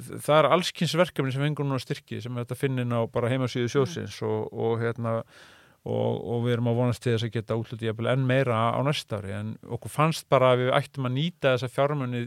Það 0.00 0.36
er 0.38 0.52
allskynnsverkefni 0.56 1.34
sem 1.34 1.44
fengur 1.44 1.68
núna 1.68 1.82
styrki 1.82 2.22
sem 2.24 2.32
er 2.32 2.46
þetta 2.46 2.58
að 2.58 2.86
inn 2.86 2.96
á 2.96 3.00
bara 3.12 3.28
heimasíðu 3.28 3.68
sjósins 3.68 4.16
mm. 4.22 4.30
og, 4.30 4.48
og 4.56 4.80
hérna 4.80 5.20
og, 5.82 6.18
og 6.22 6.44
við 6.44 6.56
erum 6.56 6.70
að 6.70 6.78
vonast 6.78 7.02
til 7.02 7.16
þess 7.16 7.26
að 7.26 7.34
geta 7.36 7.58
útlutið 7.58 8.06
enn 8.12 8.26
meira 8.28 8.58
á 8.70 8.80
næsta 8.86 9.18
ári 9.18 9.34
en 9.34 9.54
okkur 9.66 9.92
fannst 9.92 10.28
bara 10.30 10.52
að 10.52 10.64
við 10.64 10.74
ættum 10.78 11.08
að 11.08 11.16
nýta 11.16 11.54
þessa 11.56 11.72
fjármunni 11.74 12.24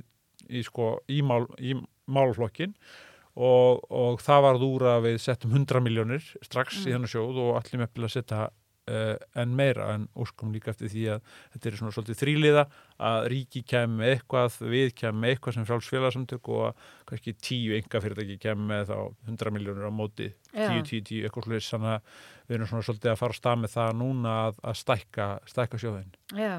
í, 0.50 0.64
sko, 0.66 0.98
í, 1.08 1.22
mál, 1.26 1.46
í 1.60 1.78
málflokkin 2.12 2.76
og, 3.36 3.86
og 3.92 4.22
það 4.24 4.46
varð 4.48 4.68
úr 4.68 4.88
að 4.92 5.08
við 5.10 5.18
settum 5.24 5.56
100 5.56 5.84
miljónir 5.84 6.28
strax 6.44 6.82
mm. 6.82 6.88
í 6.90 6.96
hennu 6.96 7.12
sjóð 7.12 7.42
og 7.46 7.58
allir 7.60 7.84
með 7.84 8.04
að 8.04 8.14
setja 8.18 8.46
Uh, 8.86 9.16
en 9.42 9.50
meira 9.58 9.88
en 9.96 10.04
óskum 10.14 10.52
líka 10.54 10.70
eftir 10.70 10.92
því 10.94 11.04
að 11.16 11.30
þetta 11.56 11.70
er 11.72 11.78
svona 11.80 11.94
svolítið 11.96 12.20
þrýliða 12.20 12.64
að 13.08 13.30
ríki 13.34 13.64
kemur 13.66 13.98
með 13.98 14.12
eitthvað 14.12 14.58
við 14.70 14.92
kemur 15.00 15.18
með 15.24 15.34
eitthvað 15.34 15.56
sem 15.56 15.66
frálsfélagsamtök 15.66 16.50
og 16.54 16.84
kannski 17.10 17.34
tíu 17.42 17.74
enga 17.80 18.02
fyrirtæki 18.04 18.36
kemur 18.44 18.70
með 18.70 18.92
þá 18.92 19.00
100 19.32 19.56
miljónur 19.56 19.90
á 19.90 19.94
móti 20.04 20.28
10-10-10 20.54 21.26
eitthvað 21.26 21.48
slúðis 21.48 21.72
þannig 21.74 21.96
að 21.96 22.14
við 22.46 22.58
erum 22.60 22.70
svona 22.70 22.88
svolítið 22.92 23.14
að 23.16 23.20
fara 23.24 23.36
að 23.36 23.42
stað 23.42 23.60
með 23.64 23.74
það 23.74 23.92
núna 24.04 24.38
að, 24.44 24.62
að 24.70 24.78
stækka, 24.84 25.28
stækka 25.56 25.82
sjóðin 25.82 26.14
Já, 26.38 26.56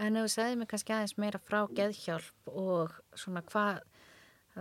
en 0.00 0.20
þú 0.22 0.26
segði 0.32 0.58
mig 0.62 0.72
kannski 0.72 0.96
aðeins 0.96 1.16
meira 1.20 1.44
frá 1.44 1.60
geðhjálp 1.76 2.56
og 2.56 2.96
svona 3.20 3.44
hvað 3.52 3.84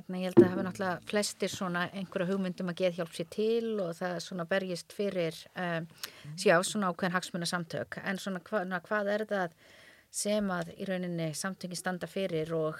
Þannig 0.06 0.22
ég 0.22 0.30
held 0.30 0.44
að 0.44 0.52
hafa 0.52 0.66
náttúrulega 0.68 1.10
flestir 1.10 1.52
svona 1.52 1.88
einhverja 1.90 2.30
hugmyndum 2.30 2.70
að 2.72 2.82
geðhjálp 2.84 3.16
sér 3.16 3.30
til 3.34 3.72
og 3.82 3.96
það 3.98 4.20
svona 4.26 4.46
berjist 4.50 4.94
fyrir 4.94 5.40
um, 5.58 5.88
sjá 6.38 6.54
svona 6.62 6.92
ákveðin 6.92 7.16
hagsmuna 7.16 7.50
samtök 7.50 7.98
en 8.04 8.22
svona 8.22 8.42
hva, 8.46 8.62
hvað 8.86 9.12
er 9.16 9.26
það 9.32 9.58
sem 10.14 10.54
að 10.54 10.72
í 10.78 10.88
rauninni 10.88 11.32
samtökin 11.36 11.80
standa 11.80 12.10
fyrir 12.10 12.54
og 12.56 12.78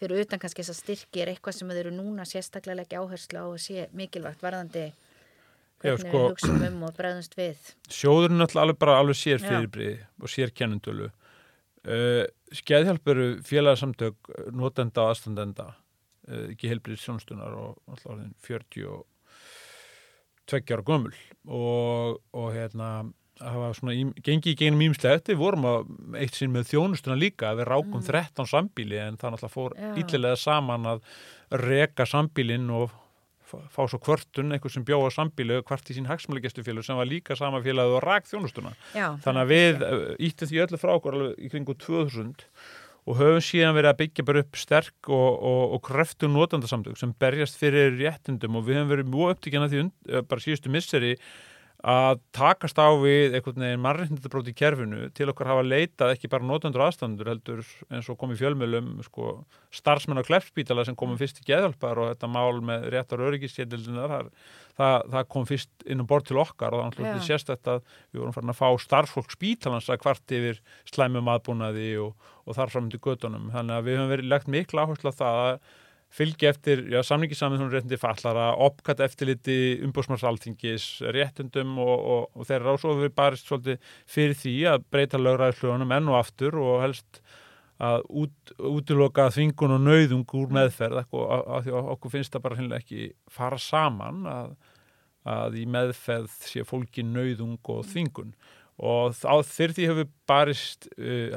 fyrir 0.00 0.24
utan 0.24 0.42
kannski 0.42 0.64
þess 0.64 0.74
að 0.74 0.80
styrkir 0.80 1.30
eitthvað 1.30 1.58
sem 1.58 1.70
þeir 1.70 1.84
eru 1.84 1.94
núna 1.94 2.26
sérstaklega 2.28 2.84
ekki 2.84 2.98
áherslu 2.98 3.44
á 3.44 3.46
að 3.46 3.60
sé 3.62 3.86
mikilvægt 3.94 4.42
varðandi 4.42 4.88
hvernig 5.84 5.84
Já, 5.84 5.96
sko, 6.00 6.18
við 6.18 6.26
hugsaum 6.32 6.66
um 6.68 6.82
og 6.88 6.98
bregðumst 6.98 7.38
við. 7.38 7.70
Sjóðurinn 7.92 8.42
er 8.42 8.58
alveg 8.64 8.80
bara 8.80 8.98
alveg 9.02 9.20
sér 9.20 9.42
fyrirbrið 9.42 10.02
og 10.18 10.32
sér 10.32 10.52
kennendölu. 10.56 11.12
Uh, 11.84 12.24
Skeðhjálp 12.54 13.08
eru 13.12 13.26
félagsamtök 13.44 14.30
notenda 14.56 15.04
og 15.04 15.12
aðstandenda 15.12 15.66
ekki 16.28 16.70
helbrið 16.70 17.02
sjónstunar 17.02 17.58
og 17.58 17.76
alltaf 17.90 18.14
orðin 18.14 18.32
40 18.44 18.88
og 18.92 19.04
20 20.50 20.74
ára 20.76 20.86
gömul. 20.86 21.14
Og, 21.48 22.18
og 22.36 22.48
hérna 22.54 22.90
það 23.40 23.60
var 23.60 23.78
svona, 23.78 23.94
gengið 24.24 24.52
í 24.52 24.58
gegnum 24.58 24.82
ímslegt 24.86 25.30
við 25.32 25.40
vorum 25.40 25.64
að 25.66 25.88
eitt 26.22 26.36
sinn 26.38 26.52
með 26.54 26.68
þjónustuna 26.70 27.16
líka 27.18 27.54
við 27.58 27.68
rákum 27.70 27.98
mm. 27.98 28.06
13 28.06 28.50
sambíli 28.50 29.00
en 29.02 29.18
það 29.18 29.34
náttúrulega 29.34 29.54
fór 29.54 29.74
yllilega 30.02 30.38
saman 30.38 30.92
að 30.92 31.08
reka 31.64 32.06
sambílin 32.06 32.70
og 32.74 32.94
fá 33.44 33.84
svo 33.86 34.00
kvörtun, 34.02 34.54
einhver 34.54 34.72
sem 34.72 34.84
bjóða 34.86 35.10
sambílu 35.14 35.60
hvart 35.66 35.90
í 35.92 35.96
sín 35.96 36.08
hagsmæligestufélag 36.08 36.86
sem 36.86 36.98
var 36.98 37.06
líka 37.06 37.36
sama 37.38 37.60
félag 37.62 37.92
og 37.92 38.00
rak 38.02 38.26
þjónustuna. 38.30 38.72
Já, 38.96 39.12
þannig 39.22 39.42
að 39.42 39.52
við 39.52 39.84
íttum 40.28 40.50
því 40.50 40.62
öllu 40.64 40.80
frá 40.80 40.94
okkur 40.94 41.18
alveg 41.18 41.44
í 41.44 41.50
kringu 41.52 41.76
2000 41.84 42.46
og 43.04 43.18
höfum 43.20 43.42
síðan 43.44 43.76
verið 43.76 43.90
að 43.90 43.98
byggja 44.00 44.26
bara 44.28 44.42
upp 44.44 44.58
sterk 44.58 45.10
og, 45.12 45.40
og, 45.44 45.64
og 45.76 45.82
kreftu 45.84 46.30
notandasamtök 46.30 46.96
sem 47.00 47.12
berjast 47.20 47.58
fyrir 47.60 47.98
réttundum 47.98 48.56
og 48.58 48.64
við 48.68 48.80
höfum 48.80 48.92
verið 48.94 49.10
mjög 49.12 49.34
upptíkjana 49.34 49.68
því 49.72 49.82
eh, 49.84 50.24
bara 50.24 50.44
síðustu 50.44 50.72
misseri 50.72 51.12
að 51.84 52.20
takast 52.32 52.78
á 52.80 52.88
við 52.96 53.34
einhvern 53.36 53.60
veginn 53.60 53.82
mannreitndabrót 53.84 54.46
í 54.48 54.54
kerfinu 54.56 55.10
til 55.12 55.26
okkar 55.28 55.50
hafa 55.52 55.64
leitað 55.66 56.14
ekki 56.14 56.30
bara 56.32 56.46
notandur 56.48 56.86
aðstandur 56.86 57.28
heldur 57.28 57.60
eins 57.92 58.08
og 58.08 58.16
komið 58.20 58.40
fjölmjölum 58.40 58.88
sko, 59.04 59.34
starfsmenn 59.74 60.22
á 60.24 60.24
Kleppspítala 60.24 60.86
sem 60.88 60.96
komum 60.96 61.20
fyrst 61.20 61.42
í 61.42 61.46
geðalpar 61.50 62.00
og 62.00 62.10
þetta 62.14 62.30
mál 62.32 62.62
með 62.64 62.88
réttar 62.94 63.26
öryggiskétildunar 63.28 64.16
það, 64.78 65.04
það 65.12 65.28
kom 65.36 65.46
fyrst 65.52 65.84
inn 65.84 66.00
um 66.00 66.08
bort 66.08 66.28
til 66.30 66.40
okkar 66.40 66.72
og 66.72 66.86
þannig 66.96 67.18
að 67.18 67.28
sést 67.28 67.52
þetta 67.52 67.76
að 67.76 67.94
við 68.08 68.22
vorum 68.22 68.36
farin 68.38 68.54
að 68.54 68.60
fá 68.62 68.68
starfsfólk 68.86 69.36
spítalans 69.36 69.92
að 69.92 70.02
kvart 70.06 70.36
yfir 70.40 70.64
slæmum 70.88 71.28
aðbúnaði 71.36 71.90
og, 72.00 72.16
og 72.48 72.56
þar 72.56 72.72
fram 72.72 72.88
til 72.88 73.04
gödunum 73.04 73.50
þannig 73.52 73.76
að 73.76 73.90
við 73.90 74.00
höfum 74.00 74.14
verið 74.16 74.32
lagt 74.32 74.54
miklu 74.56 74.86
áherslu 74.86 75.12
á 75.12 75.20
það 75.20 75.42
að 75.44 75.56
fylgi 76.14 76.46
eftir 76.46 76.82
samningisaminn 77.06 77.70
réttindi 77.72 77.98
fallara, 77.98 78.52
opkatt 78.62 79.02
eftirliti 79.02 79.80
umbúrsmarsaltingis, 79.86 80.88
réttundum 81.14 81.78
og, 81.82 81.94
og, 81.94 82.26
og 82.38 82.48
þeirra 82.48 82.76
svo 82.78 82.94
við 83.00 83.14
barist 83.16 83.50
svolítið 83.50 83.94
fyrir 84.10 84.38
því 84.38 84.54
að 84.70 84.84
breyta 84.94 85.18
lögræðslögunum 85.18 85.96
enn 85.96 86.12
og 86.12 86.20
aftur 86.20 86.60
og 86.62 86.84
helst 86.84 87.22
að 87.82 88.04
út, 88.22 88.52
útiloka 88.58 89.28
þvingun 89.34 89.76
og 89.76 89.82
nauðung 89.82 90.36
úr 90.38 90.52
meðferð. 90.54 91.02
Og 91.10 91.24
að 91.34 91.66
því 91.66 91.74
að 91.74 91.88
okkur 91.94 92.12
finnst 92.12 92.36
það 92.36 92.44
bara 92.44 92.68
ekki 92.78 93.08
fara 93.32 93.58
saman 93.58 94.28
að, 94.30 94.52
að 95.34 95.58
í 95.58 95.64
meðferð 95.74 96.36
sé 96.46 96.66
fólki 96.68 97.06
nauðung 97.06 97.58
og 97.74 97.82
þvingun. 97.90 98.34
Og 98.84 99.14
á 99.22 99.34
því 99.42 99.88
hefur 99.88 100.06
barist 100.26 100.88
uh, 100.98 101.34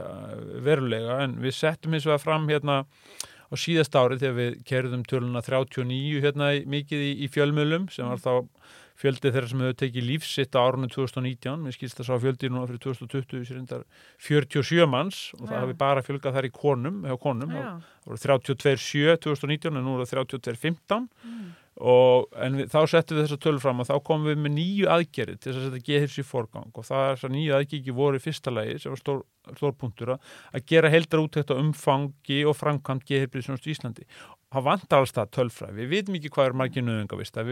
verulega 0.65 1.19
en 1.25 1.35
við 1.41 1.53
settum 1.57 1.93
eins 1.93 2.07
og 2.09 2.15
að 2.15 2.23
fram 2.25 2.47
hérna 2.49 2.83
á 3.47 3.55
síðast 3.59 3.95
árið 3.95 4.25
þegar 4.25 4.37
við 4.37 4.57
kerðum 4.67 5.05
töluna 5.07 5.43
39 5.45 6.23
hérna 6.23 6.51
mikið 6.67 7.05
í, 7.05 7.13
í 7.23 7.31
fjölmjölum 7.31 7.87
sem 7.93 8.09
var 8.09 8.21
þá 8.23 8.33
fjöldi 8.97 9.29
þeirra 9.29 9.49
sem 9.51 9.61
hefur 9.61 9.77
tekið 9.77 10.07
lífsitt 10.07 10.57
á 10.57 10.59
árunum 10.65 10.89
2019, 10.89 11.67
við 11.67 11.75
skilst 11.75 11.99
að 12.01 12.07
sá 12.07 12.15
fjöldi 12.23 12.49
núna 12.49 12.65
fyrir 12.65 12.81
2020 12.81 13.83
47 14.25 14.87
manns 14.89 15.19
og 15.37 15.45
það 15.45 15.59
hefur 15.59 15.79
bara 15.83 16.05
fjölgað 16.07 16.39
þær 16.39 16.49
í 16.49 16.53
konum, 16.55 16.97
konum, 17.21 17.53
það 17.53 18.09
voru 18.09 18.23
32.7 18.25 19.19
2019 19.27 19.77
en 19.77 19.85
nú 19.85 19.99
er 19.99 20.09
það 20.09 20.25
32.15 20.33 21.05
mm 21.05 21.47
og 21.77 22.31
en 22.41 22.57
við, 22.57 22.69
þá 22.73 22.79
settum 22.89 23.17
við 23.17 23.27
þessa 23.27 23.39
tölur 23.43 23.61
fram 23.61 23.81
og 23.83 23.87
þá 23.89 23.95
komum 24.07 24.29
við 24.31 24.39
með 24.41 24.53
nýju 24.55 24.87
aðgerri 24.89 25.35
til 25.37 25.51
þess 25.51 25.59
að 25.59 25.67
þetta 25.67 25.89
geðir 25.91 26.13
sér 26.13 26.27
fórgang 26.27 26.71
og 26.73 26.87
það 26.87 27.03
er 27.03 27.11
þess 27.13 27.27
að 27.27 27.35
nýju 27.35 27.57
aðgerri 27.57 27.95
voru 27.99 28.17
í 28.17 28.23
fyrsta 28.23 28.53
lagi 28.53 28.79
sem 28.81 28.93
var 28.95 29.01
stór, 29.01 29.21
stór 29.59 29.75
punktur 29.77 30.13
að 30.15 30.65
gera 30.71 30.91
heldra 30.93 31.21
útækt 31.21 31.53
á 31.53 31.55
umfangi 31.61 32.39
og 32.49 32.57
framkvæmt 32.57 33.05
geðheilbríðsjónust 33.11 33.69
í 33.69 33.75
Íslandi 33.75 34.07
það 34.57 34.65
vantar 34.67 35.03
alls 35.03 35.13
það 35.15 35.29
tölfræð, 35.37 35.75
við 35.77 35.91
vitum 35.93 36.17
ekki 36.17 36.31
hvað 36.33 36.49
er 36.49 36.57
margir 36.61 36.85
nöðungavista, 36.87 37.45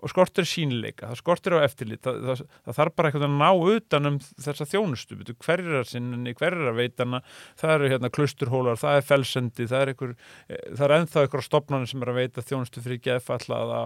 og 0.00 0.12
skortir 0.12 0.48
sínileika, 0.48 1.10
það 1.10 1.20
skortir 1.22 1.56
á 1.56 1.64
eftirlit 1.64 2.04
það, 2.04 2.20
það, 2.28 2.44
það 2.68 2.78
þarf 2.78 2.96
bara 2.96 3.10
eitthvað 3.10 3.26
að 3.26 3.36
ná 3.40 3.50
utanum 3.74 4.20
þessa 4.46 4.68
þjónustu, 4.70 5.18
hver 5.40 5.64
er 5.64 5.80
að 5.80 5.90
sinni 5.94 6.36
hver 6.38 6.56
er 6.56 6.70
að 6.70 6.80
veitana, 6.80 7.22
það 7.60 7.74
eru 7.76 7.92
hérna 7.94 8.12
klusturhólar, 8.14 8.80
það 8.80 9.00
er 9.00 9.10
felsendi, 9.10 9.68
það 9.70 9.84
er 9.84 9.92
einhver, 9.94 10.16
eh, 10.48 10.64
það 10.70 10.86
er 10.86 10.96
enþá 11.00 11.26
einhverja 11.26 11.48
stopnarnir 11.48 11.92
sem 11.92 12.04
er 12.04 12.12
að 12.12 12.22
veita 12.22 12.46
þjónustu 12.46 12.84
fyrir 12.84 13.04
geðfallaða 13.08 13.84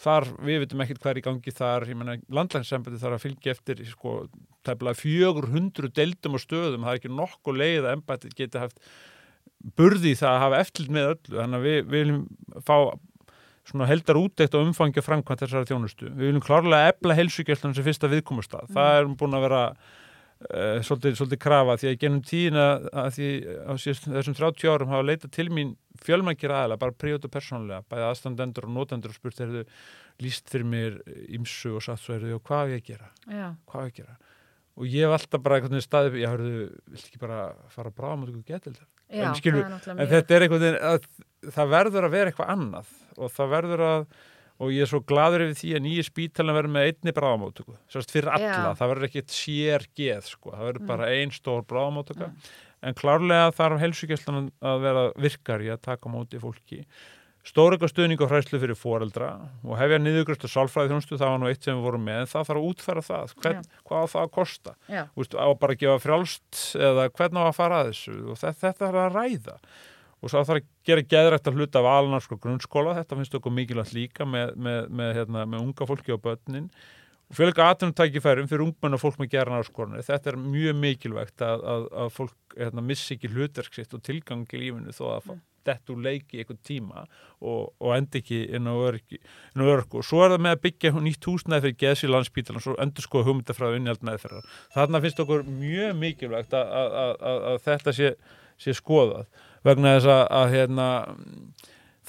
þar, 0.00 0.26
við 0.40 0.64
vitum 0.64 0.82
ekkert 0.84 1.02
hvað 1.02 1.12
er 1.12 1.20
í 1.20 1.24
gangi 1.26 1.54
þar, 1.54 1.86
ég 1.90 1.98
menna 1.98 2.16
landlægnsembandi 2.32 3.00
þarf 3.02 3.18
að 3.18 3.24
fylgja 3.26 3.54
eftir 3.54 3.82
sko, 3.88 4.16
tæmlega 4.66 5.00
400 5.00 5.92
deildum 5.96 6.38
og 6.38 6.44
stöðum, 6.44 6.86
það 6.86 6.94
er 6.94 7.00
ekki 7.00 7.12
nokkuð 7.16 7.60
leið 7.60 7.80
að 7.82 7.96
embati 7.98 8.32
geti 8.36 8.62
haft 8.62 8.80
burði 9.76 10.16
það 10.18 10.34
að 10.34 10.42
hafa 10.44 10.60
eftirlit 10.64 10.94
með 10.96 11.08
öllu 11.12 11.38
þannig 11.38 11.58
að 11.58 11.66
við, 11.68 11.78
við 11.80 12.04
viljum 12.04 12.20
fá 12.66 12.76
svona 13.70 13.88
heldar 13.90 14.18
útdeitt 14.18 14.54
og 14.56 14.68
umfangja 14.68 15.04
framkvæmt 15.04 15.44
þessara 15.44 15.68
þjónustu. 15.68 16.10
Við 16.10 16.30
viljum 16.30 16.44
klárlega 16.44 16.92
ebla 16.94 17.16
helsugjöldan 17.18 17.74
sem 17.76 17.86
fyrsta 17.86 18.10
viðkomastað. 18.10 18.70
Mm. 18.70 18.76
Það 18.78 18.94
er 18.96 19.10
búin 19.20 19.36
að 19.36 19.44
vera 19.46 19.60
uh, 19.68 20.80
svolítið, 20.86 21.18
svolítið 21.20 21.42
krafa 21.44 21.76
því 21.80 21.90
að 21.90 22.00
genum 22.04 22.24
tíðina 22.26 22.66
að 23.04 23.12
því 23.18 23.30
á 23.68 23.72
þessum 23.84 24.38
30 24.40 24.72
árum 24.72 24.94
hafa 24.94 25.06
leitað 25.06 25.34
til 25.36 25.48
mín 25.54 25.76
fjölmækir 26.00 26.54
aðalega, 26.54 26.80
bara 26.80 26.96
prívat 26.96 27.28
og 27.28 27.34
persónulega, 27.34 27.84
bæði 27.92 28.06
aðstandendur 28.08 28.66
og 28.66 28.74
notendur 28.78 29.12
og 29.12 29.18
spurt 29.18 29.42
er 29.44 29.52
þau 29.52 30.24
líst 30.24 30.50
fyrir 30.52 30.68
mér 30.68 30.98
ímsu 31.28 31.76
og 31.76 31.84
satt 31.84 32.00
svo 32.00 32.16
er 32.16 32.24
þau 32.24 32.38
og 32.38 32.44
hvað 32.48 32.64
er 32.64 32.74
ég 32.78 32.82
að 32.82 32.90
gera? 32.90 33.10
Já. 33.28 33.48
Hvað 33.68 33.82
er 33.82 33.90
ég 33.90 33.94
að 33.94 34.00
gera? 34.00 34.18
Og 34.76 34.84
ég 34.86 35.04
hef 35.06 35.16
alltaf 35.18 35.42
bara 35.42 35.56
einhvern 35.58 35.74
veginn 35.76 35.88
staðið 35.88 36.18
ég 36.22 36.30
hörðu, 36.34 36.64
vilt 36.94 37.06
ekki 37.10 37.20
bara 37.20 37.38
fara 37.74 37.90
að 37.90 37.96
bráða 38.00 38.18
mot 38.20 38.28
ykkur 38.32 38.46
getildar 38.54 38.86
En 39.10 39.34
skilur- 39.34 39.64
en 39.66 40.06
þetta 40.06 40.36
er 40.36 40.44
einhvern 40.46 40.62
veginn 40.62 40.82
að 40.86 41.08
það 41.56 41.72
verður 41.74 42.04
að 42.06 42.12
vera 42.14 42.30
eitthvað 42.30 42.50
annað. 42.54 42.86
Og 43.18 43.32
það 43.34 43.48
verður 43.56 43.80
að 43.88 44.04
og 44.60 44.68
ég 44.76 44.82
er 44.84 44.90
svo 44.90 45.00
gladur 45.00 45.40
yfir 45.46 45.56
því 45.56 45.70
að 45.74 45.82
nýju 45.86 46.02
spítalinn 46.04 46.54
verður 46.54 46.72
með 46.74 46.86
einni 46.90 47.12
bráðamótöku, 47.16 47.76
sérst 47.90 48.10
fyrir 48.12 48.28
alla. 48.28 48.50
Já. 48.52 48.74
það 48.76 48.90
verður 48.92 49.06
ekkit 49.08 49.30
sér 49.32 49.86
geð 49.96 50.22
sko. 50.28 50.50
það 50.52 50.66
verður 50.68 50.80
Mm. 50.84 50.86
bara 50.86 51.06
ein 51.16 51.30
stór 51.30 51.62
bráðamótöka 51.64 52.30
en 52.82 52.94
klárlega 52.94 53.50
þarf 53.56 53.80
helsugæslan 53.80 54.50
að 54.62 54.80
vera 54.84 55.12
virkar 55.16 55.60
í 55.64 55.70
að 55.72 55.80
taka 55.80 56.08
móti 56.12 56.38
fólki 56.38 56.84
stóreika 57.46 57.88
stuðning 57.88 58.20
og 58.20 58.30
hræslu 58.30 58.60
fyrir 58.60 58.76
foreldra 58.76 59.30
og 59.64 59.78
hefja 59.80 60.00
niðurgröstu 60.02 60.50
sálfræði 60.50 60.92
þjónustu, 60.92 61.18
það 61.20 61.32
var 61.32 61.40
nú 61.40 61.48
eitt 61.48 61.64
sem 61.64 61.78
við 61.78 61.86
vorum 61.88 62.04
með 62.04 62.20
en 62.24 62.30
það 62.32 62.50
þarf 62.50 62.60
að 62.60 62.68
útfæra 62.68 63.04
það, 63.06 63.32
Hvern, 63.40 63.70
hvað 63.88 64.04
á 64.04 64.06
það 64.12 64.26
að 64.26 64.34
kosta? 64.36 64.74
Veist, 65.16 65.38
á 65.40 65.48
bara 65.62 65.76
að 65.76 65.80
gefa 65.84 66.02
frjálst 66.04 66.60
eða 66.90 67.08
hvernig 67.16 67.40
á 67.40 67.46
að 67.48 67.56
fara 67.56 67.80
að 67.80 67.90
þessu? 67.90 68.14
Og 68.20 68.40
þetta, 68.42 68.60
þetta 68.66 68.88
er 68.90 69.00
að 69.00 69.18
ræða. 69.18 69.58
Og 70.20 70.28
svo 70.28 70.44
þarf 70.44 70.60
að 70.60 70.70
gera 70.84 71.08
geðrægt 71.14 71.48
að 71.48 71.60
hluta 71.60 71.80
af 71.80 71.90
alnarsko 71.94 72.36
grunnskóla, 72.40 72.96
þetta 72.98 73.16
finnst 73.16 73.36
okkur 73.38 73.54
mikilvægt 73.56 73.96
líka 73.96 74.28
með, 74.28 74.52
með, 74.60 74.80
með, 74.92 75.12
hérna, 75.16 75.44
með 75.48 75.62
unga 75.64 75.88
fólki 75.88 76.12
og 76.12 76.20
börnin. 76.26 76.68
Fjölga 77.30 77.68
atvinnutækifærum 77.70 78.48
fyrir 78.50 78.64
ungmenn 78.64 78.96
og 78.96 79.00
fólk 79.00 79.20
með 79.20 79.28
gerðan 79.36 79.62
áskorunni 79.62 80.02
þetta 80.02 80.32
er 80.32 80.38
mjög 80.42 80.80
mikilvægt 80.82 81.44
að, 81.46 81.60
að, 81.62 81.84
að 82.02 82.08
fólk 82.16 82.56
hérna, 82.56 82.82
missi 82.82 83.14
ekki 83.14 83.30
hlutverk 83.30 83.76
sitt 83.76 83.94
og 83.94 84.02
tilgang 84.02 84.42
í 84.50 84.58
lífinu 84.58 84.90
þó 84.96 85.04
að 85.12 85.28
mm. 85.28 85.44
Þetta 85.70 85.94
úr 85.94 86.02
leiki 86.04 86.40
einhvern 86.42 86.60
tíma 86.66 87.04
og, 87.04 87.72
og 87.80 87.94
endi 87.96 88.20
ekki 88.20 88.40
inn 88.56 88.68
á 88.68 88.74
örku 88.74 90.00
og 90.00 90.06
svo 90.06 90.22
er 90.24 90.34
það 90.34 90.44
með 90.46 90.56
að 90.56 90.62
byggja 90.66 90.92
nýtt 91.06 91.28
húsnæði 91.30 91.64
fyrir 91.66 91.78
geðs 91.84 92.04
í 92.04 92.10
landspítal 92.10 92.58
og 92.58 92.64
svo 92.66 92.76
endur 92.82 93.06
sko 93.06 93.24
hugmyndafræðu 93.26 93.80
innjald 93.80 94.06
meðferðar 94.06 94.48
þarna 94.76 95.02
finnst 95.04 95.24
okkur 95.24 95.44
mjög 95.48 95.98
mikilvægt 96.00 96.56
að, 96.56 97.50
þetta 97.66 97.96
sé, 97.96 98.14
sé 98.60 98.76
skoðað 98.76 99.28
vegna 99.66 99.96
þess 99.96 100.10
að, 100.12 100.24
að 100.40 100.56
hérna, 100.56 100.88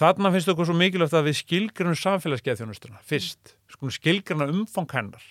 þarna 0.01 0.33
finnst 0.35 0.53
okkur 0.53 0.69
svo 0.69 0.77
mikilvægt 0.79 1.19
að 1.19 1.29
við 1.29 1.39
skilgrunum 1.41 1.99
samfélagsgeðþjónustuna 1.99 3.03
fyrst, 3.07 3.55
skilgruna 3.97 4.49
umfang 4.51 4.91
hennar 4.95 5.29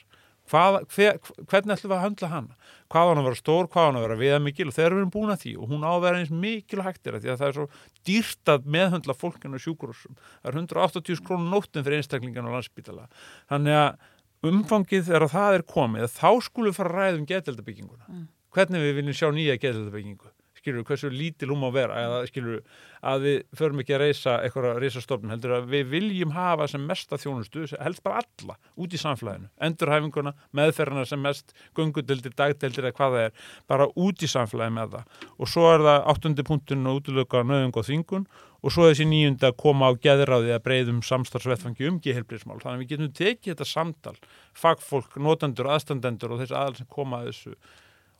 Hvað, 0.50 0.76
hver, 0.90 1.18
hvernig 1.46 1.76
ætlum 1.76 1.90
við 1.92 1.96
að 1.96 2.04
handla 2.04 2.28
hana? 2.32 2.56
Hvað 2.90 3.08
hann 3.10 3.20
að 3.20 3.26
vera 3.28 3.38
stór, 3.38 3.68
hvað 3.70 3.84
hann 3.86 3.98
að 4.00 4.04
vera 4.06 4.16
viðamikil? 4.18 4.66
Og 4.66 4.74
þegar 4.74 4.94
við 4.96 5.00
erum 5.00 5.12
búin 5.14 5.30
að 5.34 5.42
því 5.44 5.52
og 5.60 5.68
hún 5.70 5.84
á 5.86 5.90
að 5.94 6.00
vera 6.06 6.22
eins 6.24 6.32
mikilvægt 6.34 7.06
er 7.06 7.18
því 7.22 7.30
að 7.30 7.38
það 7.42 7.48
er 7.50 7.56
svo 7.58 7.66
dýrt 8.10 8.52
að 8.54 8.66
meðhundla 8.76 9.14
fólkinu 9.20 9.60
á 9.60 9.64
sjúkurúsum 9.64 10.16
það 10.18 10.50
er 10.50 10.58
180 10.58 11.22
krónur 11.28 11.52
nóttin 11.54 11.86
fyrir 11.86 12.00
einstaklingan 12.02 12.50
á 12.50 12.54
landsbítala 12.56 13.06
þannig 13.52 13.78
að 13.78 14.50
umfangið 14.50 15.12
er 15.14 15.26
að 15.28 15.34
það 15.36 15.54
er 15.60 15.64
komið 15.70 16.06
þá 16.16 16.28
skulum 16.48 16.72
við 16.72 16.78
fara 16.80 16.90
að 16.90 16.98
ræða 16.98 17.18
um 17.20 17.26
geðdeldabygginguna 17.30 18.04
Mm. 18.10 18.26
hvernig 18.56 18.80
við 18.82 18.94
viljum 18.98 19.14
sjá 19.20 19.28
nýja 19.36 19.58
geðdeldabyggingu 19.62 20.30
skilur 20.60 20.84
hversu 20.86 21.10
lítil 21.12 21.50
um 21.54 21.64
að 21.68 21.76
vera 21.78 22.00
eða 22.04 22.20
skilur 22.28 22.60
að 23.00 23.24
við 23.24 23.38
förum 23.56 23.80
ekki 23.82 23.96
að 23.96 24.02
reysa 24.04 24.34
eitthvað 24.44 24.68
að 24.70 24.82
reysa 24.84 25.02
stofnun 25.04 25.32
heldur 25.34 25.56
að 25.56 25.70
við 25.72 25.88
viljum 25.94 26.34
hafa 26.36 26.68
sem 26.68 26.84
mesta 26.84 27.18
þjónustu, 27.20 27.64
helst 27.80 28.04
bara 28.04 28.20
alla 28.20 28.58
út 28.76 28.92
í 28.92 29.00
samfélaginu, 29.00 29.48
endurhæfinguna 29.68 30.34
meðferðina 30.56 31.06
sem 31.08 31.22
mest, 31.24 31.54
göngudeldir, 31.78 32.36
dagdeldir 32.36 32.90
eða 32.90 32.98
hvað 32.98 33.16
það 33.16 33.26
er, 33.30 33.48
bara 33.70 33.88
út 33.96 34.22
í 34.22 34.30
samfélagi 34.30 34.76
með 34.76 34.94
það. 34.98 35.18
Og 35.40 35.50
svo 35.50 35.66
er 35.72 35.84
það 35.88 36.06
áttundi 36.12 36.46
punktun 36.46 36.90
og 36.90 37.00
útlöka 37.00 37.44
nöðung 37.46 37.80
og 37.80 37.88
þingun 37.88 38.28
og 38.60 38.74
svo 38.74 38.88
þessi 38.90 39.06
nýjunda 39.08 39.50
að 39.50 39.58
koma 39.62 39.88
á 39.88 39.92
geðráði 40.04 40.52
að 40.52 40.64
breyðum 40.66 41.00
samstarfsvettfangi 41.06 41.88
um 41.88 42.00
geðhelbriðsmál 42.04 42.58
þannig 42.60 42.74
að 42.74 42.82
við 42.82 42.90
getum 42.92 43.12
tekið 43.16 43.52
þetta 43.54 43.68
samtal 43.68 44.16
fagfólk, 44.60 45.16
notendur, 45.16 45.70
aðstandendur 45.72 46.34
og 46.34 46.42
þessi 46.42 46.58
aðal 46.58 46.76
sem 46.76 46.90
koma 46.92 47.22
að 47.22 47.30
þessu 47.30 47.54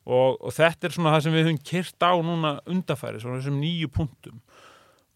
og, 0.07 0.39
og 0.41 0.53
þetta 0.57 0.89
er 0.89 0.95
svona 0.97 1.13
það 1.17 1.25
sem 1.27 1.35
við 1.37 1.47
höfum 1.49 1.63
kyrt 1.71 2.07
á 2.07 2.13
núna 2.25 2.53
undafæri, 2.71 3.21
svona 3.21 3.41
þessum 3.41 3.59
nýju 3.61 3.91
punktum 3.93 4.41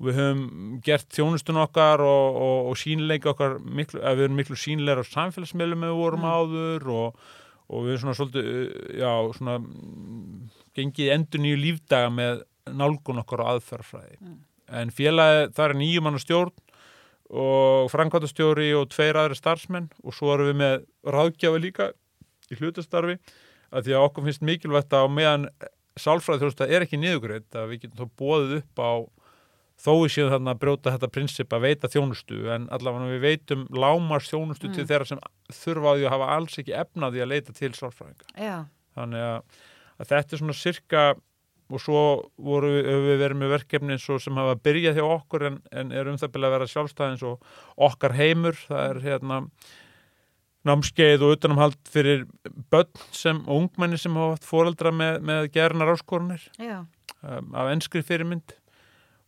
við 0.05 0.18
höfum 0.18 0.43
gert 0.85 1.07
þjónustun 1.14 1.61
okkar 1.62 2.03
og, 2.03 2.37
og, 2.37 2.70
og 2.72 2.76
sínleika 2.80 3.30
okkar 3.32 3.59
miklu, 3.62 4.01
við 4.03 4.24
erum 4.26 4.37
miklu 4.41 4.57
sínleira 4.59 5.05
á 5.07 5.12
samfélagsmiðlum 5.12 5.87
við 5.87 5.95
vorum 6.01 6.24
Mm. 6.24 6.35
áður 6.35 6.89
og, 6.93 7.20
og 7.70 7.85
við 7.87 7.95
erum 7.95 8.03
svona 8.03 8.18
svolítið 8.18 8.51
uh, 8.51 8.99
já, 8.99 9.12
svona 9.39 9.55
gengið 10.74 11.12
endur 11.14 11.41
nýju 11.45 11.61
lífdaga 11.62 12.11
með 12.12 12.43
nálgun 12.74 13.22
okkar 13.22 13.45
á 13.45 13.53
aðferðfræði 13.55 14.18
Mm. 14.20 14.37
en 14.80 14.91
félagi, 14.91 15.49
það 15.55 15.64
er 15.70 15.74
nýjum 15.80 16.09
hann 16.11 16.18
stjórn 16.22 16.53
og 17.35 17.89
framkvæmtastjóri 17.93 18.68
og 18.76 18.91
tveir 18.93 19.16
aðri 19.16 19.37
starfsmenn 19.39 19.89
og 20.05 20.14
svo 20.14 20.35
erum 20.35 20.51
við 20.53 20.59
með 20.61 20.74
ráðgjafi 21.14 21.61
líka 21.62 21.87
í 22.53 22.59
hlutastarfi 22.61 23.16
að 23.74 23.88
því 23.88 23.96
að 23.98 24.06
okkur 24.08 24.26
finnst 24.28 24.46
mikilvægt 24.46 24.94
að 24.96 25.10
meðan 25.16 25.48
sálfræði 25.98 26.42
þjónusta 26.44 26.68
er 26.70 26.86
ekki 26.86 26.98
niðugreitt 27.02 27.58
að 27.58 27.68
við 27.72 27.84
getum 27.84 28.00
þá 28.00 28.16
bóðið 28.22 28.56
upp 28.60 28.82
á 28.82 28.92
þó 29.84 29.90
við 30.04 30.10
séum 30.14 30.30
þarna 30.30 30.52
að 30.54 30.60
brjóta 30.62 30.92
þetta 30.94 31.10
prinsip 31.10 31.54
að 31.54 31.64
veita 31.66 31.90
þjónustu 31.90 32.40
en 32.54 32.66
allavega 32.74 33.10
við 33.10 33.22
veitum 33.26 33.64
lámars 33.74 34.30
þjónustu 34.30 34.70
til 34.70 34.84
Mm. 34.84 34.88
þeirra 34.90 35.06
sem 35.10 35.22
þurfa 35.50 35.90
á 35.90 35.94
því 35.98 36.04
að 36.06 36.14
hafa 36.14 36.28
alls 36.36 36.58
ekki 36.62 36.74
efnaði 36.78 37.22
að 37.24 37.30
leita 37.34 37.52
til 37.58 37.72
sálfræðinga. 37.74 38.26
Já, 38.38 38.56
þannig 38.94 39.24
að, 39.26 39.40
að 39.98 40.10
þetta 40.12 40.36
er 40.36 40.42
svona 40.42 40.58
sirka 40.58 41.04
og 41.74 41.80
svo 41.80 42.00
voru 42.38 42.70
við, 42.70 42.86
höfum 42.92 43.06
við 43.08 43.22
verið 43.24 43.40
með 43.40 43.52
verkefni 43.54 43.98
sem 43.98 44.36
hafa 44.38 44.54
byrjað 44.62 44.98
hjá 45.00 45.06
okkur 45.08 45.46
en, 45.48 45.58
en 45.72 45.92
er 45.92 46.10
um 46.10 46.18
það 46.20 46.34
byrjað 46.36 46.46
að 46.50 46.54
vera 46.58 46.70
sjálfstæðins 46.74 47.22
og 47.24 47.54
okkar 47.88 48.14
heimur, 48.18 48.58
það 48.68 48.82
er 48.90 49.00
hérna 49.08 49.38
námskeið 50.68 51.24
og 51.24 51.36
utanumhald 51.36 51.78
fyrir 51.92 52.26
börn 52.72 52.90
sem 53.12 53.42
og 53.44 53.64
ungmenni 53.64 54.00
sem 54.00 54.16
hafa 54.16 54.36
haft 54.36 54.48
foreldra 54.48 54.92
með, 54.94 55.20
með 55.26 55.48
gerðnar 55.54 55.94
áskorunir 55.94 56.44
um, 56.60 57.50
af 57.52 57.72
enskri 57.72 58.04
fyrirmynd. 58.06 58.56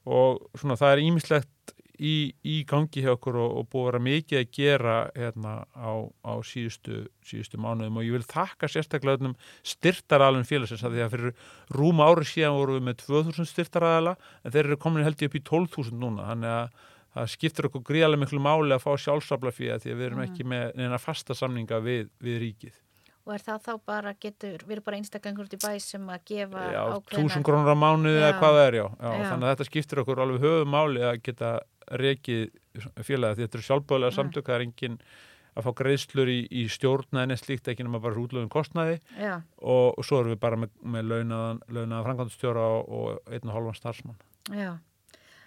Og 0.06 0.38
svona 0.54 0.78
það 0.78 0.92
er 0.94 1.02
ímislegt 1.02 1.74
í, 1.98 2.32
í 2.44 2.56
gangi 2.68 3.02
hjá 3.04 3.12
okkur 3.14 3.38
og, 3.40 3.54
og 3.60 3.68
búið 3.72 3.82
að 3.82 3.88
vera 3.90 4.02
mikið 4.06 4.40
að 4.40 4.50
gera 4.54 4.96
hérna 5.16 5.54
á, 5.72 5.92
á 6.24 6.32
síðustu, 6.46 7.04
síðustu 7.26 7.60
mánuðum. 7.60 8.00
Og 8.00 8.06
ég 8.06 8.16
vil 8.16 8.26
þakka 8.26 8.70
sérstaklega 8.70 9.20
öllum 9.20 9.36
styrtaralun 9.66 10.46
félagsins 10.48 10.84
að 10.86 10.96
því 10.96 11.04
að 11.04 11.14
fyrir 11.16 11.48
rúma 11.76 12.10
ári 12.10 12.28
síðan 12.28 12.58
vorum 12.58 12.78
við 12.78 12.88
með 12.90 13.00
2000 13.04 13.50
styrtarala 13.52 14.16
en 14.42 14.54
þeir 14.54 14.64
eru 14.64 14.80
komin 14.82 15.06
held 15.06 15.24
ég 15.24 15.32
upp 15.32 15.40
í 15.40 15.46
12.000 15.50 16.00
núna. 16.00 16.28
Þannig 16.32 16.54
að 16.56 16.84
það 17.16 17.30
skiptir 17.32 17.68
okkur 17.70 17.82
gríðarlega 17.88 18.22
miklu 18.24 18.40
máli 18.44 18.74
að 18.76 18.82
fá 18.84 18.90
sjálfsafla 19.00 19.52
fyrir 19.56 19.80
því 19.82 19.92
að 19.94 20.00
við 20.00 20.06
erum 20.10 20.18
Mm. 20.20 20.26
ekki 20.30 20.44
með 20.52 20.74
neina 20.76 20.98
fasta 21.00 21.34
samninga 21.34 21.78
við, 21.80 22.10
við 22.20 22.36
ríkið. 22.44 22.74
og 23.26 23.32
er 23.34 23.42
það 23.42 23.62
þá 23.66 23.72
bara 23.86 24.12
getur, 24.22 24.58
við 24.62 24.72
erum 24.76 24.84
bara 24.86 24.96
einstaklingur 25.00 25.46
út 25.48 25.54
í 25.56 25.58
bæ 25.58 25.80
sem 25.82 26.04
að 26.06 26.20
gefa 26.30 26.60
Já, 26.70 26.82
ákveðna 26.94 27.22
túsund 27.24 27.44
krónur 27.48 27.72
á 27.74 27.76
mánuði 27.82 28.20
eða 28.22 28.36
hvað 28.38 28.52
það 28.54 28.66
er, 28.68 28.74
já. 28.78 28.86
já. 29.02 29.30
Þannig 29.32 29.46
að 29.48 29.50
þetta 29.56 29.66
skiptir 29.70 29.98
okkur 30.04 30.20
alveg 30.22 30.44
höfum 30.46 30.70
máli 30.70 31.00
að 31.02 31.22
geta 31.26 31.50
rekið 31.90 32.44
félagi 33.02 33.34
því 33.34 33.42
þetta 33.46 33.58
eru 33.58 33.66
sjálfböðlega 33.66 34.12
Mm. 34.12 34.18
samtök, 34.20 34.44
það 34.46 34.54
er 34.54 34.66
engin 34.68 34.98
að 35.56 35.64
fá 35.64 35.70
greiðslur 35.74 36.28
í, 36.28 36.38
í 36.52 36.62
stjórna 36.68 37.22
en 37.24 37.30
slíkt 37.40 37.66
ekki 37.72 37.82
nema 37.82 37.98
bara 37.98 38.14
útlöfum 38.14 38.48
kostnaði 38.52 39.00
og, 39.58 39.94
og 39.98 40.04
svo 40.04 40.20
erum 40.20 40.34
við 40.36 40.40
bara 40.40 40.56
með, 40.60 40.70
með 40.84 41.06
launaðan, 41.10 41.60
launaðan 41.72 42.04
framkvæmstjóra 42.06 42.66
og, 42.76 42.88
og 42.92 43.32
einn 43.32 43.48
og 43.48 43.54
hálfan 43.56 43.78
starfsmann. 43.80 44.18
já 44.52 44.76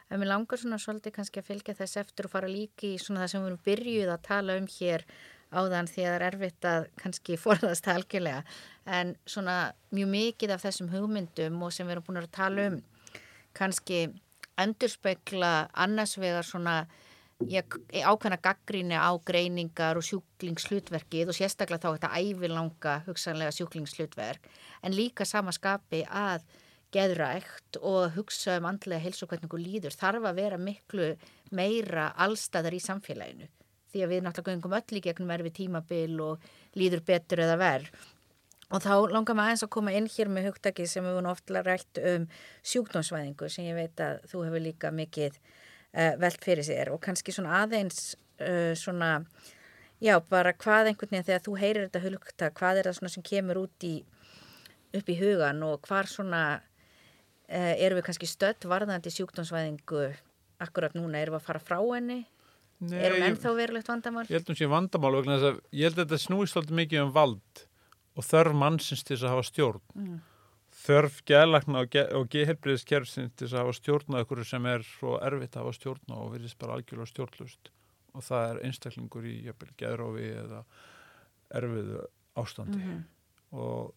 en 0.10 0.22
mér 0.22 0.32
langar 0.32 0.60
svona 0.62 0.80
svolítið 0.82 1.16
kannski 1.16 1.42
að 1.42 1.50
fylgja 1.50 1.78
þess 1.78 2.00
eftir 2.02 2.28
og 2.28 2.34
fara 2.34 2.50
líki 2.50 2.96
í 2.96 3.02
svona 3.02 3.24
það 3.24 3.34
sem 3.34 3.44
við 3.44 3.52
erum 3.52 3.66
byrjuð 3.68 4.14
að 4.14 4.24
tala 4.30 4.58
um 4.60 4.70
hér 4.76 5.06
áðan 5.50 5.90
því 5.90 6.06
að 6.06 6.10
það 6.10 6.16
er 6.16 6.26
erfitt 6.30 6.70
að 6.70 6.88
kannski 7.02 7.38
forðast 7.46 7.90
algjörlega. 7.90 8.44
En 8.86 9.16
svona 9.30 9.58
mjög 9.96 10.10
mikið 10.14 10.56
af 10.56 10.66
þessum 10.66 10.90
hugmyndum 10.94 11.62
og 11.66 11.76
sem 11.76 11.88
við 11.88 11.98
erum 11.98 12.08
búin 12.08 12.22
að 12.22 12.32
tala 12.38 12.72
um 12.72 12.82
kannski 13.58 14.08
endurspegla 14.60 15.54
annars 15.74 16.18
vegar 16.20 16.46
svona 16.46 16.76
ég, 17.48 17.66
ákveðna 17.90 18.40
gaggríni 18.44 18.98
á 19.00 19.12
greiningar 19.26 20.00
og 20.00 20.06
sjúklingslutverkið 20.08 21.32
og 21.32 21.38
sérstaklega 21.38 21.86
þá 21.86 21.96
þetta 21.96 22.20
ævilanga 22.20 22.96
hugsanlega 23.08 23.56
sjúklingslutverk 23.56 24.50
en 24.84 24.96
líka 24.96 25.28
sama 25.28 25.54
skapi 25.56 26.04
að 26.06 26.44
geðrækt 26.94 27.80
og 27.86 28.16
hugsa 28.16 28.58
um 28.60 28.68
andlega 28.70 29.04
heilsu 29.04 29.26
og 29.26 29.34
hvernig 29.34 29.48
einhver 29.48 29.64
líður 29.64 29.98
þarf 29.98 30.30
að 30.30 30.40
vera 30.42 30.62
miklu 30.62 31.10
meira 31.56 32.12
allstaðar 32.18 32.78
í 32.78 32.84
samfélaginu. 32.84 33.50
Því 33.90 34.06
að 34.06 34.14
við 34.14 34.24
náttúrulega 34.26 34.56
göngum 34.56 34.78
öll 34.78 35.00
í 35.00 35.04
gegnum 35.06 35.34
erfi 35.34 35.52
tímabil 35.64 36.16
og 36.22 36.50
líður 36.78 37.06
betur 37.06 37.46
eða 37.46 37.60
verð 37.62 38.08
og 38.70 38.84
þá 38.84 38.92
langar 39.10 39.38
maður 39.38 39.50
aðeins 39.50 39.66
að 39.66 39.72
koma 39.74 39.94
inn 39.98 40.10
hér 40.14 40.30
með 40.30 40.50
hugtaki 40.52 40.86
sem 40.90 41.06
við 41.06 41.16
vorum 41.18 41.32
oftlega 41.32 41.66
rætt 41.66 42.02
um 42.12 42.28
sjúkdómsvæðingu 42.72 43.50
sem 43.50 43.66
ég 43.66 43.78
veit 43.78 44.04
að 44.06 44.20
þú 44.30 44.44
hefur 44.46 44.66
líka 44.66 44.92
mikið 44.94 45.40
uh, 45.40 46.14
velt 46.22 46.46
fyrir 46.46 46.68
sér 46.68 46.94
og 46.94 47.02
kannski 47.06 47.34
svona 47.34 47.64
aðeins 47.64 48.14
uh, 48.44 48.76
svona 48.78 49.16
já 50.04 50.16
bara 50.30 50.54
hvað 50.54 50.92
einhvern 50.92 51.16
veginn 51.16 51.28
þegar 51.32 51.46
þú 51.48 51.58
heyrir 51.64 51.88
þetta 51.88 52.04
hugtak 52.06 52.58
hvað 52.62 52.82
er 52.82 52.90
það 52.90 53.00
svona 53.00 53.14
sem 53.16 53.26
kemur 53.26 53.64
út 53.66 53.88
í 53.90 53.96
upp 55.00 55.10
í 55.10 55.18
hugan 55.18 55.66
og 55.66 55.82
hvar 55.86 56.10
svona 56.10 56.44
erum 57.50 58.00
við 58.00 58.06
kannski 58.08 58.30
stödd 58.30 58.68
varðandi 58.70 59.14
sjúkdómsvæðingu 59.14 60.04
akkurat 60.62 60.96
núna, 60.98 61.22
erum 61.22 61.38
við 61.38 61.42
að 61.42 61.48
fara 61.48 61.64
frá 61.64 61.80
henni? 61.80 62.20
Erum 62.80 63.20
við 63.20 63.28
ennþá 63.28 63.54
verulegt 63.58 63.90
vandamál? 63.92 64.26
Ég 64.30 64.38
held 64.38 64.52
um 64.54 64.58
sé 64.60 64.68
vandamál 64.72 65.16
vegna 65.18 65.38
þess 65.38 65.50
að 65.50 65.58
ég 65.76 65.90
held 65.90 65.98
að 65.98 66.06
þetta 66.06 66.24
snúist 66.24 66.56
svolítið 66.56 66.80
mikið 66.80 67.02
um 67.04 67.14
vald 67.16 67.64
og 68.16 68.28
þörf 68.28 68.56
mannsins 68.56 69.04
til 69.04 69.16
þess 69.16 69.26
að 69.28 69.34
hafa 69.36 69.48
stjórn. 69.50 69.82
Mm. 69.96 70.20
þörf 70.80 71.18
geðlagna 71.28 71.82
og, 71.84 71.90
ge 71.92 72.06
og 72.16 72.30
geðhelbriðiskerfsins 72.32 73.34
til 73.36 73.48
þess 73.48 73.58
að 73.58 73.66
hafa 73.66 73.76
stjórn 73.76 74.16
á 74.16 74.22
ykkur 74.22 74.44
sem 74.48 74.68
er 74.70 74.86
svo 74.88 75.18
erfitt 75.20 75.58
að 75.58 75.66
hafa 75.66 75.76
stjórn 75.76 76.14
og 76.16 76.30
virðist 76.36 76.60
bara 76.62 76.78
algjörlega 76.78 77.10
stjórnlust 77.10 77.72
og 78.16 78.26
það 78.26 78.46
er 78.46 78.62
einstaklingur 78.70 79.28
í 79.28 79.34
jafnvel 79.50 79.74
geðrófi 79.82 80.30
eða 80.40 80.62
erfiðu 81.60 82.06
ástandi. 82.40 82.80
Mhm. 82.80 83.02
og 83.60 83.94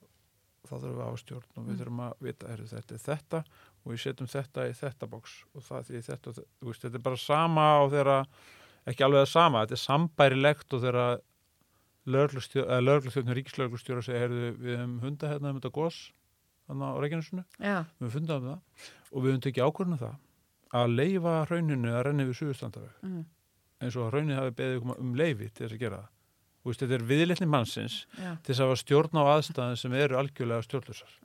þá 0.63 0.73
þurfum 0.77 0.95
við 0.97 1.03
að 1.03 1.07
hafa 1.09 1.21
stjórn 1.23 1.47
og 1.57 1.63
við 1.67 1.73
Mm. 1.73 1.79
þurfum 1.83 2.03
að 2.07 2.13
vita 2.27 2.49
er 2.53 2.65
þetta 2.73 2.95
er 2.95 3.03
þetta 3.07 3.41
og 3.83 3.93
við 3.93 4.01
setjum 4.03 4.31
þetta 4.33 4.67
í 4.69 4.73
þetta 4.79 5.09
boks 5.11 5.33
og 5.55 5.63
það 5.67 5.87
því 5.89 6.03
þetta 6.09 6.35
veist, 6.63 6.83
þetta 6.83 6.99
er 7.01 7.07
bara 7.09 7.17
sama 7.17 7.67
og 7.83 7.91
þeirra 7.93 8.19
ekki 8.87 9.05
alveg 9.07 9.23
það 9.25 9.33
sama, 9.33 9.63
þetta 9.63 9.79
er 9.79 9.83
sambærilegt 9.87 10.75
og 10.75 10.83
þeirra 10.83 11.07
lögreglustjórn 12.07 13.35
ríkislögreglustjóra 13.37 14.03
segja, 14.03 14.25
heyrðu, 14.25 14.51
við 14.59 14.77
hefum 14.79 14.97
hunda 15.05 15.31
hérna 15.31 15.53
um 15.53 15.61
þetta 15.61 15.73
gos 15.77 15.99
þannig 16.67 16.87
á 16.89 17.01
Reykjanesinu, 17.03 17.45
Já, 17.59 17.77
við 17.99 18.07
hefum 18.07 18.15
fundað 18.17 18.43
um 18.43 18.49
það 18.49 18.89
og 19.13 19.23
við 19.23 19.31
hefum 19.33 19.45
tekið 19.47 19.67
ákvörðinu 19.69 20.01
það 20.03 20.17
að 20.73 20.97
leifa 20.97 21.35
hrauninu 21.47 21.93
að 21.93 22.03
renni 22.09 22.27
við 22.27 22.39
suðustandaveg 22.41 23.07
mm. 23.07 23.23
eins 23.83 23.97
og 24.01 24.11
hrauninu 24.11 24.39
hafi 24.39 24.57
beðið 24.63 24.93
um 24.97 25.15
leifi 25.19 25.51
til 25.51 25.67
þess 25.67 25.77
að 25.77 25.83
gera 25.85 26.01
það. 26.03 26.12
Veist, 26.63 26.83
þetta 26.83 26.95
er 26.95 27.09
viðleitni 27.09 27.49
mannsins 27.51 28.05
já, 28.15 28.37
til 28.39 28.53
þess 28.53 28.61
að 28.61 28.69
hafa 28.69 28.79
stjórn 28.83 29.19
á 29.19 29.25
aðstæðin 29.33 29.81
sem 29.81 29.97
eru 29.99 30.19
algjörlega 30.21 30.67
stjórnlusar 30.67 31.17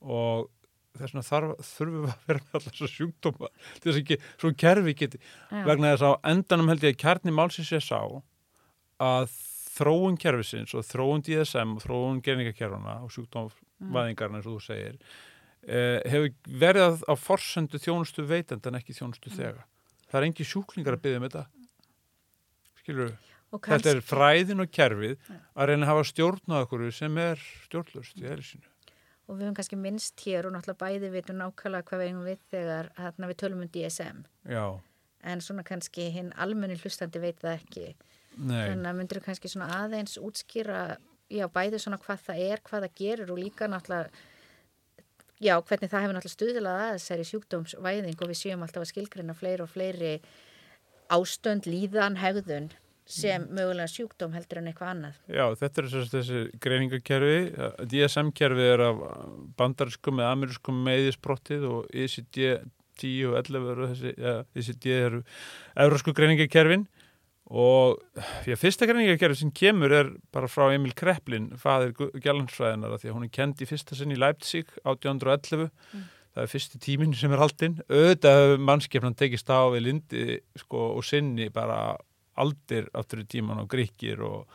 og 0.00 0.48
þess 0.96 1.12
vegna 1.12 1.24
þarf, 1.26 1.52
þurfum 1.68 2.06
við 2.06 2.14
að 2.14 2.24
vera 2.30 2.40
með 2.40 2.56
allar 2.56 2.64
þessar 2.66 2.92
sjúkdóma 2.94 3.50
til 3.52 3.84
þess 3.84 3.92
að 3.92 4.00
ekki, 4.00 4.18
svo 4.40 4.52
kerfi 4.64 4.96
geti 5.02 5.20
já. 5.20 5.62
vegna 5.68 5.92
þess 5.92 6.06
að 6.08 6.16
endanum 6.32 6.72
held 6.72 6.86
ég 6.86 6.96
að 6.96 7.02
kjarni 7.04 7.34
málsins 7.36 7.72
ég 7.76 7.84
sá 7.84 8.00
að 9.00 9.34
þróun 9.76 10.16
kerfisins 10.20 10.72
og 10.76 10.86
þróun 10.88 11.24
DSM 11.24 11.76
og 11.76 11.84
þróun 11.84 12.22
gerningakerfana 12.24 12.96
og 13.04 13.12
sjúkdómvæðingarna 13.14 14.40
eins 14.40 14.48
og 14.48 14.56
þú 14.56 14.64
segir 14.64 14.96
eh, 15.68 16.00
hefur 16.10 16.32
verið 16.64 17.04
á 17.06 17.14
forsendu 17.16 17.80
þjónustu 17.80 18.24
veitend 18.28 18.66
en 18.66 18.80
ekki 18.80 18.96
þjónustu 18.96 19.32
þega 19.36 19.68
það 20.10 20.20
er 20.20 20.28
engi 20.28 20.46
sjúklingar 20.46 20.96
að 20.96 21.04
byggja 21.04 21.20
um 21.20 21.26
þetta. 21.28 21.44
Skilur 22.80 23.10
við 23.10 23.29
Og 23.50 23.66
Þetta 23.66 23.90
er 23.96 24.00
fræðin 24.06 24.62
og 24.62 24.68
kerfið 24.70 25.16
að 25.58 25.66
reyna 25.72 25.86
að 25.86 25.90
hafa 25.90 26.04
stjórn 26.06 26.52
á 26.54 26.56
okkur 26.62 26.84
sem 26.94 27.16
er 27.18 27.40
stjórnlust 27.66 28.20
í 28.22 28.28
eðlisínu. 28.30 28.68
og 29.30 29.36
við 29.38 29.44
höfum 29.46 29.56
kannski 29.58 29.76
minnst 29.78 30.22
hér 30.26 30.46
og 30.46 30.52
náttúrulega 30.54 30.82
bæði 30.84 31.10
vitum 31.14 31.36
nákvæmlega 31.38 31.86
hvað 31.86 32.00
við 32.00 32.08
eigum 32.10 32.24
við 32.26 32.40
þegar 32.50 32.88
hérna, 32.98 33.28
við 33.30 33.36
tölum 33.42 33.60
um 33.62 33.68
DSM. 33.74 34.24
Já, 34.50 34.80
En 35.22 35.40
svona 35.44 35.62
kannski 35.62 36.06
hinn 36.10 36.32
almenni 36.40 36.78
hlustandi 36.80 37.20
veit 37.20 37.38
það 37.42 37.58
ekki. 37.58 37.94
nei, 38.38 38.70
Þannig 38.70 38.88
að 38.90 38.96
myndir 38.96 39.20
kannski 39.20 39.48
svona 39.52 39.68
aðeins 39.84 40.16
útskýra, 40.18 40.96
já, 41.28 41.46
bæði 41.52 41.78
svona 41.78 41.98
hvað 42.00 42.22
það 42.26 42.38
er, 42.46 42.60
hvað 42.64 42.86
það 42.86 42.94
gerir 43.02 43.30
og 43.34 43.38
líka 43.38 43.68
náttúrulega, 43.68 44.08
já, 45.40 45.54
hvernig 45.60 45.90
það 45.90 46.00
hefur 46.06 46.16
náttúrulega 46.16 46.36
stuðlað 46.38 46.80
að 46.86 46.94
þessari 46.96 47.26
sjúkdómsvæðing 47.30 48.22
og 48.22 48.28
við 48.32 48.40
séum 48.40 48.62
alltaf 48.64 48.82
að 48.86 48.90
skilgreina 48.94 49.34
fleiri 49.36 49.62
og 49.66 49.70
fleiri 49.74 50.14
ástönd, 51.10 51.66
líðan, 51.66 52.16
hegðun 52.22 52.70
sem 53.10 53.46
mögulega 53.50 53.90
sjúkdóm 53.90 54.34
heldur 54.36 54.60
en 54.60 54.70
eitthvað 54.70 54.92
annað. 54.94 55.16
já, 55.28 55.44
þetta 55.60 55.82
er 55.82 55.88
þessi, 56.14 56.42
greiningakerfi. 56.62 57.40
DSM-kerfi 57.90 58.68
er 58.74 58.84
af 58.86 59.02
bandariskum 59.58 60.22
eða 60.22 60.36
amerískum 60.36 60.78
meðisbrottið 60.86 61.66
og 61.70 61.90
E 61.90 62.06
ECD 62.06 62.38
10 63.00 63.30
og 63.30 63.36
11 63.40 63.68
eru 63.74 63.90
þessi, 63.94 64.14
ja, 64.20 64.34
ECD 64.54 64.86
eru 64.94 65.22
eurósku 65.86 66.12
greiningakerfin 66.16 66.86
og 67.50 67.98
já, 68.46 68.54
fyrsta 68.60 68.86
greiningakerfi 68.86 69.40
sem 69.40 69.50
kemur 69.50 69.90
er 69.96 70.12
bara 70.30 70.46
frá 70.46 70.68
Emil 70.74 70.92
Kreplin, 70.94 71.48
faðir 71.58 71.96
gælansfræðinar 72.22 72.94
því 73.00 73.10
að 73.10 73.16
hún 73.16 73.26
er 73.26 73.34
kend 73.34 73.58
í 73.64 73.66
fyrsta 73.66 73.98
sinn 73.98 74.14
í 74.14 74.18
Leipzig 74.20 74.70
1811 74.84 75.70
Mm. 75.90 76.04
það 76.36 76.44
er 76.44 76.50
fyrsti 76.52 76.78
tíminn 76.78 77.14
sem 77.18 77.32
er 77.34 77.40
haldinn 77.42 77.80
auðvitað 77.90 78.36
hefur 78.38 78.60
mannskefnan 78.68 79.16
tekist 79.18 79.48
á 79.50 79.66
við 79.74 79.82
lindi 79.88 80.26
sko, 80.60 80.84
og 80.94 81.02
sinni 81.02 81.48
bara 81.50 81.96
aldir 82.40 82.88
aftur 82.96 83.22
í 83.24 83.28
tíman 83.30 83.62
og 83.62 83.68
gríkir 83.72 84.22
og, 84.26 84.46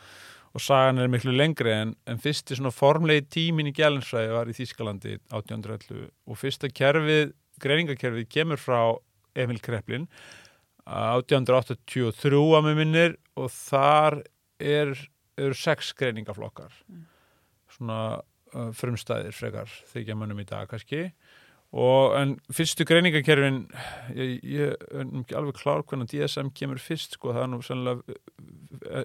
og 0.55 0.63
sagan 0.63 1.01
er 1.03 1.11
miklu 1.11 1.33
lengri 1.35 1.73
en, 1.73 1.95
en 2.09 2.21
fyrsti 2.21 2.57
svona 2.57 2.73
formlegi 2.73 3.25
tímin 3.37 3.71
í 3.71 3.75
gælinsfræði 3.77 4.33
var 4.35 4.51
í 4.51 4.55
Þýskalandi 4.57 5.17
1811 5.31 6.09
og 6.25 6.39
fyrsta 6.41 6.71
kerfið, 6.71 7.35
greiningakerfið 7.63 8.29
kemur 8.31 8.61
frá 8.61 8.79
Emil 9.35 9.59
Kreplin 9.63 10.07
1883 10.85 12.39
að 12.57 12.67
með 12.67 12.79
minnir 12.79 13.17
og 13.39 13.49
þar 13.51 14.19
er, 14.61 14.93
eru 15.37 15.57
sex 15.57 15.93
greiningaflokkar 15.97 16.73
Mm. 16.85 17.05
svona 17.75 17.99
uh, 18.53 18.69
frumstæðir 18.77 19.33
frekar 19.35 19.71
þykja 19.91 20.15
mönnum 20.15 20.39
í 20.39 20.45
dag 20.47 20.69
kannski 20.69 21.09
og 21.75 22.13
en 22.15 22.35
fyrstu 22.55 22.85
greiningakerfin 22.87 23.65
ég, 24.15 24.35
ég 24.47 24.69
er 24.71 25.09
ekki 25.21 25.35
alveg 25.35 25.57
klár 25.59 25.83
hvernig 25.83 26.07
DSM 26.11 26.53
kemur 26.55 26.79
fyrst 26.79 27.17
sko, 27.17 27.33
það 27.35 27.43
er 27.43 27.49
nú 27.51 27.59
sannlega 27.65 28.15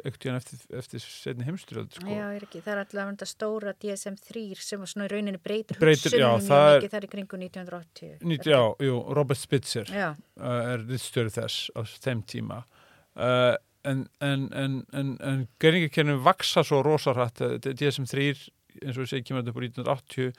ekkert 0.06 0.36
eftir, 0.36 0.60
eftir 0.78 1.02
setni 1.02 1.46
heimstyrjöld 1.46 1.96
sko. 1.96 2.06
Já, 2.06 2.28
er 2.36 2.44
ekki, 2.46 2.60
það 2.62 2.72
er 2.72 2.82
alltaf 2.84 3.10
þetta 3.10 3.28
stóra 3.30 3.74
DSM-3 3.82 4.44
sem 4.62 4.84
svona 4.92 5.08
í 5.08 5.12
rauninni 5.14 5.40
breytir, 5.42 5.80
Breytir, 5.80 6.14
já, 6.20 6.28
það 6.46 6.66
er- 6.68 6.78
mikið 6.78 6.94
þar 6.94 7.06
í 7.06 7.10
kringu 7.14 7.40
1980. 7.40 8.14
Nýt, 8.30 8.46
já, 8.50 8.60
jú, 8.86 9.00
Robert 9.18 9.40
Spitzer 9.40 9.90
Já, 9.90 10.08
uh, 10.14 10.60
er 10.74 10.86
rittstjóri 10.86 11.34
þess 11.34 11.70
á 11.74 11.80
þeim 12.06 12.22
tíma. 12.30 12.62
Uh, 13.18 13.56
en, 13.88 14.06
en, 14.20 14.48
en, 14.54 14.80
en, 14.92 15.14
en 15.24 15.46
greiningakerfin 15.62 16.22
vaksa 16.26 16.64
svo 16.66 16.82
rosarætt 16.86 17.42
DSM-3 17.66 18.30
eins 18.80 18.96
og 18.96 19.02
við 19.04 19.10
segjum 19.10 19.30
kemur 19.30 19.42
þetta 19.42 19.50
upp 19.50 19.60
úr 19.60 19.66
1980 19.66 20.34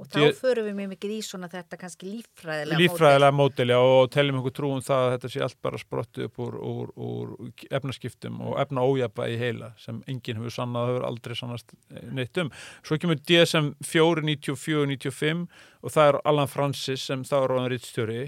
og 0.00 0.08
þá 0.08 0.16
D- 0.22 0.32
förum 0.38 0.64
við 0.70 0.76
mjög 0.78 0.90
mikið 0.94 1.10
í 1.12 1.18
svona 1.26 1.48
þetta 1.52 1.76
kannski 1.80 2.08
líffræðilega 2.08 2.78
líffræðilega 2.80 3.36
mótili 3.36 3.74
og 3.76 4.10
teljum 4.14 4.38
einhver 4.40 4.54
trú 4.56 4.70
um 4.72 4.80
það 4.84 5.04
að 5.04 5.12
þetta 5.14 5.30
sé 5.34 5.42
allt 5.44 5.58
bara 5.66 5.80
sprottu 5.82 6.24
upp 6.24 6.40
úr, 6.40 6.56
úr, 6.56 6.92
úr 6.96 7.34
efnaskiptum 7.70 8.38
og 8.48 8.56
efna 8.62 8.84
ójapa 8.88 9.28
í 9.28 9.36
heila 9.40 9.72
sem 9.80 9.98
enginn 10.08 10.40
hefur 10.40 10.56
sannað 10.56 10.86
og 10.86 10.92
hefur 10.94 11.08
aldrei 11.10 11.36
sannast 11.36 11.74
neitt 12.16 12.40
um. 12.40 12.52
Svo 12.82 12.96
kemur 13.02 13.20
DSM 13.20 13.74
4, 13.84 14.24
94, 14.30 14.86
95 14.96 15.44
og 15.84 15.94
það 15.96 16.12
er 16.14 16.20
Alan 16.32 16.48
Francis 16.50 17.04
sem 17.10 17.26
þá 17.28 17.36
er 17.42 17.50
ráðan 17.52 17.70
rittstjóri 17.74 18.22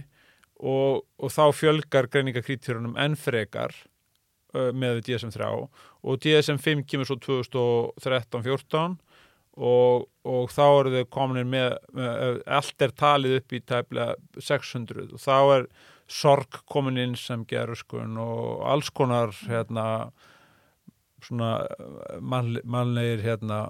og, 0.62 1.00
og 1.18 1.32
þá 1.32 1.42
fjölgar 1.56 2.06
greiningakritýrunum 2.12 2.98
enn 3.00 3.16
frekar 3.18 3.72
með 4.52 4.98
DSM 5.06 5.30
3 5.32 5.46
og 6.04 6.18
DSM 6.20 6.58
5 6.60 6.82
kemur 6.84 7.08
svo 7.08 7.16
2013-14 7.24 8.98
og, 9.56 10.08
og 10.24 10.50
þá 10.52 10.64
eru 10.66 10.92
þau 10.96 11.08
komin 11.12 11.48
með, 11.52 11.76
með 11.92 12.42
allt 12.58 12.84
er 12.84 12.94
talið 12.96 13.38
upp 13.40 13.52
í 13.52 13.62
tæplega 13.68 14.14
600 14.40 15.12
og 15.12 15.22
þá 15.22 15.38
er 15.58 15.66
sorg 16.12 16.62
komin 16.70 17.00
inn 17.00 17.16
sem 17.16 17.44
gerurskun 17.48 18.18
og 18.20 18.64
alls 18.68 18.90
konar 18.92 19.32
hérna 19.48 19.86
svona 21.22 21.54
mann, 22.20 22.56
mannlegir 22.64 23.22
hérna 23.22 23.60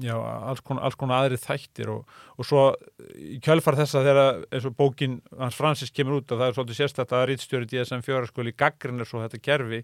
já, 0.00 0.16
alls 0.16 0.62
konar, 0.64 0.86
alls 0.86 0.96
konar 0.98 1.22
aðri 1.22 1.38
þættir 1.40 1.92
og, 1.92 2.08
og 2.38 2.48
svo 2.48 2.64
í 3.12 3.38
kjölfar 3.44 3.76
þessa 3.82 4.04
þegar 4.06 4.42
eins 4.48 4.66
og 4.68 4.76
bókin 4.78 5.20
hans 5.38 5.58
Francis 5.58 5.92
kemur 5.94 6.20
út 6.20 6.32
að 6.32 6.42
það 6.42 6.48
er 6.48 6.58
svolítið 6.58 6.80
sérstætt 6.80 7.16
að 7.16 7.26
rítstjóri 7.30 7.70
DSM-4 7.70 8.30
skuli 8.30 8.56
gaggrinir 8.56 9.08
svo 9.08 9.22
þetta 9.24 9.42
kerfi 9.42 9.82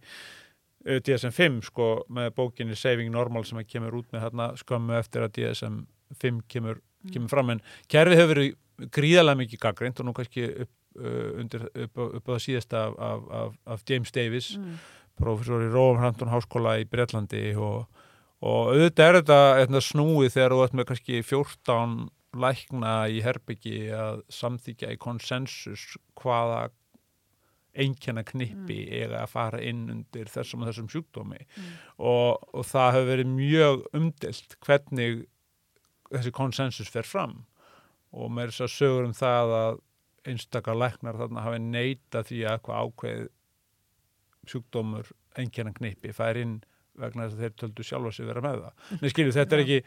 DSM-5 0.87 1.61
sko 1.69 1.89
með 2.15 2.31
bókinni 2.37 2.77
Saving 2.79 3.11
Normal 3.13 3.45
sem 3.49 3.59
að 3.59 3.69
kemur 3.73 3.99
út 3.99 4.13
með 4.15 4.27
hérna 4.27 4.53
skömmu 4.61 4.95
eftir 4.99 5.27
að 5.27 5.35
DSM-5 5.39 6.43
kemur, 6.49 6.83
kemur 7.13 7.33
fram 7.33 7.55
en 7.55 7.63
kerfið 7.91 8.21
hefur 8.23 8.35
verið 8.35 8.91
gríðarlega 8.95 9.41
mikið 9.43 9.63
gaggrind 9.65 10.01
og 10.01 10.07
nú 10.07 10.15
kannski 10.15 10.45
upp, 10.65 10.75
uh, 11.01 11.31
undir, 11.43 11.67
upp, 11.75 12.05
upp 12.07 12.31
á 12.31 12.33
það 12.35 12.45
síðasta 12.47 12.85
af, 12.87 12.99
af, 13.09 13.25
af, 13.41 13.57
af 13.75 13.83
James 13.91 14.15
Davis 14.15 14.53
mm. 14.57 14.77
professor 15.19 15.65
í 15.67 15.73
Roehampton 15.73 16.31
háskóla 16.31 16.77
í 16.79 16.87
Bretlandi 16.89 17.43
og, 17.57 17.89
og 18.39 18.71
auðvitað 18.75 19.11
er 19.11 19.21
þetta, 19.21 19.41
þetta 19.65 19.85
snúið 19.89 20.33
þegar 20.37 20.55
þú 20.55 20.63
ert 20.67 20.79
með 20.79 20.89
kannski 20.93 21.25
14 21.27 21.99
lækna 22.39 22.95
í 23.11 23.23
herbyggi 23.25 23.89
að 23.97 24.23
samþykja 24.33 24.93
í 24.95 25.01
konsensus 25.01 25.97
hvaða 26.21 26.69
einkenna 27.79 28.25
knippi 28.27 28.79
eiga 28.91 29.23
að 29.25 29.33
fara 29.33 29.61
inn 29.63 29.85
undir 29.93 30.31
þessum 30.33 30.63
og 30.65 30.71
þessum 30.71 30.89
sjúkdómi 30.93 31.41
Mm. 31.47 31.73
og, 31.99 32.49
og 32.55 32.67
það 32.67 32.93
hefur 32.97 33.11
verið 33.13 33.31
mjög 33.35 33.85
umdilt 33.99 34.57
hvernig 34.67 35.27
þessi 36.13 36.33
konsensus 36.33 36.89
fer 36.91 37.07
fram 37.07 37.45
og 38.13 38.31
með 38.33 38.51
þess 38.53 38.65
að 38.67 38.75
sögur 38.77 39.09
um 39.09 39.15
það 39.17 39.55
að 39.59 39.81
einstakar 40.29 40.77
læknar 40.77 41.17
þarna 41.21 41.45
hafi 41.47 41.59
neita 41.65 42.23
því 42.27 42.43
að 42.45 42.55
eitthvað 42.59 42.85
ákveð 42.85 43.27
sjúkdómur 44.49 45.11
einkennan 45.39 45.77
knippi 45.77 46.13
fær 46.17 46.39
inn 46.41 46.59
vegna 46.99 47.27
þess 47.29 47.37
að 47.37 47.43
þeir 47.45 47.57
töldu 47.63 47.85
sjálfa 47.87 48.13
sig 48.17 48.27
vera 48.27 48.43
með 48.43 48.63
það. 48.65 48.87
Nei 49.03 49.11
skilju, 49.13 49.35
þetta 49.37 49.57
er 49.59 49.63
ekki 49.65 49.79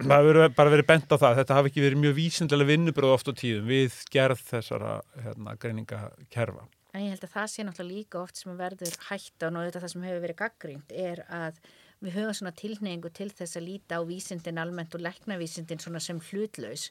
það 0.00 0.22
hefur 0.24 0.38
bara 0.56 0.72
verið 0.72 0.86
bent 0.88 1.10
á 1.12 1.16
það 1.20 1.38
þetta 1.42 1.56
hafi 1.58 1.70
ekki 1.72 1.82
verið 1.84 2.00
mjög 2.04 2.14
vísindilega 2.16 2.70
vinnubröð 2.70 3.14
oft 3.16 3.28
á 3.28 3.32
tíðum 3.36 3.66
við 3.68 3.98
gerð 4.14 4.44
þessara 4.48 4.94
hérna, 5.26 5.56
greiningakerfa. 5.60 6.64
En 6.90 7.04
ég 7.04 7.12
held 7.14 7.24
að 7.26 7.34
það 7.36 7.50
sé 7.52 7.64
náttúrulega 7.66 7.96
líka 7.96 8.20
oft 8.20 8.40
sem 8.40 8.56
verður 8.58 8.96
hættan 9.06 9.58
og 9.58 9.66
þetta 9.68 9.82
það 9.84 9.92
sem 9.92 10.06
hefur 10.08 10.24
verið 10.24 10.40
gaggrínt 10.40 10.94
er 10.96 11.22
að 11.30 11.60
við 12.00 12.16
höfum 12.16 12.36
svona 12.38 12.56
tilneyingu 12.56 13.12
til 13.14 13.28
þess 13.30 13.58
að 13.60 13.66
líta 13.68 14.00
á 14.00 14.08
vísindin 14.08 14.58
almennt 14.58 14.96
og 14.96 15.04
leknavísindin 15.04 15.82
svona 15.82 16.02
sem 16.02 16.18
hlutlaus 16.30 16.88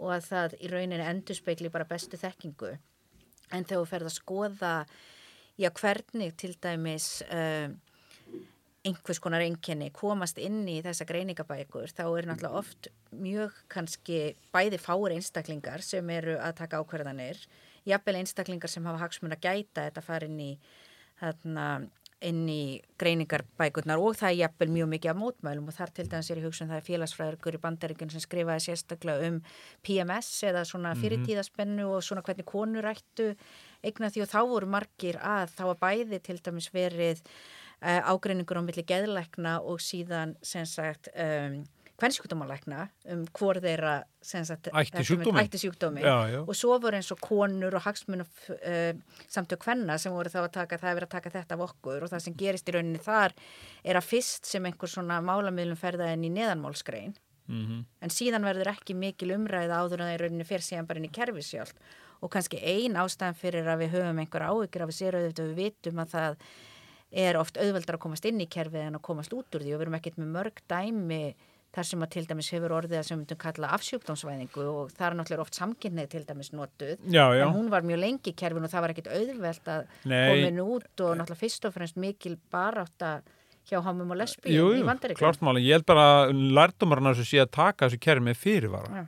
og 0.00 0.16
að 0.16 0.28
það 0.30 0.56
í 0.58 0.70
rauninni 0.72 1.06
endur 1.06 1.38
speikli 1.38 1.70
bara 1.72 1.86
bestu 1.88 2.18
þekkingu. 2.20 2.74
En 3.54 3.64
þegar 3.64 3.84
þú 3.84 3.90
ferð 3.92 4.10
að 4.10 4.16
skoða 4.16 4.72
já 5.56 5.70
hvernig 5.72 6.34
til 6.40 6.52
dæmis 6.60 7.08
uh, 7.30 7.70
einhvers 8.86 9.20
konar 9.22 9.44
enginni 9.44 9.88
komast 9.94 10.38
inn 10.42 10.64
í 10.68 10.80
þessa 10.84 11.06
greiningabækur 11.08 11.92
þá 11.94 12.04
er 12.06 12.28
náttúrulega 12.28 12.60
oft 12.60 12.90
mjög 13.14 13.56
kannski 13.72 14.20
bæði 14.54 14.80
fáir 14.82 15.16
einstaklingar 15.16 15.84
sem 15.86 16.10
eru 16.12 16.36
að 16.38 16.58
taka 16.60 16.82
ákverðanir 16.82 17.40
jafnvel 17.86 18.20
einstaklingar 18.20 18.72
sem 18.72 18.86
hafa 18.88 19.04
hagsmun 19.04 19.36
að 19.36 19.46
gæta 19.48 19.86
þetta 19.88 20.04
fara 20.04 20.28
inn 20.28 20.42
í 20.42 20.50
þarna 21.20 21.68
inn 22.24 22.46
í 22.48 22.80
greiningarbækurnar 22.96 24.00
og 24.00 24.16
það 24.16 24.30
er 24.30 24.38
jafnvel 24.40 24.70
mjög 24.72 24.88
mikið 24.94 25.10
af 25.12 25.18
mótmælum 25.20 25.68
og 25.68 25.76
þar 25.76 25.92
til 25.98 26.06
dæmis 26.08 26.30
er 26.32 26.40
ég 26.40 26.46
hugsun 26.48 26.64
um 26.66 26.72
það 26.72 26.80
er 26.80 26.86
félagsfræðurkur 26.86 27.58
í 27.58 27.60
bandaríkjum 27.60 28.12
sem 28.12 28.24
skrifaði 28.24 28.64
sérstaklega 28.64 29.28
um 29.28 29.36
PMS 29.84 30.30
eða 30.48 30.64
svona 30.64 30.94
mhm. 30.94 31.02
fyrirtíðaspennu 31.02 31.90
og 31.92 32.02
svona 32.06 32.24
hvernig 32.24 32.48
konur 32.48 32.88
ættu 32.88 33.34
eigna 33.84 34.10
því 34.10 34.24
og 34.24 34.32
þá 34.32 34.40
voru 34.48 34.72
margir 34.78 35.20
að 35.20 35.52
þá 35.58 35.64
að 35.68 35.80
bæði 35.84 36.22
til 36.24 36.38
dæmis 36.48 36.70
verið 36.72 37.20
uh, 37.84 38.00
ágreiningur 38.08 38.64
á 38.64 38.66
milli 38.66 38.86
geðleikna 38.88 39.58
og 39.60 39.84
síðan 39.84 40.38
sem 40.40 40.64
sagt 40.64 41.12
um, 41.12 41.60
kvennsjúkdómalækna 42.00 42.86
um 43.12 43.24
hvor 43.36 43.58
þeirra 43.62 43.94
ætti 44.20 45.04
sjúkdómi, 45.06 45.42
ætti 45.42 45.60
sjúkdómi. 45.62 46.02
Já, 46.04 46.16
já. 46.32 46.40
og 46.42 46.54
svo 46.56 46.78
voru 46.82 46.98
eins 46.98 47.10
og 47.14 47.20
konur 47.24 47.76
og 47.78 47.84
hagsmunum 47.86 48.28
uh, 48.52 48.92
samtök 49.32 49.62
kvenna 49.64 49.98
sem 49.98 50.12
voru 50.12 50.32
þá 50.32 50.42
að 50.44 50.52
taka 50.58 50.80
það 50.82 50.90
er 50.90 50.98
verið 51.00 51.08
að 51.08 51.16
taka 51.16 51.34
þetta 51.38 51.56
af 51.56 51.66
okkur 51.68 52.06
og 52.06 52.12
það 52.12 52.24
sem 52.26 52.36
gerist 52.36 52.68
í 52.68 52.76
rauninni 52.76 53.02
þar 53.02 53.36
er 53.84 54.00
að 54.00 54.10
fyrst 54.10 54.50
sem 54.50 54.68
einhver 54.68 54.92
svona 54.92 55.22
málamiðlum 55.24 55.80
ferða 55.80 56.12
inn 56.12 56.28
í 56.28 56.32
neðanmálskrein 56.36 57.16
mm 57.46 57.64
-hmm. 57.64 57.84
en 58.00 58.10
síðan 58.10 58.44
verður 58.44 58.74
ekki 58.74 58.94
mikil 58.94 59.32
umræða 59.38 59.80
áður 59.80 60.00
en 60.00 60.08
það 60.10 60.14
í 60.14 60.22
rauninni 60.24 60.48
fer 60.48 60.60
síðan 60.60 60.86
bara 60.86 61.00
inn 61.00 61.10
í 61.10 61.16
kerfisjálf 61.18 61.74
og 62.20 62.30
kannski 62.32 62.60
ein 62.60 62.96
ástæðan 62.96 63.36
fyrir 63.36 63.68
að 63.68 63.84
við 63.84 63.92
höfum 63.96 64.18
einhver 64.18 64.42
áhyggjur 64.42 64.82
af 64.82 64.88
að 64.88 64.98
sér 64.98 65.16
auðvitað 65.16 65.52
við 65.52 65.60
vitum 65.62 65.98
að 65.98 66.12
það 66.12 66.36
er 67.12 67.36
oft 67.36 67.56
auðveldar 67.56 67.96
að 67.96 68.02
komast 68.02 68.24
inn 68.24 68.40
í 68.40 68.48
kerfið 68.50 68.88
en 68.88 68.98
að 68.98 69.06
komast 69.08 69.32
út 69.32 69.54
úr 69.54 69.62
því 69.62 69.74
og 69.74 69.78
við 69.78 69.84
erum 69.86 69.98
ekkert 69.98 70.18
með 70.20 70.32
mörg 70.36 70.62
dæmi 70.68 71.36
þar 71.76 71.88
sem 71.90 72.04
að 72.04 72.12
til 72.14 72.24
dæmis 72.30 72.50
hefur 72.54 72.74
orðið 72.78 72.98
að 72.98 73.06
sem 73.06 73.16
við 73.16 73.22
myndum 73.22 73.40
kalla 73.42 73.70
afsjúkdómsvæðingu 73.76 74.66
og 74.72 74.92
það 74.96 75.06
er 75.06 75.16
náttúrulega 75.18 75.44
oft 75.44 75.58
samkynnið 75.58 76.10
til 76.14 76.22
dæmis 76.28 76.52
notuð 76.56 76.94
já, 77.12 77.24
já. 77.36 77.44
en 77.44 77.56
hún 77.56 77.70
var 77.72 77.84
mjög 77.86 78.00
lengi 78.00 78.32
í 78.32 78.36
kerfin 78.40 78.64
og 78.64 78.72
það 78.72 78.84
var 78.86 78.94
ekkit 78.94 79.10
auðvelt 79.12 79.72
að 79.74 79.90
komin 80.06 80.62
út 80.64 81.04
og 81.04 81.18
náttúrulega 81.20 81.42
fyrst 81.42 81.68
og 81.68 81.74
fremst 81.76 82.00
mikil 82.00 82.36
barátt 82.52 83.04
að 83.04 83.34
hjá 83.66 83.82
hamum 83.82 84.14
og 84.14 84.20
lesbíum 84.20 84.78
í 84.78 84.86
vandaríkjum. 84.86 85.20
Klart 85.20 85.42
máli, 85.44 85.64
ég 85.66 85.80
held 85.80 85.86
bara 85.88 86.06
að 86.14 86.34
lærdomarna 86.56 87.12
þessu 87.14 87.32
sé 87.32 87.42
að 87.42 87.52
taka 87.56 87.88
þessu 87.88 88.02
kerfi 88.06 88.24
með 88.28 88.38
fyrirvara. 88.44 89.00
Ja. 89.00 89.06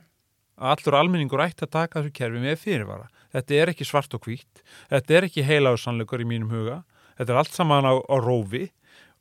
Allur 0.69 0.97
almenningur 0.99 1.43
ætti 1.45 1.63
að 1.63 1.75
taka 1.77 2.01
þessu 2.01 2.15
kerfi 2.17 2.41
með 2.43 2.57
fyrirvara. 2.65 3.07
Þetta 3.35 3.59
er 3.61 3.71
ekki 3.71 3.87
svart 3.87 4.17
og 4.17 4.25
hvít, 4.25 4.63
þetta 4.91 5.15
er 5.15 5.29
ekki 5.29 5.45
heilaðursanleikur 5.47 6.25
í 6.25 6.27
mínum 6.27 6.51
huga, 6.51 6.81
þetta 7.15 7.33
er 7.33 7.41
allt 7.43 7.55
saman 7.55 7.87
á, 7.87 7.93
á 7.95 8.15
rófi 8.19 8.67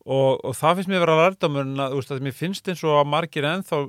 og, 0.09 0.41
og 0.41 0.55
það 0.57 0.79
finnst 0.79 0.93
mér 0.93 1.03
vera 1.05 1.17
að 1.17 1.25
lærdomurinn 1.25 1.83
að, 1.85 1.97
að 2.01 2.25
mér 2.25 2.37
finnst 2.37 2.69
eins 2.71 2.85
og 2.87 2.97
að 2.97 3.11
margir 3.13 3.49
ennþá 3.49 3.83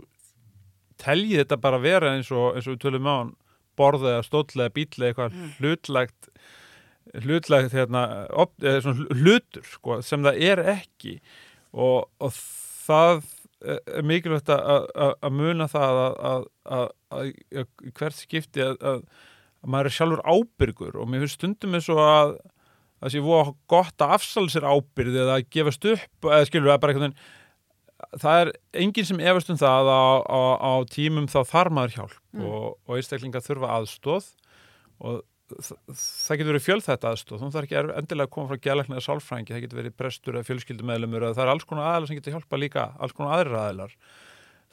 telji 0.99 1.39
þetta 1.39 1.59
bara 1.63 1.79
vera 1.81 2.13
eins 2.15 2.31
og, 2.35 2.57
eins 2.57 2.67
og 2.67 2.75
við 2.75 2.83
tölum 2.83 3.07
á 3.07 3.13
hann 3.13 3.35
borða 3.79 4.17
eða 4.17 4.25
stóll 4.27 4.49
eða 4.57 4.73
bíl 4.75 4.87
eða 4.89 5.09
eitthvað 5.09 5.37
mm. 5.37 5.51
hlutlegt 5.59 6.31
hlutlegt 7.23 7.73
hérna, 7.73 8.03
op, 8.37 8.51
hlutur 8.61 9.65
sko, 9.65 9.99
sem 10.05 10.21
það 10.25 10.43
er 10.45 10.61
ekki 10.75 11.15
og, 11.73 12.09
og 12.21 12.35
það 12.85 13.23
er 13.59 14.05
mikilvægt 14.07 14.51
að 14.53 15.33
muna 15.35 15.67
það 15.71 15.97
að 16.29 17.31
hvert 17.97 18.15
skipti 18.15 18.63
að 18.63 19.01
maður 19.67 19.89
er 19.89 19.95
sjálfur 19.95 20.21
ábyrgur 20.23 20.99
og 21.01 21.09
mér 21.09 21.25
finnst 21.25 21.39
stundum 21.39 21.75
eins 21.75 21.89
og 21.91 21.99
að 22.03 22.37
það 22.99 23.13
sé 23.13 23.23
voru 23.23 23.55
gott 23.71 24.03
að 24.03 24.15
afsala 24.17 24.51
sér 24.51 24.67
ábyrði 24.69 25.23
eða 25.23 25.37
að 25.39 25.49
gefast 25.55 25.89
upp 25.93 26.29
eða 26.29 26.49
skilur 26.49 26.71
það 26.73 26.81
bara 26.83 26.95
einhvern 26.95 27.07
veginn 27.09 28.19
það 28.23 28.41
er 28.43 28.51
enginn 28.83 29.07
sem 29.09 29.23
efast 29.31 29.51
um 29.51 29.59
það 29.59 29.89
á, 29.91 30.01
á, 30.59 30.71
tímum 30.91 31.27
þá 31.31 31.39
þar 31.47 31.71
maður 31.75 31.95
hjálp 31.97 32.21
mm. 32.35 32.45
og, 32.47 32.77
og 32.87 32.95
einstaklinga 32.95 33.43
þurfa 33.43 33.73
aðstóð 33.79 34.29
og 34.99 35.19
það 35.49 36.39
getur 36.39 36.51
verið 36.51 36.65
fjöld 36.65 36.85
þetta 36.85 37.11
aðstóð 37.11 37.41
þú 37.41 37.51
þarf 37.55 37.67
ekki 37.67 37.77
endilega 37.79 38.27
að 38.27 38.33
koma 38.35 38.49
frá 38.51 38.63
gælækna 38.63 38.97
eða 38.97 39.05
sálfrængi, 39.07 39.53
það 39.55 39.63
getur 39.65 39.79
verið 39.81 39.95
prestur 39.97 40.37
eða 40.37 40.47
fjölskyldumæðlumur 40.49 41.25
það 41.31 41.43
er 41.45 41.53
alls 41.53 41.65
konar 41.69 41.89
aðlar 41.89 42.09
sem 42.09 42.19
getur 42.19 42.35
hjálpa 42.37 42.59
líka 42.59 42.85
alls 42.99 43.15
konar 43.17 43.39
aðrir 43.39 43.57
aðlar 43.57 43.95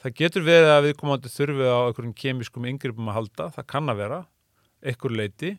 það 0.03 0.15
getur 0.21 0.45
verið 0.45 0.73
að 0.75 0.83
við 0.85 0.95
komandi 0.99 1.33
þurfið 1.33 1.71
á 1.73 1.79
einhverjum 1.79 2.17
kemískum 2.21 2.69
yngripum 2.69 3.09
að 3.09 3.17
halda, 3.17 3.49
það 3.55 3.69
kann 3.73 3.89
að 3.93 4.01
vera 4.03 4.19
einhver 4.85 5.17
leiti 5.17 5.55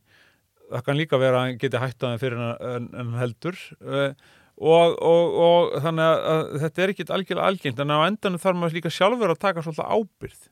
það 0.68 0.84
kann 0.86 1.00
líka 1.00 1.20
vera 1.20 1.46
að 1.46 1.56
geti 1.62 1.80
það 1.80 2.20
fyrir 2.20 2.44
en, 2.44 2.90
en 2.98 3.16
heldur. 3.18 3.58
Uh, 3.80 4.12
og, 4.58 4.94
og, 4.98 5.40
og 5.48 5.74
þannig 5.84 6.06
að, 6.28 6.44
þetta 6.64 6.82
er 6.82 6.92
ekkit 6.94 7.12
algjörlega 7.14 7.50
algengt 7.52 7.82
en 7.82 7.94
á 7.94 7.98
endanum 8.08 8.42
þarf 8.42 8.58
maður 8.58 8.78
líka 8.80 8.94
sjálfur 8.94 9.34
að 9.34 9.42
taka 9.44 9.62
svolítið 9.62 9.92
ábyrð 9.94 10.48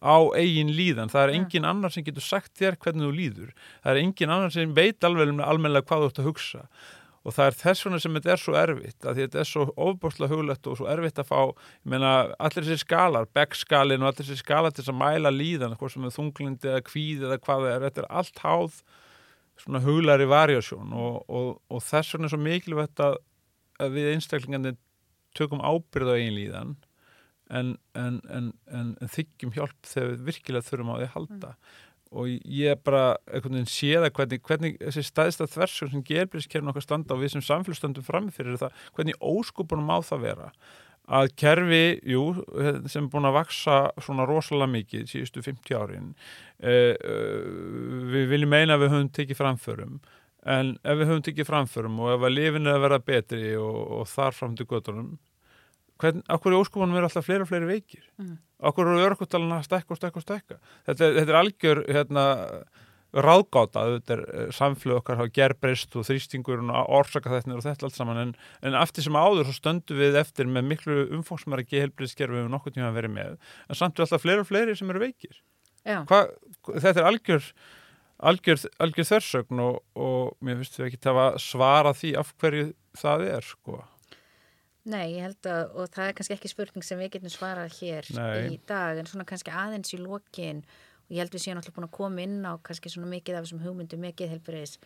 á 0.00 0.16
eigin 0.32 0.72
líðan, 0.72 1.10
það 1.12 1.26
er 1.26 1.34
engin 1.36 1.68
annar 1.68 1.92
sem 1.92 2.04
getur 2.06 2.24
sagt 2.24 2.54
þér 2.56 2.78
hvernig 2.80 3.04
þú 3.04 3.10
líður. 3.12 3.50
Það 3.84 3.92
er 3.92 4.00
engin 4.00 4.32
annar 4.32 4.54
sem 4.54 4.72
veit 4.76 5.04
alveg 5.04 5.42
almenlega 5.44 5.86
hvað 5.90 6.06
þú 6.06 6.08
ert 6.08 6.20
að 6.22 6.28
hugsa. 6.30 6.62
Og 7.20 7.34
það 7.36 7.50
er 7.50 7.56
þess 7.60 7.84
vegna 7.84 7.98
sem 8.00 8.14
þetta 8.16 8.30
er 8.32 8.40
svo 8.40 8.54
erfitt 8.56 9.04
að 9.04 9.18
þetta 9.20 9.40
er 9.42 9.48
svo 9.50 9.66
ofbúrslega 9.76 10.32
huglætt 10.32 10.70
og 10.70 10.78
svo 10.78 10.88
erfitt 10.88 11.20
að 11.20 11.28
fá, 11.28 11.40
ég 11.52 11.92
meina, 11.92 12.12
allir 12.40 12.64
þessi 12.64 12.86
skalar 12.86 13.28
beggskalin 13.36 14.00
og 14.00 14.08
allir 14.08 14.24
þessi 14.24 14.40
skalar 14.40 14.72
til 14.72 14.86
að 14.86 14.98
mæla 15.02 15.34
líðan, 15.34 15.76
hvort 15.76 15.92
sem 15.92 16.06
er 16.08 16.14
þunglindi 16.16 16.72
eða 16.72 16.86
kvíð 16.86 17.26
eða 17.28 17.38
hvað 17.44 17.66
það 17.66 17.74
er, 17.74 17.84
þetta 17.84 18.02
er 18.06 18.10
allt 18.22 18.42
háð 18.46 18.80
svona 19.60 19.82
huglari 19.84 20.28
varjásjón 20.30 20.94
og, 20.96 21.18
og, 21.28 21.50
og 21.70 21.82
þess 21.84 22.14
vegna 22.14 22.28
er 22.28 22.34
svo 22.34 22.40
mikilvægt 22.44 23.02
að, 23.04 23.18
að 23.80 23.98
við 23.98 24.12
einstaklingandi 24.14 24.74
tökum 25.36 25.62
ábyrð 25.62 26.14
á 26.14 26.16
einlíðan 26.16 26.74
en, 27.50 27.76
en, 27.98 28.18
en, 28.30 28.50
en 28.70 28.90
þykjum 29.10 29.54
hjálp 29.56 29.78
þegar 29.86 30.12
við 30.12 30.26
virkilega 30.30 30.66
þurfum 30.66 30.92
á 30.92 30.96
því 30.96 31.06
að 31.06 31.14
halda 31.16 31.52
mm. 31.52 31.80
og 32.20 32.50
ég 32.60 32.84
bara 32.86 33.04
einhvern 33.30 33.58
veginn 33.58 33.72
séða 33.72 34.12
hvernig, 34.14 34.42
hvernig 34.46 34.78
þessi 34.82 35.06
staðista 35.06 35.48
þversjón 35.50 35.94
sem 35.94 36.06
gerbriðskerfin 36.10 36.72
okkar 36.72 36.86
standa 36.86 37.16
og 37.16 37.24
við 37.24 37.34
sem 37.34 37.46
samfélagsstandum 37.46 38.06
framfyrir 38.06 38.60
það, 38.60 38.78
hvernig 38.96 39.18
óskupunum 39.20 39.92
á 39.92 39.98
það 40.06 40.24
vera 40.28 40.52
að 41.10 41.32
kerfi, 41.40 41.84
jú, 42.06 42.24
sem 42.90 43.06
er 43.06 43.10
búin 43.10 43.26
að 43.26 43.38
vaksa 43.40 43.80
svona 44.02 44.26
rosalega 44.28 44.70
mikið 44.76 45.08
síðustu 45.10 45.42
50 45.42 45.78
árin 45.80 46.12
eh, 46.62 46.94
eh, 46.94 47.48
við 48.12 48.28
viljum 48.30 48.52
meina 48.54 48.76
að 48.76 48.84
við 48.84 48.94
höfum 48.94 49.10
tekið 49.16 49.40
framförum. 49.40 49.96
En 50.48 50.76
ef 50.80 51.00
við 51.00 51.10
höfum 51.10 51.24
tekið 51.26 51.50
framförum 51.50 51.98
og 52.00 52.14
ef 52.14 52.28
að 52.28 52.36
lifinu 52.36 52.70
er 52.70 52.78
að 52.78 52.86
vera 52.86 53.02
betri 53.10 53.50
og, 53.58 53.80
og 53.98 54.06
þar 54.08 54.38
fram 54.38 54.54
til 54.56 54.68
göttunum 54.70 55.18
okkur 56.00 56.54
í 56.54 56.60
óskofunum 56.60 56.96
er 56.96 57.06
alltaf 57.08 57.26
fleiri 57.26 57.44
og 57.44 57.50
fleiri 57.50 57.68
veikir? 57.68 58.04
Mm. 58.20 58.38
okkur 58.70 58.88
eru 58.88 59.02
örkvöldalan 59.10 59.58
að 59.58 59.66
stekka 59.66 59.94
og 59.94 59.98
stekka 59.98 60.20
og 60.20 60.24
stekka 60.24 60.56
þetta, 60.86 61.10
þetta 61.18 61.26
er 61.26 61.38
algjör 61.40 61.82
hérna 61.88 62.24
ráðgáta, 63.14 63.82
þetta 63.96 64.14
er 64.16 64.22
eh, 64.28 64.52
samflöð 64.54 65.00
okkar 65.00 65.18
hafa 65.18 65.34
gerbreyst 65.34 65.96
og 65.98 66.06
þrýstingur 66.06 66.62
og 66.62 66.94
orsaka 67.00 67.32
þetta 67.32 67.56
og 67.56 67.64
þetta 67.64 67.88
allt 67.88 67.98
saman 67.98 68.22
en, 68.22 68.32
en 68.62 68.78
eftir 68.78 69.06
sem 69.06 69.18
áður 69.18 69.48
svo 69.48 69.56
stöndu 69.56 69.98
við 69.98 70.20
eftir 70.20 70.50
með 70.50 70.68
miklu 70.70 71.02
umfóksmæra 71.18 71.66
gehelbriðskerfi 71.66 72.38
við 72.38 72.50
nokkur 72.52 72.76
tíma 72.76 72.92
vera 72.94 73.10
með 73.10 73.36
en 73.66 73.78
samt 73.78 73.98
er 73.98 74.06
alltaf 74.06 74.22
fleiri 74.22 74.44
og 74.44 74.50
fleiri 74.50 74.78
sem 74.78 74.90
eru 74.94 75.02
veikir. 75.02 75.42
Hva, 75.84 76.26
þetta 76.68 76.98
er 77.00 77.06
algjör 77.08 77.52
algjör, 78.20 78.66
algjör 78.80 79.08
þörsögn 79.08 79.62
og, 79.64 79.80
og 79.96 80.36
mér 80.44 80.60
finnst 80.60 80.76
við 80.78 80.90
ekki 80.90 81.12
að 81.12 81.38
svara 81.42 81.94
því 81.96 82.12
af 82.20 82.34
hverju 82.40 82.66
það 83.00 83.26
er 83.30 83.46
sko. 83.46 83.80
Nei, 84.90 85.14
ég 85.14 85.26
held 85.26 85.48
að, 85.48 85.74
og 85.76 85.90
það 85.92 86.06
er 86.06 86.14
kannski 86.18 86.36
ekki 86.36 86.50
spurning 86.50 86.84
sem 86.84 87.00
við 87.00 87.12
getum 87.16 87.32
svarað 87.32 87.74
hér 87.80 88.06
Nei. 88.16 88.54
í 88.54 88.60
dag 88.68 88.98
en 88.98 89.08
svona 89.08 89.26
kannski 89.28 89.52
aðeins 89.52 89.92
í 89.92 90.00
lokin 90.00 90.62
og 90.64 90.78
ég 91.10 91.22
held 91.22 91.34
við 91.34 91.44
séum 91.44 91.60
alltaf 91.60 91.76
búin 91.76 91.88
að 91.88 91.96
koma 91.96 92.24
inn 92.24 92.40
á 92.46 92.54
kannski 92.64 92.92
svona 92.92 93.10
mikið 93.10 93.38
af 93.38 93.46
þessum 93.46 93.64
hugmyndum 93.64 94.04
mikið 94.06 94.34
helbriðis 94.36 94.78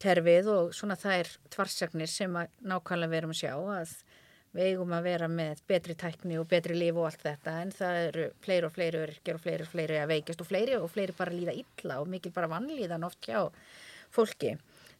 terfið 0.00 0.48
og 0.48 0.72
svona 0.76 0.96
það 0.98 1.22
er 1.22 1.30
tvarsagnir 1.52 2.10
sem 2.10 2.36
að 2.40 2.50
nákvæmlega 2.72 3.14
verum 3.14 3.34
að 3.34 3.40
sjá 3.42 3.52
að 3.52 3.94
við 4.56 4.72
eigum 4.72 4.94
að 4.96 5.06
vera 5.06 5.28
með 5.30 5.60
betri 5.70 5.94
tækni 5.98 6.38
og 6.40 6.48
betri 6.50 6.74
líf 6.74 6.96
og 6.98 7.06
allt 7.10 7.22
þetta 7.22 7.56
en 7.62 7.72
það 7.74 7.98
eru 8.08 8.26
fleiri 8.42 8.66
og 8.66 8.74
fleiri 8.74 9.02
öryrkjar 9.04 9.38
og 9.38 9.44
fleiri 9.44 9.66
og 9.66 9.70
fleiri 9.70 9.98
að 10.00 10.10
veikast 10.10 10.42
og 10.42 10.48
fleiri 10.48 10.78
og 10.78 10.90
fleiri 10.90 11.16
bara 11.18 11.34
líða 11.34 11.56
illa 11.60 11.98
og 12.02 12.10
mikil 12.10 12.32
bara 12.34 12.50
vannlíðan 12.50 13.06
oft 13.06 13.28
hjá 13.28 13.44
fólki. 14.10 14.56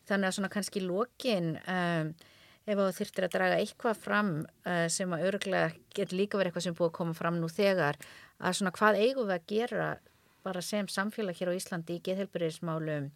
Þannig 0.06 0.28
að 0.28 0.36
svona 0.36 0.52
kannski 0.52 0.84
lókin 0.84 1.56
um, 1.58 2.12
ef 2.66 2.78
þú 2.78 2.86
þurftir 3.00 3.26
að 3.26 3.34
draga 3.34 3.58
eitthvað 3.58 4.04
fram 4.04 4.30
uh, 4.44 4.86
sem 4.92 5.16
að 5.16 5.26
öruglega 5.30 5.72
getur 5.96 6.20
líka 6.20 6.38
verið 6.38 6.52
eitthvað 6.52 6.66
sem 6.68 6.78
búið 6.78 6.92
að 6.92 6.98
koma 7.00 7.18
fram 7.18 7.40
nú 7.42 7.50
þegar 7.50 7.98
að 8.38 8.56
svona 8.60 8.74
hvað 8.76 9.00
eigum 9.02 9.26
við 9.26 9.36
að 9.36 9.50
gera 9.50 9.90
bara 10.44 10.62
sem 10.64 10.88
samfélag 10.88 11.38
hér 11.38 11.52
á 11.52 11.58
Íslandi 11.58 11.98
í 11.98 12.02
geðhelburiðismálum 12.06 13.10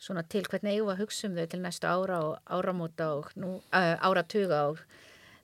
svona 0.00 0.24
til 0.26 0.44
hvernig 0.48 0.74
eigum 0.74 0.88
við 0.90 0.94
að 0.94 1.02
hugsa 1.04 1.28
um 1.28 1.36
þau 1.38 1.48
til 1.50 1.60
næstu 1.62 1.88
ára 1.88 2.20
og 2.28 2.54
áramóta 2.56 3.10
og 3.18 3.30
nú, 3.40 3.50
uh, 3.72 3.96
áratuga 4.04 4.60
og 4.72 4.80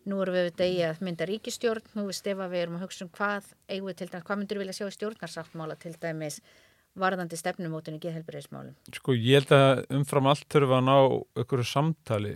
nú 0.09 0.21
erum 0.23 0.37
við 0.37 0.47
auðvitað 0.47 0.73
í 0.75 0.81
að 0.87 1.03
mynda 1.07 1.29
ríkistjórn, 1.29 1.93
nú 1.97 2.07
veist 2.09 2.27
ef 2.27 2.41
að 2.41 2.55
við 2.55 2.65
erum 2.65 2.79
að 2.79 2.87
hugsa 2.87 3.05
um 3.07 3.13
hvað, 3.17 3.53
eigum 3.69 3.91
við 3.91 3.99
til 4.01 4.09
dæmis, 4.11 4.27
hvað 4.27 4.41
myndur 4.41 4.59
við 4.59 4.65
vilja 4.65 4.79
sjá 4.79 4.87
í 4.87 4.97
stjórnarsáttmála 4.97 5.77
til 5.81 5.95
dæmis 6.01 6.41
varðandi 7.01 7.39
stefnumótin 7.39 7.99
í 7.99 8.03
geðhelbriðismálum? 8.03 8.75
Sko 8.97 9.15
ég 9.15 9.43
held 9.43 9.53
að 9.55 9.85
umfram 10.01 10.31
allt 10.33 10.49
þurfum 10.51 10.81
að 10.81 10.89
ná 10.89 10.97
einhverju 11.43 11.69
samtali 11.71 12.35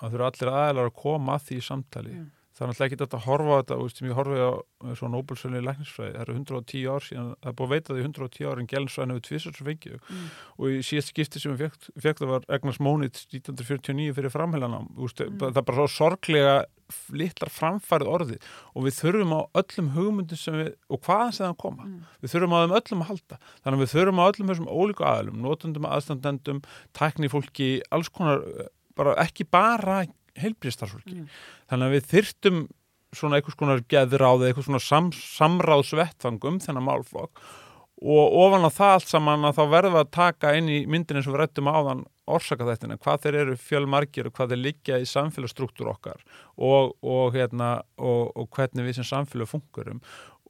að 0.00 0.12
þurfa 0.12 0.28
allir 0.30 0.52
aðeinar 0.52 0.90
að 0.90 0.98
koma 1.00 1.38
að 1.38 1.46
því 1.48 1.62
samtali. 1.70 2.18
Mm 2.18 2.28
það 2.60 2.66
er 2.66 2.70
náttúrulega 2.70 2.90
ekki 2.90 3.00
þetta 3.00 3.16
að 3.16 3.24
horfa 3.24 3.54
á 3.56 3.58
þetta 3.60 3.76
og 3.80 3.92
sem 3.94 4.08
ég 4.10 4.18
horfið 4.18 4.42
á 4.44 4.52
svona 5.00 5.14
Nobel-sölunni 5.14 5.62
læknisfræði, 5.64 6.10
það 6.12 6.24
eru 6.24 6.34
110 6.36 6.82
ár 6.92 7.06
síðan 7.06 7.30
það 7.32 7.48
er 7.48 7.54
búið 7.56 7.70
að 7.70 7.72
veita 7.72 7.94
því 7.94 8.02
110 8.04 8.50
ár 8.50 8.60
en 8.60 8.68
gælinsvæðin 8.68 9.14
hefur 9.14 9.24
tvisar 9.28 9.54
svo 9.56 9.66
fengið 9.70 9.94
mm. 9.96 10.26
og 10.60 10.74
í 10.74 10.82
síðast 10.84 11.12
skipti 11.14 11.40
sem 11.40 11.56
við 11.56 11.78
fekk 12.04 12.20
það 12.20 12.32
var 12.34 12.44
Egnars 12.58 12.80
Mónit 12.84 13.22
1949 13.30 14.16
fyrir 14.18 14.34
framheilanám 14.34 14.90
mm. 14.92 15.14
það 15.40 15.48
er 15.62 15.66
bara 15.70 15.78
svo 15.80 15.88
sorglega 15.94 16.58
litlar 17.14 17.52
framfærið 17.54 18.10
orði 18.10 18.36
og 18.74 18.84
við 18.88 18.96
þurfum 18.98 19.32
á 19.32 19.40
öllum 19.62 19.92
hugmyndum 19.94 20.40
sem 20.40 20.58
við 20.58 20.72
og 20.90 21.00
hvaðan 21.06 21.36
sem 21.36 21.46
það 21.46 21.56
koma, 21.64 21.86
mm. 21.86 22.00
við 22.20 22.34
þurfum 22.34 22.56
á 22.56 22.58
þeim 22.60 22.76
öllum 22.80 23.04
að 23.04 23.10
halda, 23.12 23.38
þannig 23.62 23.78
að 23.78 23.84
við 23.84 23.92
þurfum 23.94 24.20
á 24.20 24.24
öllum 24.26 24.50
þessum 24.50 24.70
ólíku 24.74 25.06
aðlum, 25.06 25.40
notundum, 25.44 25.86
aðstandendum 25.86 26.62
tækni 26.98 27.30
fólki, 27.30 27.70
alls 27.94 28.10
konar 28.10 28.42
bara, 28.98 29.14
ekki 29.22 29.46
bara 29.48 30.02
heilbríðstarfsfólki. 30.38 31.16
Mm. 31.22 31.40
Þannig 31.70 31.88
að 31.88 31.96
við 31.96 32.12
þyrtum 32.12 32.60
svona 33.16 33.40
einhvers 33.40 33.58
konar 33.58 33.82
geðráð 33.90 34.44
eða 34.44 34.52
einhvers 34.52 34.68
svona 34.68 34.84
sam, 34.84 35.10
samráðsvettfang 35.16 36.46
um 36.46 36.60
þennan 36.62 36.86
málflokk 36.86 37.42
og 38.00 38.36
ofan 38.40 38.64
á 38.64 38.70
það 38.72 38.94
allt 38.94 39.10
saman 39.10 39.44
að 39.44 39.58
þá 39.58 39.64
verðum 39.74 39.96
við 39.96 40.00
að 40.00 40.12
taka 40.16 40.52
inn 40.56 40.68
í 40.72 40.78
myndin 40.88 41.18
eins 41.20 41.26
og 41.28 41.34
við 41.34 41.42
rættum 41.42 41.68
áðan 41.68 42.06
orsaka 42.30 42.64
þetta, 42.64 42.96
hvað 43.02 43.24
þeir 43.24 43.38
eru 43.42 43.56
fjölmargir 43.60 44.30
og 44.30 44.36
hvað 44.36 44.54
þeir 44.54 44.62
liggja 44.62 45.00
í 45.02 45.08
samfélagsstruktúr 45.10 45.90
okkar 45.92 46.22
og, 46.56 46.94
og, 47.02 47.34
hérna, 47.34 47.82
og, 48.00 48.30
og 48.32 48.48
hvernig 48.56 48.86
við 48.86 49.00
sem 49.00 49.08
samfélag 49.10 49.50
funkurum 49.50 50.00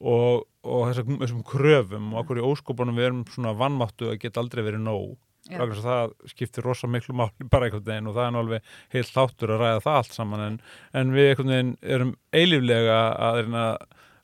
og 0.00 0.46
þessum 0.62 1.42
kröfum 1.44 2.14
og 2.14 2.22
okkur 2.22 2.40
í 2.40 2.46
óskopunum 2.46 2.96
við 2.96 3.08
erum 3.08 3.24
svona 3.28 3.56
vannmáttu 3.56 4.12
að 4.12 4.20
geta 4.22 4.40
aldrei 4.44 4.62
verið 4.64 4.86
nóg 4.86 5.18
það 5.58 6.12
skiptir 6.32 6.66
rosa 6.66 6.90
miklu 6.90 7.16
máli 7.16 7.48
bara 7.50 7.68
einhvern 7.68 7.86
veginn 7.86 8.10
og 8.10 8.18
það 8.18 8.26
er 8.26 8.36
náttúrulega 8.36 8.76
heilt 8.94 9.14
þáttur 9.14 9.54
að 9.54 9.64
ræða 9.64 9.86
það 9.86 10.00
allt 10.00 10.18
saman 10.18 10.44
en, 10.46 10.60
en 10.92 11.16
við 11.16 11.30
einhvern 11.30 11.54
veginn 11.54 11.72
erum 11.96 12.14
eilíflega 12.32 13.00
að 13.30 13.42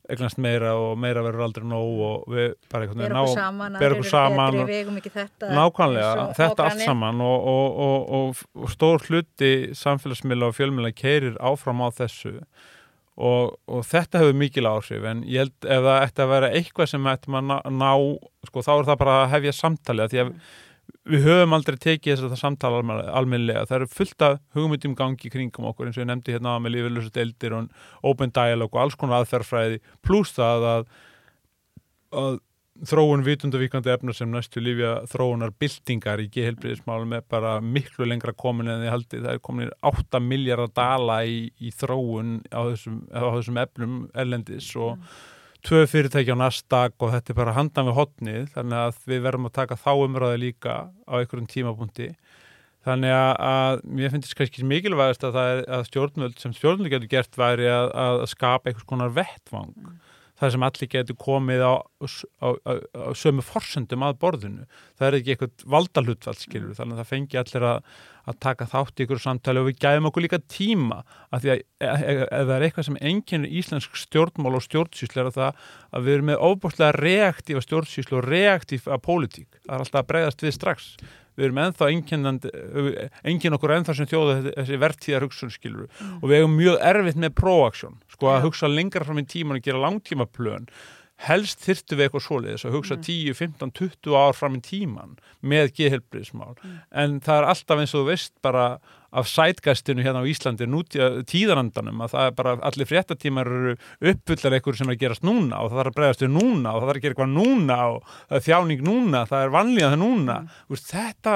eignast 0.06 0.38
meira 0.38 0.72
og 0.78 0.94
meira 1.00 1.22
verður 1.24 1.46
aldrei 1.48 1.66
nóg 1.66 2.00
og 2.06 2.30
við 2.30 2.54
bara 2.70 2.86
einhvern 2.86 3.02
veginn 3.02 3.16
ná 3.16 3.22
okkur 3.24 4.08
saman 4.10 4.58
og 4.60 4.70
þetta, 5.16 5.50
nákvæmlega, 5.58 6.26
þetta 6.38 6.68
allt 6.68 6.84
saman 6.84 7.22
og, 7.26 7.50
og, 7.52 7.82
og, 8.18 8.42
og 8.62 8.72
stór 8.72 9.06
hluti 9.08 9.52
samfélagsmiðla 9.76 10.50
og 10.50 10.58
fjölmiðla 10.58 10.92
keirir 10.96 11.38
áfram 11.42 11.82
á 11.82 11.88
þessu 11.96 12.36
og 13.16 13.82
þetta 13.88 14.22
hefur 14.22 14.36
mikil 14.36 14.68
áhrif 14.68 15.08
en 15.08 15.24
ég 15.24 15.46
held 15.46 15.56
ef 15.64 15.82
það 15.88 16.02
ætti 16.04 16.24
að 16.24 16.32
vera 16.34 16.52
eitthvað 16.60 16.92
sem 16.92 17.10
ætti 17.10 17.32
maður 17.32 17.48
ná, 17.48 17.56
ná 17.80 17.92
sko, 18.50 18.62
þá 18.62 18.72
er 18.76 18.88
það 18.90 19.02
bara 19.02 19.18
að 19.22 19.30
hefja 19.34 19.56
samtali 19.56 20.04
að 20.04 20.14
því 20.14 20.22
að 20.22 20.32
mm 20.32 20.46
við 21.06 21.26
höfum 21.26 21.54
aldrei 21.54 21.76
tekið 21.78 22.12
þess 22.12 22.24
að 22.24 22.32
það 22.32 22.40
samtala 22.40 22.96
almenlega, 23.14 23.66
það 23.68 23.76
eru 23.78 23.90
fullt 23.92 24.24
af 24.26 24.40
hugmyndum 24.56 24.96
gangi 24.98 25.30
kringum 25.30 25.68
okkur 25.70 25.88
eins 25.88 25.98
og 25.98 26.02
ég 26.02 26.10
nefndi 26.10 26.34
hérna 26.34 26.56
með 26.62 26.76
lífeylusu 26.76 27.12
deildir 27.14 27.54
og 27.56 27.68
open 28.10 28.34
dialogue 28.34 28.74
og 28.74 28.82
alls 28.82 28.98
konar 28.98 29.22
aðferðfræði 29.22 29.78
pluss 30.06 30.34
það 30.36 30.66
að, 30.72 30.90
að 32.22 32.40
þróun 32.90 33.22
vitundavíkandi 33.24 33.92
efnar 33.94 34.16
sem 34.18 34.32
næstu 34.32 34.60
lífja 34.60 34.90
þróunar 35.08 35.54
bildingar 35.60 36.20
í 36.20 36.26
gehelbriðismálum 36.34 37.14
er 37.16 37.22
bara 37.30 37.54
miklu 37.64 38.08
lengra 38.08 38.34
komin 38.36 38.68
en 38.68 38.82
því 38.82 38.92
haldi 38.92 39.22
það 39.22 39.30
er 39.32 39.44
komin 39.46 39.72
8 39.86 40.20
miljardar 40.20 40.74
dala 40.76 41.22
í, 41.24 41.46
í 41.56 41.72
þróun 41.72 42.42
á 42.52 42.60
þessum, 42.72 43.00
á 43.14 43.24
þessum 43.38 43.62
efnum 43.62 43.96
erlendis 44.12 44.74
og 44.76 44.98
mm 44.98 45.32
tvö 45.66 45.82
fyrirtæki 45.90 46.34
á 46.34 46.38
Nasdaq 46.38 46.96
og 47.02 47.12
þetta 47.14 47.32
er 47.32 47.38
bara 47.40 47.54
handan 47.56 47.88
við 47.90 47.98
hotnið 47.98 48.50
þannig 48.54 48.82
að 48.82 48.98
við 49.10 49.22
verðum 49.26 49.48
að 49.48 49.56
taka 49.60 49.78
þá 49.80 49.92
umræði 50.06 50.42
líka 50.44 50.76
á 51.04 51.12
einhverjum 51.18 51.48
tímapunkti 51.50 52.10
þannig 52.86 53.14
að, 53.16 53.32
að 53.50 53.80
mér 53.98 54.12
finnst 54.14 54.36
kannski 54.38 54.66
mikilvægast 54.66 55.26
að, 55.26 55.40
er, 55.42 55.62
að 55.78 55.88
stjórnvöld 55.90 56.38
sem 56.38 56.54
stjórnvöld 56.54 56.92
getur 56.94 57.10
gert 57.16 57.40
væri 57.40 57.66
að, 57.72 57.90
að 58.04 58.26
skapa 58.30 58.70
einhvers 58.70 58.86
konar 58.86 59.14
vettvang 59.16 59.72
mm 59.74 59.96
það 60.40 60.52
sem 60.52 60.66
allir 60.66 60.90
getur 60.92 61.18
komið 61.20 61.64
á, 61.64 61.74
á, 61.80 62.48
á, 62.52 62.70
á 63.08 63.10
sömu 63.16 63.44
forsendum 63.44 64.04
að 64.04 64.18
borðinu. 64.20 64.66
Það 64.98 65.08
er 65.08 65.18
ekki 65.18 65.34
eitthvað 65.34 65.64
valdalutfall, 65.76 66.36
skilur, 66.40 66.72
mm. 66.72 66.78
þannig 66.80 66.96
að 66.96 67.02
það 67.02 67.12
fengi 67.12 67.40
allir 67.40 67.66
að, 67.70 67.94
að 68.26 68.38
taka 68.42 68.68
þátt 68.70 69.00
í 69.00 69.06
ykkur 69.06 69.22
samtali 69.22 69.62
og 69.62 69.68
við 69.70 69.82
gæðum 69.84 70.08
okkur 70.10 70.24
líka 70.26 70.40
tíma 70.50 71.02
að 71.30 71.44
því 71.44 71.52
að 71.52 71.60
ef 71.60 72.06
e, 72.06 72.14
e, 72.14 72.24
það 72.30 72.54
er 72.56 72.66
eitthvað 72.66 72.88
sem 72.88 72.98
enginn 73.10 73.46
íslensk 73.46 74.00
stjórnmál 74.00 74.56
og 74.58 74.64
stjórnsýslu 74.66 75.22
er 75.22 75.30
að 75.30 75.38
það 75.38 75.68
að 75.92 76.08
við 76.08 76.16
erum 76.16 76.30
með 76.32 76.42
óbúrslega 76.48 76.96
reaktífa 76.98 77.62
stjórnsýslu 77.66 78.18
og 78.18 78.26
reaktífa 78.26 78.98
pólitík. 79.04 79.60
Það 79.62 79.76
er 79.76 79.86
alltaf 79.86 80.02
að 80.02 80.10
breyðast 80.10 80.44
við 80.46 80.58
strax 80.58 80.90
við 81.36 81.50
erum 81.50 81.58
ennþá 81.60 81.88
enginn 83.28 83.56
okkur 83.56 83.74
ennþá 83.76 83.94
sem 83.98 84.08
þjóða 84.08 84.36
þessi 84.46 84.78
verðtíðar 84.80 85.26
hugsun 85.26 85.52
skilur 85.52 85.88
mm. 85.90 86.14
og 86.22 86.30
við 86.30 86.40
hefum 86.40 86.54
mjög 86.56 86.78
erfitt 86.90 87.20
með 87.20 87.34
próaksjón, 87.36 87.98
sko 88.14 88.30
að 88.32 88.46
hugsa 88.46 88.70
lengra 88.72 89.04
fram 89.04 89.20
í 89.20 89.26
tíman 89.28 89.60
og 89.60 89.66
gera 89.66 89.82
langtíma 89.82 90.28
plön 90.32 90.64
helst 91.24 91.62
þyrtu 91.64 91.96
við 91.96 92.06
eitthvað 92.06 92.24
svoleiðis 92.26 92.66
að 92.68 92.76
hugsa 92.76 92.96
mm. 92.98 93.04
10, 93.06 93.36
15, 93.38 93.72
20 93.78 94.16
ár 94.20 94.36
fram 94.36 94.58
í 94.58 94.62
tíman 94.64 95.16
með 95.40 95.72
geðhelbriðsmál 95.78 96.52
mm. 96.58 96.76
en 97.02 97.18
það 97.24 97.40
er 97.40 97.48
alltaf 97.52 97.82
eins 97.82 97.94
og 97.94 98.02
þú 98.02 98.10
veist 98.10 98.34
bara 98.44 98.66
af 99.16 99.28
sætgæstinu 99.30 100.04
hérna 100.04 100.20
á 100.20 100.28
Íslandi 100.28 100.66
nútíða 100.68 101.22
tíðanandanum 101.30 102.02
að 102.04 102.12
það 102.12 102.26
er 102.26 102.34
bara 102.36 102.52
allir 102.68 102.90
fréttatímar 102.90 103.48
eru 103.48 103.72
uppfullar 104.12 104.58
eitthvað 104.58 104.76
sem 104.80 104.90
er 104.90 104.96
að 104.98 105.02
gerast 105.04 105.24
núna 105.24 105.62
og 105.62 105.70
það 105.70 105.80
þarf 105.80 105.92
að 105.92 105.96
bregðast 106.00 106.24
við 106.26 106.32
núna 106.34 106.74
og 106.74 106.82
það 106.82 106.90
þarf 106.90 106.98
að 106.98 107.02
gera 107.06 107.16
eitthvað 107.16 107.32
núna 107.32 107.78
og 107.94 108.12
það 108.12 108.36
er 108.38 108.46
þjáning 108.50 108.84
núna, 108.90 109.24
það 109.30 109.46
er 109.46 109.56
vanlíðan 109.56 109.96
það 109.96 110.02
núna 110.02 110.36
mm. 110.42 110.54
Vist, 110.74 110.92
þetta, 110.92 111.34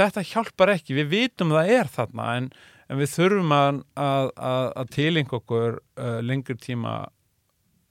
þetta 0.00 0.26
hjálpar 0.34 0.74
ekki, 0.74 0.98
við 1.00 1.10
vitum 1.14 1.56
það 1.56 1.74
er 1.78 1.92
þarna 1.96 2.30
en, 2.36 2.52
en 2.90 3.00
við 3.00 3.12
þurfum 3.14 3.56
að, 3.56 3.82
að, 4.04 4.30
að, 4.52 4.70
að 4.82 4.94
tilenga 4.98 5.38
okkur 5.40 5.78
uh, 5.80 6.18
lengur 6.20 6.60
tíma 6.60 6.98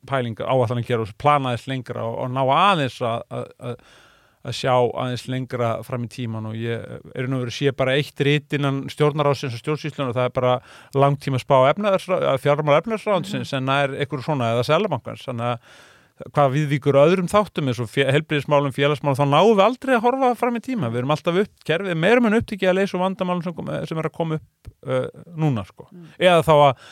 pælingar 0.10 0.50
áallan 0.50 0.82
að 0.82 0.90
gera 0.90 1.06
og 1.06 1.14
plana 1.22 1.54
þess 1.56 1.70
lengra 1.72 2.08
og, 2.08 2.18
og 2.26 2.34
ná 2.34 2.42
aðeins 2.44 3.00
að 3.04 3.78
að 4.44 4.58
sjá 4.58 4.74
aðeins 4.76 5.24
lengra 5.32 5.70
fram 5.88 6.04
í 6.04 6.10
tíman 6.12 6.50
og 6.50 6.58
ég 6.60 6.82
er 7.16 7.30
nú 7.32 7.40
verið 7.40 7.54
að 7.54 7.58
sé 7.58 7.72
bara 7.80 7.96
eitt 7.96 8.20
rít 8.28 8.56
innan 8.58 8.82
stjórnarásins 8.92 9.56
og 9.56 9.62
stjórnsýslun 9.62 10.10
og 10.10 10.18
það 10.18 10.28
er 10.28 10.36
bara 10.36 10.58
langtíma 11.00 11.40
spá 11.40 11.56
fjármál 12.44 12.76
efnaðarsráðinsins 12.82 13.54
mm. 13.54 13.58
en 13.62 13.72
það 13.72 13.86
er 13.86 13.96
einhverju 14.04 14.28
svona 14.28 14.52
eða 14.52 14.66
selabankans 14.68 15.24
þannig 15.30 15.54
að 15.54 15.82
hvað 16.36 16.52
viðvíkur 16.54 17.00
öðrum 17.00 17.30
þáttum 17.32 17.72
eins 17.72 17.80
og 17.82 17.96
helbriðismálum, 17.96 18.74
félagsmálum 18.76 19.18
þá 19.18 19.26
náum 19.32 19.56
við 19.58 19.64
aldrei 19.66 19.96
að 19.96 20.04
horfa 20.04 20.30
fram 20.38 20.60
í 20.60 20.62
tíma 20.64 20.92
við 20.92 21.02
erum 21.02 21.16
alltaf 21.16 21.40
upp, 21.42 21.54
kerfið 21.66 21.98
meirum 22.00 22.30
en 22.30 22.38
upptikið 22.38 22.70
að 22.70 22.78
leysa 22.78 23.02
vandamálum 23.02 23.44
sem, 23.48 23.72
sem 23.90 24.04
er 24.04 24.10
að 24.12 24.16
koma 24.20 24.38
upp 24.38 24.70
uh, 24.86 25.08
núna 25.40 25.66
sko, 25.66 25.88
mm. 25.90 26.14
eða 26.22 26.46
þá 26.46 26.54
að 26.60 26.86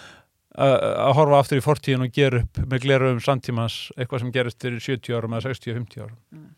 að 0.58 1.14
horfa 1.16 1.40
aftur 1.40 1.62
í 1.62 1.64
fortíðin 1.64 2.08
og 2.08 2.16
gera 2.16 2.42
upp 2.42 2.64
með 2.66 2.84
gleru 2.86 3.14
um 3.14 3.22
samtímans 3.24 3.78
eitthvað 3.96 4.26
sem 4.26 4.34
gerist 4.36 4.64
fyrir 4.64 4.84
70 4.84 5.16
árum 5.16 5.38
eða 5.38 5.54
60-50 5.54 6.04
árum. 6.04 6.18
Mm. 6.36 6.50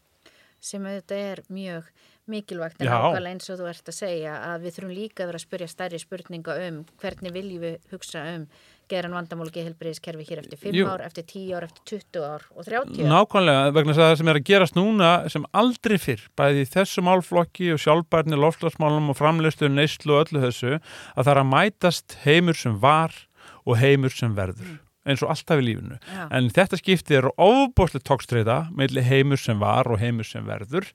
Sem 0.63 0.87
auðvitað 0.87 1.23
er 1.27 1.43
mjög 1.51 1.91
mikilvægt 2.31 2.79
en 2.79 2.87
ákvæmlega 2.87 3.35
eins 3.35 3.49
og 3.51 3.57
þú 3.59 3.65
ert 3.67 3.89
að 3.91 3.97
segja 3.97 4.35
að 4.47 4.61
við 4.63 4.75
þurfum 4.77 4.93
líka 4.95 5.23
að 5.23 5.29
vera 5.29 5.39
að 5.39 5.43
spurja 5.43 5.67
stærri 5.67 5.99
spurninga 5.99 6.53
um 6.69 6.77
hvernig 7.01 7.33
viljum 7.35 7.65
við 7.65 7.89
hugsa 7.91 8.21
um 8.37 8.45
geran 8.91 9.15
vandamál 9.15 9.47
og 9.47 9.55
geðhelbriðiskerfi 9.55 10.25
hér 10.27 10.41
eftir 10.43 10.59
5 10.59 10.79
ár, 10.87 11.03
eftir 11.05 11.25
10 11.27 11.51
ár, 11.57 11.65
eftir 11.67 12.01
20 12.13 12.25
ár 12.27 12.45
og 12.51 12.67
30 12.67 13.03
ár. 13.03 13.11
Nákvæmlega, 13.11 13.73
vegna 13.75 13.95
það 13.97 14.15
sem 14.19 14.31
er 14.31 14.39
að 14.39 14.47
gerast 14.49 14.77
núna 14.77 15.11
sem 15.31 15.47
aldrei 15.63 15.97
fyrr, 16.03 16.25
bæði 16.39 16.65
þessu 16.73 17.03
málflokki 17.07 17.71
og 17.75 17.83
sjálfbærni, 17.83 18.39
lofslagsmálum 18.39 19.11
og 19.13 19.19
framleistu, 19.19 19.71
neyslu 19.71 20.17
og 20.17 20.25
öllu 20.25 20.43
þessu 20.43 20.73
að 20.77 21.23
það 21.23 21.33
er 21.33 21.43
að 21.43 21.51
mætast 21.53 22.17
heimur 22.23 22.59
sem 22.59 22.79
var 22.83 23.15
og 23.65 23.79
heimur 23.81 24.13
sem 24.13 24.35
verður. 24.37 24.73
Mm. 24.73 24.81
Eins 25.03 25.19
og 25.19 25.33
alltaf 25.33 25.59
í 25.59 25.63
lífinu. 25.65 25.97
Já. 25.99 26.21
en 26.31 26.45
þetta 26.55 26.77
skiptið 26.79 27.17
er 27.17 27.25
ofbóstlega 27.43 28.05
tókstreita 28.07 28.55
meðli 28.71 29.03
heimur 29.03 29.39
sem 29.39 29.59
var 29.59 29.89
og 29.91 29.99
heimur 29.99 30.27
sem 30.27 30.45
verður. 30.47 30.87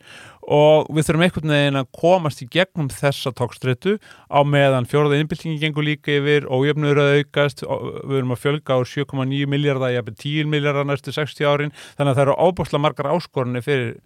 Og 0.49 0.89
við 0.97 1.11
þurfum 1.11 1.25
einhvern 1.27 1.53
veginn 1.53 1.81
að 1.83 1.91
komast 1.99 2.41
í 2.41 2.49
gegnum 2.49 2.89
þessa 2.89 3.35
tókstreitu 3.37 3.99
á 4.33 4.41
meðan 4.49 4.89
fjóraða 4.89 5.21
innbyltingi 5.21 5.61
gengur 5.61 5.85
líka 5.85 6.15
yfir 6.17 6.49
og 6.49 6.65
jöfnur 6.71 7.03
að 7.03 7.19
aukast 7.21 7.65
við 7.67 8.17
erum 8.23 8.33
að 8.33 8.45
fjölga 8.47 8.81
á 8.81 8.89
7,9 8.95 9.53
miljardar 9.53 9.93
jafnveg 9.93 10.21
10 10.25 10.53
miljardar 10.57 10.89
næstu 10.89 11.13
60 11.13 11.45
árin. 11.45 11.77
Þannig 12.01 12.15
að 12.15 12.17
það 12.17 12.25
eru 12.25 12.39
ofbóstlega 12.49 12.85
margar 12.87 13.13
áskorunni 13.13 13.65
fyrir 13.65 13.99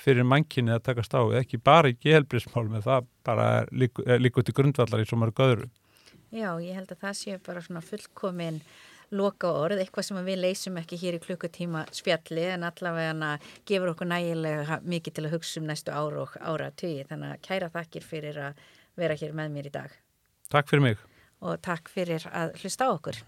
fyrir 0.00 0.24
mankinni 0.24 0.72
að 0.72 0.86
taka 0.86 1.04
stáð 1.04 1.34
ekki 1.42 1.60
bara 1.60 1.90
í 1.90 1.96
gehelbrísmálum 2.00 2.78
en 2.78 2.84
það 2.86 3.08
bara 3.26 3.48
líka 3.68 4.40
út 4.40 4.48
í 4.48 4.54
grundvallar 4.56 5.02
í 5.02 5.08
svo 5.08 5.18
mörg 5.20 5.42
öðru 5.44 5.68
Já, 6.30 6.54
ég 6.62 6.76
held 6.78 6.92
að 6.94 7.02
það 7.02 7.18
sé 7.18 7.36
bara 7.42 7.62
svona 7.64 7.82
fullkomin 7.82 8.60
loka 9.10 9.48
orð, 9.50 9.80
eitthvað 9.82 10.06
sem 10.06 10.18
við 10.22 10.42
leysum 10.44 10.76
ekki 10.78 10.98
hér 11.00 11.16
í 11.18 11.22
klukkutíma 11.24 11.82
spjalli 11.94 12.44
en 12.52 12.66
allavega 12.68 13.32
gefur 13.66 13.90
okkur 13.94 14.10
nægilega 14.12 14.78
mikið 14.86 15.16
til 15.16 15.24
að 15.26 15.34
hugsa 15.34 15.58
um 15.60 15.66
næstu 15.66 15.90
ára 15.94 16.22
og 16.22 16.36
ára 16.38 16.70
tugi 16.70 17.02
þannig 17.08 17.34
að 17.34 17.42
kæra 17.48 17.70
þakkir 17.74 18.06
fyrir 18.06 18.38
að 18.46 18.62
vera 19.00 19.16
hér 19.18 19.34
með 19.34 19.56
mér 19.56 19.70
í 19.70 19.74
dag. 19.74 19.96
Takk 20.50 20.70
fyrir 20.70 20.86
mig. 20.86 21.02
Og 21.40 21.58
takk 21.64 21.90
fyrir 21.90 22.22
að 22.30 22.54
hlusta 22.60 22.86
á 22.86 22.90
okkur. 22.94 23.18